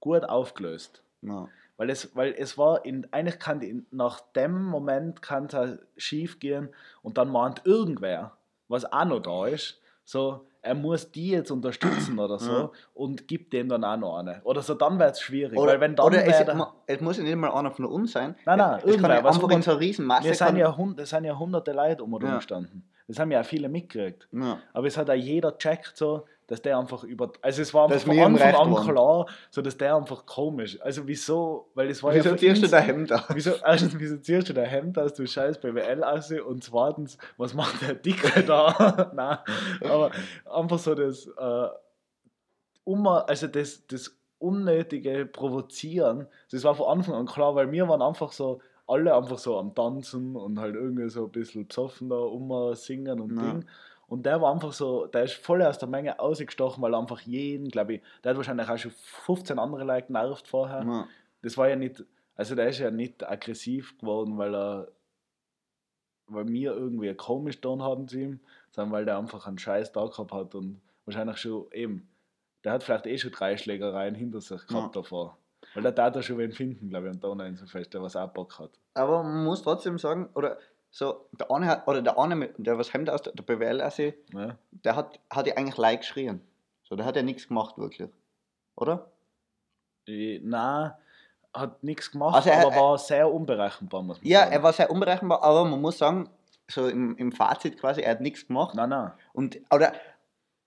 gut 0.00 0.24
aufgelöst. 0.24 1.02
Ja. 1.22 1.48
Weil 1.78 1.90
es, 1.90 2.14
weil 2.14 2.34
es 2.36 2.58
war, 2.58 2.84
in, 2.84 3.06
eigentlich 3.12 3.38
kann 3.38 3.60
die, 3.60 3.82
nach 3.92 4.20
dem 4.36 4.64
Moment 4.64 5.22
kann 5.22 5.46
es 5.46 5.78
schief 5.96 6.38
gehen 6.40 6.68
und 7.02 7.16
dann 7.16 7.30
meint 7.30 7.62
irgendwer, 7.64 8.36
was 8.68 8.84
auch 8.92 9.04
noch 9.06 9.20
da 9.20 9.46
ist, 9.46 9.80
so, 10.04 10.44
er 10.60 10.74
muss 10.74 11.12
die 11.12 11.28
jetzt 11.30 11.50
unterstützen 11.52 12.18
oder 12.18 12.38
so 12.40 12.52
Ja. 12.52 12.70
und 12.94 13.28
gibt 13.28 13.52
dem 13.52 13.68
dann 13.68 13.84
auch 13.84 13.96
noch 13.96 14.18
eine. 14.18 14.40
Oder 14.42 14.60
so, 14.62 14.74
dann 14.74 14.98
wäre 14.98 15.12
es 15.12 15.20
schwierig. 15.20 15.56
Oder, 15.56 15.72
weil 15.74 15.80
wenn 15.80 15.94
dann 15.94 16.06
oder 16.06 16.24
es, 16.26 16.44
es 16.86 17.00
muss 17.00 17.16
ja 17.16 17.22
nicht 17.22 17.36
mal 17.36 17.52
einer 17.52 17.70
von 17.70 17.84
uns 17.84 18.10
sein. 18.12 18.34
Nein, 18.44 18.58
nein, 18.58 18.74
es 18.78 18.80
kann 18.82 18.90
irgendwer, 18.90 19.14
ja 19.14 19.24
was 19.24 19.36
einfach 19.36 19.50
in 19.50 19.62
so 19.62 19.70
einer 19.70 19.80
riesen 19.80 20.04
Masse. 20.04 20.24
wir 20.24 20.34
sind 20.34 20.56
ja, 20.56 20.76
es 20.96 21.10
sind 21.10 21.24
ja 21.24 21.38
hunderte 21.38 21.72
Leute 21.72 22.02
um 22.02 22.12
und 22.12 22.22
Ja. 22.24 22.30
umgestanden. 22.30 22.82
Das 23.06 23.18
haben 23.20 23.30
ja 23.30 23.40
auch 23.40 23.46
viele 23.46 23.68
mitgekriegt. 23.68 24.28
ja. 24.32 24.58
Aber 24.72 24.86
es 24.88 24.96
hat 24.96 25.08
auch 25.08 25.14
jeder 25.14 25.56
checkt 25.56 25.96
so, 25.96 26.26
dass 26.48 26.60
der 26.62 26.78
einfach 26.78 27.04
über. 27.04 27.30
Also 27.42 27.62
es 27.62 27.72
war 27.72 27.84
einfach 27.84 27.96
Dass 27.96 28.04
von 28.04 28.18
Anfang 28.18 28.54
an 28.54 28.72
waren. 28.72 28.84
klar, 28.86 29.26
so 29.50 29.62
dass 29.62 29.76
der 29.76 29.94
einfach 29.94 30.26
komisch. 30.26 30.80
Also 30.80 31.06
wieso? 31.06 31.68
Weil 31.74 31.90
es 31.90 32.02
war 32.02 32.12
Wieso 32.14 32.30
ja 32.30 32.36
ziehst 32.36 32.62
du 32.62 32.68
dein 32.68 32.84
Hemd 32.84 33.12
aus? 33.12 33.22
Wieso, 33.32 33.52
erstens, 33.64 33.98
wieso 33.98 34.16
ziehst 34.16 34.48
du 34.48 34.54
dein 34.54 34.66
Hemd 34.68 34.98
aus, 34.98 35.14
du 35.14 35.26
scheiß 35.26 35.60
BWL 35.60 36.02
aus? 36.02 36.32
Und 36.32 36.64
zweitens, 36.64 37.18
was 37.36 37.54
macht 37.54 37.82
der 37.82 37.94
Dicke 37.94 38.42
da? 38.42 39.10
Nein, 39.14 39.38
aber 39.88 40.10
einfach 40.50 40.78
so 40.78 40.94
das, 40.94 41.26
äh, 41.26 41.68
um, 42.84 43.06
also 43.06 43.46
das, 43.46 43.86
das 43.86 44.16
unnötige 44.38 45.26
Provozieren, 45.26 46.26
das 46.50 46.64
war 46.64 46.74
von 46.74 46.86
Anfang 46.98 47.14
an 47.14 47.26
klar, 47.26 47.54
weil 47.54 47.70
wir 47.70 47.86
waren 47.88 48.02
einfach 48.02 48.32
so, 48.32 48.60
alle 48.86 49.14
einfach 49.14 49.36
so 49.36 49.58
am 49.58 49.74
Tanzen 49.74 50.34
und 50.34 50.58
halt 50.58 50.74
irgendwie 50.74 51.10
so 51.10 51.24
ein 51.24 51.30
bisschen 51.30 51.66
besoffen 51.68 52.08
da, 52.08 52.16
um 52.16 52.74
singen 52.74 53.20
und 53.20 53.36
Ja. 53.36 53.42
Ding. 53.52 53.64
Und 54.08 54.24
der 54.24 54.40
war 54.40 54.52
einfach 54.52 54.72
so, 54.72 55.06
der 55.06 55.24
ist 55.24 55.34
voll 55.34 55.62
aus 55.62 55.78
der 55.78 55.88
Menge 55.88 56.18
ausgestochen, 56.18 56.82
weil 56.82 56.94
er 56.94 56.98
einfach 56.98 57.20
jeden, 57.20 57.68
glaube 57.68 57.94
ich, 57.94 58.02
der 58.24 58.30
hat 58.30 58.36
wahrscheinlich 58.38 58.68
auch 58.68 58.78
schon 58.78 58.90
15 58.90 59.58
andere 59.58 59.84
Leute 59.84 60.06
genervt 60.06 60.48
vorher 60.48 60.82
Ja. 60.82 61.08
das 61.42 61.56
war 61.58 61.68
ja 61.68 61.76
nicht, 61.76 62.02
also 62.34 62.54
der 62.54 62.68
ist 62.68 62.78
ja 62.78 62.90
nicht 62.90 63.28
aggressiv 63.28 63.98
geworden, 63.98 64.38
weil 64.38 64.54
er, 64.54 64.88
weil 66.26 66.48
wir 66.48 66.72
irgendwie 66.72 67.12
komisch 67.14 67.56
getan 67.56 67.82
haben 67.82 68.08
zu 68.08 68.18
ihm, 68.18 68.40
sondern 68.70 68.92
weil 68.92 69.04
der 69.04 69.18
einfach 69.18 69.46
einen 69.46 69.58
scheiß 69.58 69.92
Tag 69.92 70.12
gehabt 70.12 70.32
hat 70.32 70.54
und 70.54 70.80
wahrscheinlich 71.04 71.36
schon 71.36 71.66
eben, 71.72 72.08
der 72.64 72.72
hat 72.72 72.82
vielleicht 72.84 73.06
eh 73.06 73.18
schon 73.18 73.32
drei 73.32 73.58
Schlägereien 73.58 74.14
hinter 74.14 74.40
sich 74.40 74.66
gehabt 74.66 74.96
davor. 74.96 75.36
Weil 75.74 75.82
der 75.82 75.92
da 75.92 76.22
schon 76.22 76.38
wen 76.38 76.52
finden, 76.52 76.88
glaube 76.88 77.08
ich, 77.08 77.12
an 77.12 77.20
Donau 77.20 77.54
so 77.54 77.66
fest, 77.66 77.92
der 77.92 78.02
was 78.02 78.16
auch 78.16 78.28
Bock 78.28 78.58
hat. 78.58 78.70
Aber 78.94 79.22
man 79.22 79.44
muss 79.44 79.62
trotzdem 79.62 79.98
sagen, 79.98 80.30
oder 80.34 80.58
so, 80.90 81.26
der 81.38 81.50
eine 81.50 81.66
hat, 81.66 81.86
oder 81.88 82.02
der 82.02 82.18
eine, 82.18 82.34
mit- 82.34 82.54
der 82.58 82.78
was 82.78 82.92
Hemd 82.92 83.10
aus 83.10 83.22
der, 83.22 83.32
BWL 83.32 83.80
aussieht, 83.82 84.32
Ne? 84.32 84.56
der 84.70 84.96
hat, 84.96 85.20
hat 85.30 85.46
ja 85.46 85.56
eigentlich 85.56 85.76
leicht 85.76 86.00
geschrien. 86.00 86.40
So, 86.84 86.96
der 86.96 87.04
hat 87.06 87.16
ja 87.16 87.22
nichts 87.22 87.46
gemacht, 87.48 87.76
wirklich. 87.78 88.08
Oder? 88.76 89.10
Nein, 90.06 90.92
hat 91.52 91.82
nichts 91.82 92.10
gemacht, 92.10 92.36
Also 92.36 92.50
er- 92.50 92.66
aber 92.66 92.76
war 92.76 92.98
sehr 92.98 93.30
unberechenbar, 93.32 94.02
muss 94.02 94.18
man 94.20 94.26
Ja, 94.30 94.40
sagen. 94.40 94.52
er 94.52 94.62
war 94.62 94.72
sehr 94.72 94.90
unberechenbar, 94.90 95.42
aber 95.42 95.64
man 95.64 95.80
muss 95.80 95.98
sagen, 95.98 96.28
so 96.70 96.86
im, 96.88 97.16
im 97.16 97.32
Fazit 97.32 97.78
quasi, 97.78 98.00
er 98.02 98.12
hat 98.12 98.20
nichts 98.20 98.46
gemacht. 98.46 98.74
Nein, 98.74 98.88
nein. 98.90 99.12
Und, 99.32 99.58
oder, 99.70 99.92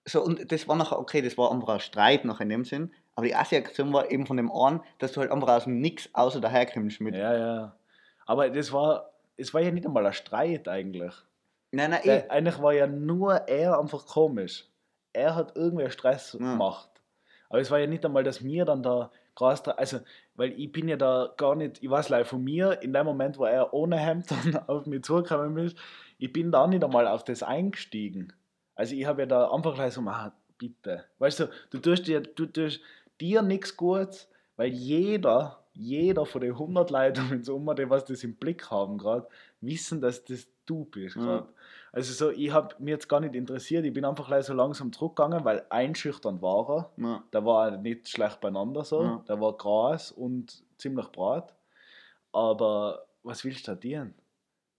so, 0.04 0.22
und 0.22 0.50
das 0.50 0.66
war 0.68 0.76
nachher, 0.76 0.98
okay, 0.98 1.22
das 1.22 1.36
war 1.38 1.50
einfach 1.50 1.68
ein 1.74 1.80
Streit 1.80 2.24
noch 2.24 2.40
in 2.40 2.48
dem 2.48 2.64
Sinn, 2.64 2.92
aber 3.14 3.26
die 3.26 3.32
erste 3.32 3.56
Aktion 3.56 3.92
war 3.92 4.10
eben 4.10 4.26
von 4.26 4.36
dem 4.36 4.50
einen, 4.52 4.80
dass 4.98 5.12
du 5.12 5.20
halt 5.20 5.30
einfach 5.32 5.48
aus 5.48 5.64
dem 5.64 5.80
Nix 5.80 6.08
außer 6.12 6.40
daherkommst 6.40 7.00
mit. 7.00 7.14
Ja, 7.14 7.36
ja. 7.36 7.76
Aber 8.26 8.48
das 8.50 8.72
war, 8.72 9.11
es 9.36 9.52
war 9.54 9.60
ja 9.60 9.70
nicht 9.70 9.86
einmal 9.86 10.06
ein 10.06 10.12
Streit 10.12 10.68
eigentlich. 10.68 11.14
Nein, 11.70 11.90
nein, 11.90 12.00
eh. 12.02 12.06
Der, 12.06 12.30
eigentlich 12.30 12.60
war 12.60 12.72
ja 12.72 12.86
nur 12.86 13.34
er 13.48 13.78
einfach 13.78 14.06
komisch. 14.06 14.66
Er 15.12 15.34
hat 15.34 15.56
irgendwie 15.56 15.90
Stress 15.90 16.34
Ja. 16.34 16.52
gemacht. 16.52 16.88
Aber 17.48 17.60
es 17.60 17.70
war 17.70 17.78
ja 17.78 17.86
nicht 17.86 18.04
einmal, 18.04 18.24
dass 18.24 18.40
mir 18.40 18.64
dann 18.64 18.82
da 18.82 19.10
krass, 19.34 19.66
also, 19.68 20.00
weil 20.34 20.52
ich 20.58 20.72
bin 20.72 20.88
ja 20.88 20.96
da 20.96 21.32
gar 21.36 21.54
nicht, 21.54 21.82
ich 21.82 21.90
weiß 21.90 22.08
leider 22.08 22.24
von 22.24 22.42
mir, 22.42 22.80
in 22.82 22.92
dem 22.92 23.04
Moment, 23.06 23.38
wo 23.38 23.44
er 23.44 23.72
ohne 23.74 23.98
Hemd 23.98 24.30
dann 24.54 24.56
auf 24.68 24.86
mich 24.86 25.02
zugekommen 25.02 25.56
ist, 25.58 25.76
ich 26.18 26.32
bin 26.32 26.50
da 26.52 26.66
nicht 26.66 26.84
einmal 26.84 27.06
auf 27.06 27.24
das 27.24 27.42
eingestiegen. 27.42 28.32
Also 28.74 28.94
ich 28.94 29.04
habe 29.06 29.22
ja 29.22 29.26
da 29.26 29.50
einfach 29.50 29.74
gleich 29.74 29.94
so, 29.94 30.00
ah, 30.02 30.32
bitte. 30.58 31.04
Weißt 31.18 31.40
du, 31.40 31.48
du 31.70 31.78
tust 31.78 32.06
dir, 32.06 32.20
du 32.20 32.46
tust 32.46 32.80
dir 33.20 33.42
nichts 33.42 33.76
Gutes, 33.76 34.30
weil 34.56 34.68
jeder, 34.68 35.61
jeder 35.72 36.26
von 36.26 36.40
den 36.40 36.52
100 36.52 36.90
Leuten 36.90 37.20
uns 37.32 37.48
herum, 37.48 37.74
die 37.76 37.88
was 37.90 38.04
das 38.04 38.24
im 38.24 38.36
Blick 38.36 38.70
haben 38.70 38.98
gerade, 38.98 39.26
wissen, 39.60 40.00
dass 40.00 40.24
das 40.24 40.46
du 40.66 40.84
bist 40.84 41.16
Ja. 41.16 41.46
Also 41.92 42.12
so, 42.14 42.30
ich 42.30 42.50
habe 42.52 42.74
mir 42.78 42.92
jetzt 42.92 43.08
gar 43.08 43.20
nicht 43.20 43.34
interessiert, 43.34 43.84
ich 43.84 43.92
bin 43.92 44.04
einfach 44.04 44.26
gleich 44.28 44.46
so 44.46 44.54
langsam 44.54 44.92
zurückgegangen, 44.92 45.44
weil 45.44 45.66
einschüchtern 45.70 46.40
war 46.40 46.68
er. 46.70 46.90
Ja. 47.04 47.24
Der 47.32 47.44
war 47.44 47.70
nicht 47.76 48.08
schlecht 48.08 48.40
beieinander 48.40 48.84
so, 48.84 49.02
Ja. 49.02 49.24
der 49.28 49.40
war 49.40 49.56
Gras 49.56 50.10
und 50.12 50.62
ziemlich 50.78 51.06
brat. 51.08 51.54
Aber 52.32 53.06
was 53.22 53.44
willst 53.44 53.66
du 53.68 53.72
da 53.72 53.74
dienen? 53.76 54.14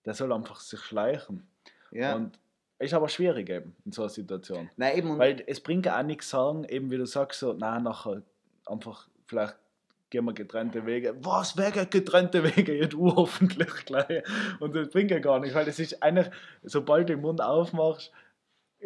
Der 0.06 0.14
soll 0.14 0.32
einfach 0.34 0.60
sich 0.60 0.80
schleichen. 0.80 1.48
ja. 1.92 2.16
Und 2.16 2.40
ist 2.80 2.94
aber 2.94 3.08
schwierig 3.08 3.50
eben 3.50 3.76
in 3.86 3.94
so 3.94 4.02
einer 4.02 4.10
Situation. 4.10 4.70
Nein, 4.76 4.98
eben, 4.98 5.18
Weil 5.18 5.42
es 5.48 5.62
bringt 5.62 5.86
ja 5.86 5.98
auch 5.98 6.04
nichts 6.04 6.30
sagen, 6.30 6.66
eben 6.66 6.92
wie 6.92 6.98
du 6.98 7.06
sagst, 7.06 7.40
so, 7.40 7.54
nein, 7.54 7.84
nachher 7.84 8.24
einfach 8.66 9.08
vielleicht 9.26 9.56
gehen 10.14 10.26
wir 10.26 10.34
getrennte 10.34 10.86
Wege. 10.86 11.16
Was, 11.22 11.56
geht 11.56 11.90
getrennte 11.90 12.44
Wege? 12.44 12.78
Ja, 12.78 12.86
du 12.86 13.16
hoffentlich 13.16 13.74
gleich. 13.86 14.24
Und 14.60 14.76
das 14.76 14.90
bringt 14.90 15.10
ja 15.10 15.18
gar 15.18 15.40
nicht, 15.40 15.56
weil 15.56 15.68
es 15.68 15.80
ist 15.80 16.04
eigentlich, 16.04 16.30
sobald 16.62 17.10
du 17.10 17.14
den 17.16 17.22
Mund 17.22 17.42
aufmachst, 17.42 18.12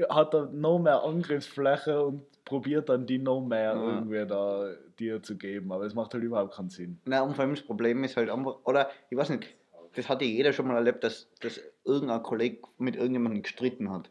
hat 0.10 0.34
er 0.34 0.46
noch 0.46 0.80
mehr 0.80 1.04
Angriffsfläche 1.04 2.02
und 2.02 2.24
probiert 2.46 2.88
dann 2.88 3.06
die 3.06 3.18
noch 3.18 3.42
mehr 3.42 3.74
Ja. 3.74 3.96
irgendwie 3.96 4.26
da 4.26 4.70
dir 4.98 5.22
zu 5.22 5.36
geben. 5.36 5.74
Aber 5.74 5.84
es 5.84 5.94
macht 5.94 6.14
halt 6.14 6.24
überhaupt 6.24 6.56
keinen 6.56 6.70
Sinn. 6.70 6.98
Nein, 7.04 7.24
und 7.24 7.36
vor 7.36 7.44
allem 7.44 7.56
das 7.56 7.64
Problem 7.64 8.06
ist 8.06 8.16
halt 8.16 8.30
einfach, 8.30 8.60
oder 8.64 8.90
ich 9.10 9.18
weiß 9.18 9.30
nicht, 9.32 9.48
das 9.96 10.08
hatte 10.08 10.24
jeder 10.24 10.54
schon 10.54 10.68
mal 10.68 10.76
erlebt, 10.78 11.04
dass, 11.04 11.28
dass 11.42 11.60
irgendein 11.84 12.24
Kollege 12.24 12.60
mit 12.78 12.96
irgendjemandem 12.96 13.44
gestritten 13.44 13.92
hat. 13.92 14.10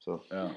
So. 0.00 0.20
Ja. 0.30 0.50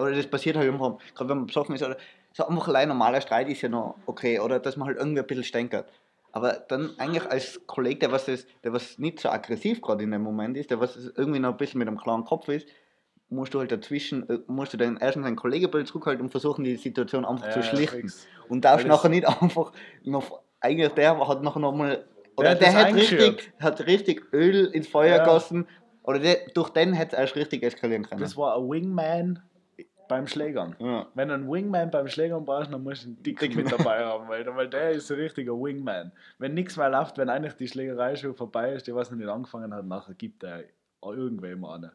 Oder 0.00 0.12
das 0.16 0.26
passiert 0.26 0.56
halt 0.56 0.68
einfach, 0.68 0.98
gerade 1.14 1.30
wenn 1.30 1.36
man 1.38 1.46
besoffen 1.46 1.76
ist, 1.76 1.82
oder 1.84 1.96
so 2.32 2.46
einfach 2.46 2.68
allein 2.68 2.88
normaler 2.88 3.20
Streit 3.20 3.48
ist 3.48 3.62
ja 3.62 3.68
noch 3.68 3.96
okay, 4.06 4.40
oder 4.40 4.58
dass 4.58 4.76
man 4.76 4.88
halt 4.88 4.98
irgendwie 4.98 5.20
ein 5.20 5.26
bisschen 5.26 5.44
stänkert. 5.44 5.90
Aber 6.32 6.52
dann 6.68 6.90
eigentlich 6.98 7.28
als 7.30 7.60
Kollege, 7.66 8.00
der 8.00 8.12
was, 8.12 8.26
das, 8.26 8.46
der 8.62 8.72
was 8.72 8.98
nicht 8.98 9.18
so 9.18 9.30
aggressiv 9.30 9.80
gerade 9.80 10.04
in 10.04 10.10
dem 10.10 10.22
Moment 10.22 10.56
ist, 10.56 10.70
der 10.70 10.78
was 10.80 10.96
irgendwie 11.16 11.38
noch 11.38 11.50
ein 11.50 11.56
bisschen 11.56 11.78
mit 11.78 11.88
einem 11.88 11.96
klaren 11.98 12.24
Kopf 12.24 12.48
ist, 12.48 12.68
musst 13.30 13.54
du 13.54 13.58
halt 13.60 13.72
dazwischen, 13.72 14.28
äh, 14.28 14.38
musst 14.46 14.72
du 14.72 14.76
dann 14.76 14.98
erstens 14.98 15.26
ein 15.26 15.36
Kollegebild 15.36 15.88
zurückhalten 15.88 16.24
und 16.24 16.30
versuchen, 16.30 16.64
die 16.64 16.76
Situation 16.76 17.24
einfach 17.24 17.48
zu 17.48 17.60
Ja, 17.60 17.64
schlichten. 17.64 18.02
fix. 18.02 18.26
Und 18.48 18.64
darfst 18.64 18.86
nachher 18.86 19.08
nicht 19.08 19.26
einfach 19.26 19.72
noch, 20.04 20.40
eigentlich 20.60 20.92
der 20.92 21.18
hat 21.26 21.42
nachher 21.42 21.60
nochmal, 21.60 22.04
oder 22.36 22.54
der 22.54 22.68
das 22.72 22.74
hat 22.74 22.94
richtig, 22.94 23.52
hat 23.60 23.86
richtig 23.86 24.32
Öl 24.32 24.66
ins 24.66 24.88
Feuer 24.88 25.16
Ja. 25.16 25.24
gegossen, 25.24 25.66
oder 26.02 26.18
der, 26.20 26.38
durch 26.54 26.70
den 26.70 26.94
hätte 26.94 27.16
es 27.16 27.20
erst 27.20 27.36
richtig 27.36 27.62
eskalieren 27.62 28.04
können. 28.04 28.20
Das 28.20 28.36
war 28.36 28.56
ein 28.56 28.68
Wingman 28.68 29.42
beim 30.08 30.26
Schlägern. 30.26 30.74
ja. 30.78 31.06
Wenn 31.14 31.28
du 31.28 31.34
einen 31.34 31.50
Wingman 31.50 31.90
beim 31.90 32.08
Schlägern 32.08 32.44
brauchst, 32.44 32.72
dann 32.72 32.82
musst 32.82 33.04
du 33.04 33.08
einen 33.08 33.22
Dicken 33.22 33.54
mit 33.54 33.70
dabei 33.70 34.04
haben, 34.04 34.28
weil, 34.28 34.44
weil 34.56 34.68
der 34.68 34.90
ist 34.92 35.10
ein 35.10 35.18
richtiger 35.18 35.52
Wingman. 35.52 36.12
Wenn 36.38 36.54
nichts 36.54 36.76
mehr 36.76 36.88
läuft, 36.90 37.18
wenn 37.18 37.28
eigentlich 37.28 37.54
die 37.54 37.68
Schlägerei 37.68 38.16
schon 38.16 38.34
vorbei 38.34 38.72
ist, 38.72 38.86
die 38.86 38.94
was 38.94 39.10
nicht 39.10 39.28
angefangen 39.28 39.72
hat, 39.74 39.84
nachher 39.84 40.14
gibt 40.14 40.42
er 40.42 40.64
irgendwem 41.02 41.64
eine. 41.64 41.92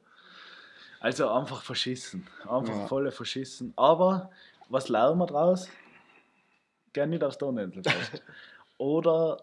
Also 1.00 1.30
einfach 1.30 1.62
verschissen. 1.64 2.26
Einfach 2.48 2.76
Ja. 2.76 2.88
volle 2.88 3.12
verschissen. 3.12 3.74
Aber 3.76 4.32
was 4.70 4.88
lernen 4.88 5.18
wir 5.18 5.26
draus? 5.26 5.68
Gern 6.94 7.10
nicht 7.10 7.24
aufs 7.24 7.38
Donauinsel 7.38 7.84
fest. 7.84 8.24
Oder 8.78 9.38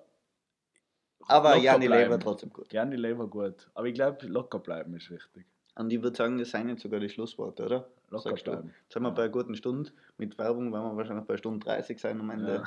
Aber 1.27 1.51
locker 1.51 1.63
ja, 1.63 1.79
die 1.79 1.87
bleiben. 1.87 2.11
Leber 2.13 2.19
trotzdem 2.23 2.51
gut. 2.51 2.73
die 2.73 2.79
Leber 2.79 3.27
gut. 3.27 3.69
Aber 3.75 3.87
ich 3.87 3.95
glaube, 3.95 4.27
locker 4.27 4.59
bleiben 4.59 4.95
ist 4.95 5.11
wichtig. 5.11 5.45
Und 5.81 5.91
ich 5.91 6.03
würde 6.03 6.15
sagen, 6.15 6.37
das 6.37 6.51
seien 6.51 6.69
jetzt 6.69 6.83
sogar 6.83 7.01
die 7.01 7.09
Schlussworte, 7.09 7.65
oder? 7.65 7.89
Locker 8.11 8.31
Sagst 8.31 8.45
bleiben. 8.45 8.75
Jetzt 8.83 8.93
sind 8.93 9.03
wir 9.03 9.13
bei 9.13 9.23
einer 9.23 9.33
guten 9.33 9.55
Stunde. 9.55 9.91
Mit 10.19 10.37
Werbung 10.37 10.71
werden 10.75 10.85
wir 10.93 10.97
wahrscheinlich 10.97 11.27
bei 11.27 11.39
Stunde 11.39 11.65
30 11.65 11.99
sein 11.99 12.21
am 12.21 12.29
Ende. 12.29 12.63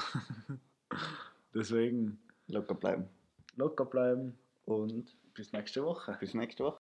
Ja. 0.49 0.97
Deswegen 1.53 2.19
Locker 2.47 2.73
bleiben. 2.73 3.07
locker 3.55 3.85
bleiben. 3.85 4.35
Und 4.65 5.15
Bis 5.35 5.53
nächste 5.53 5.83
Woche. 5.83 6.17
bis 6.19 6.33
nächste 6.33 6.63
Woche. 6.63 6.79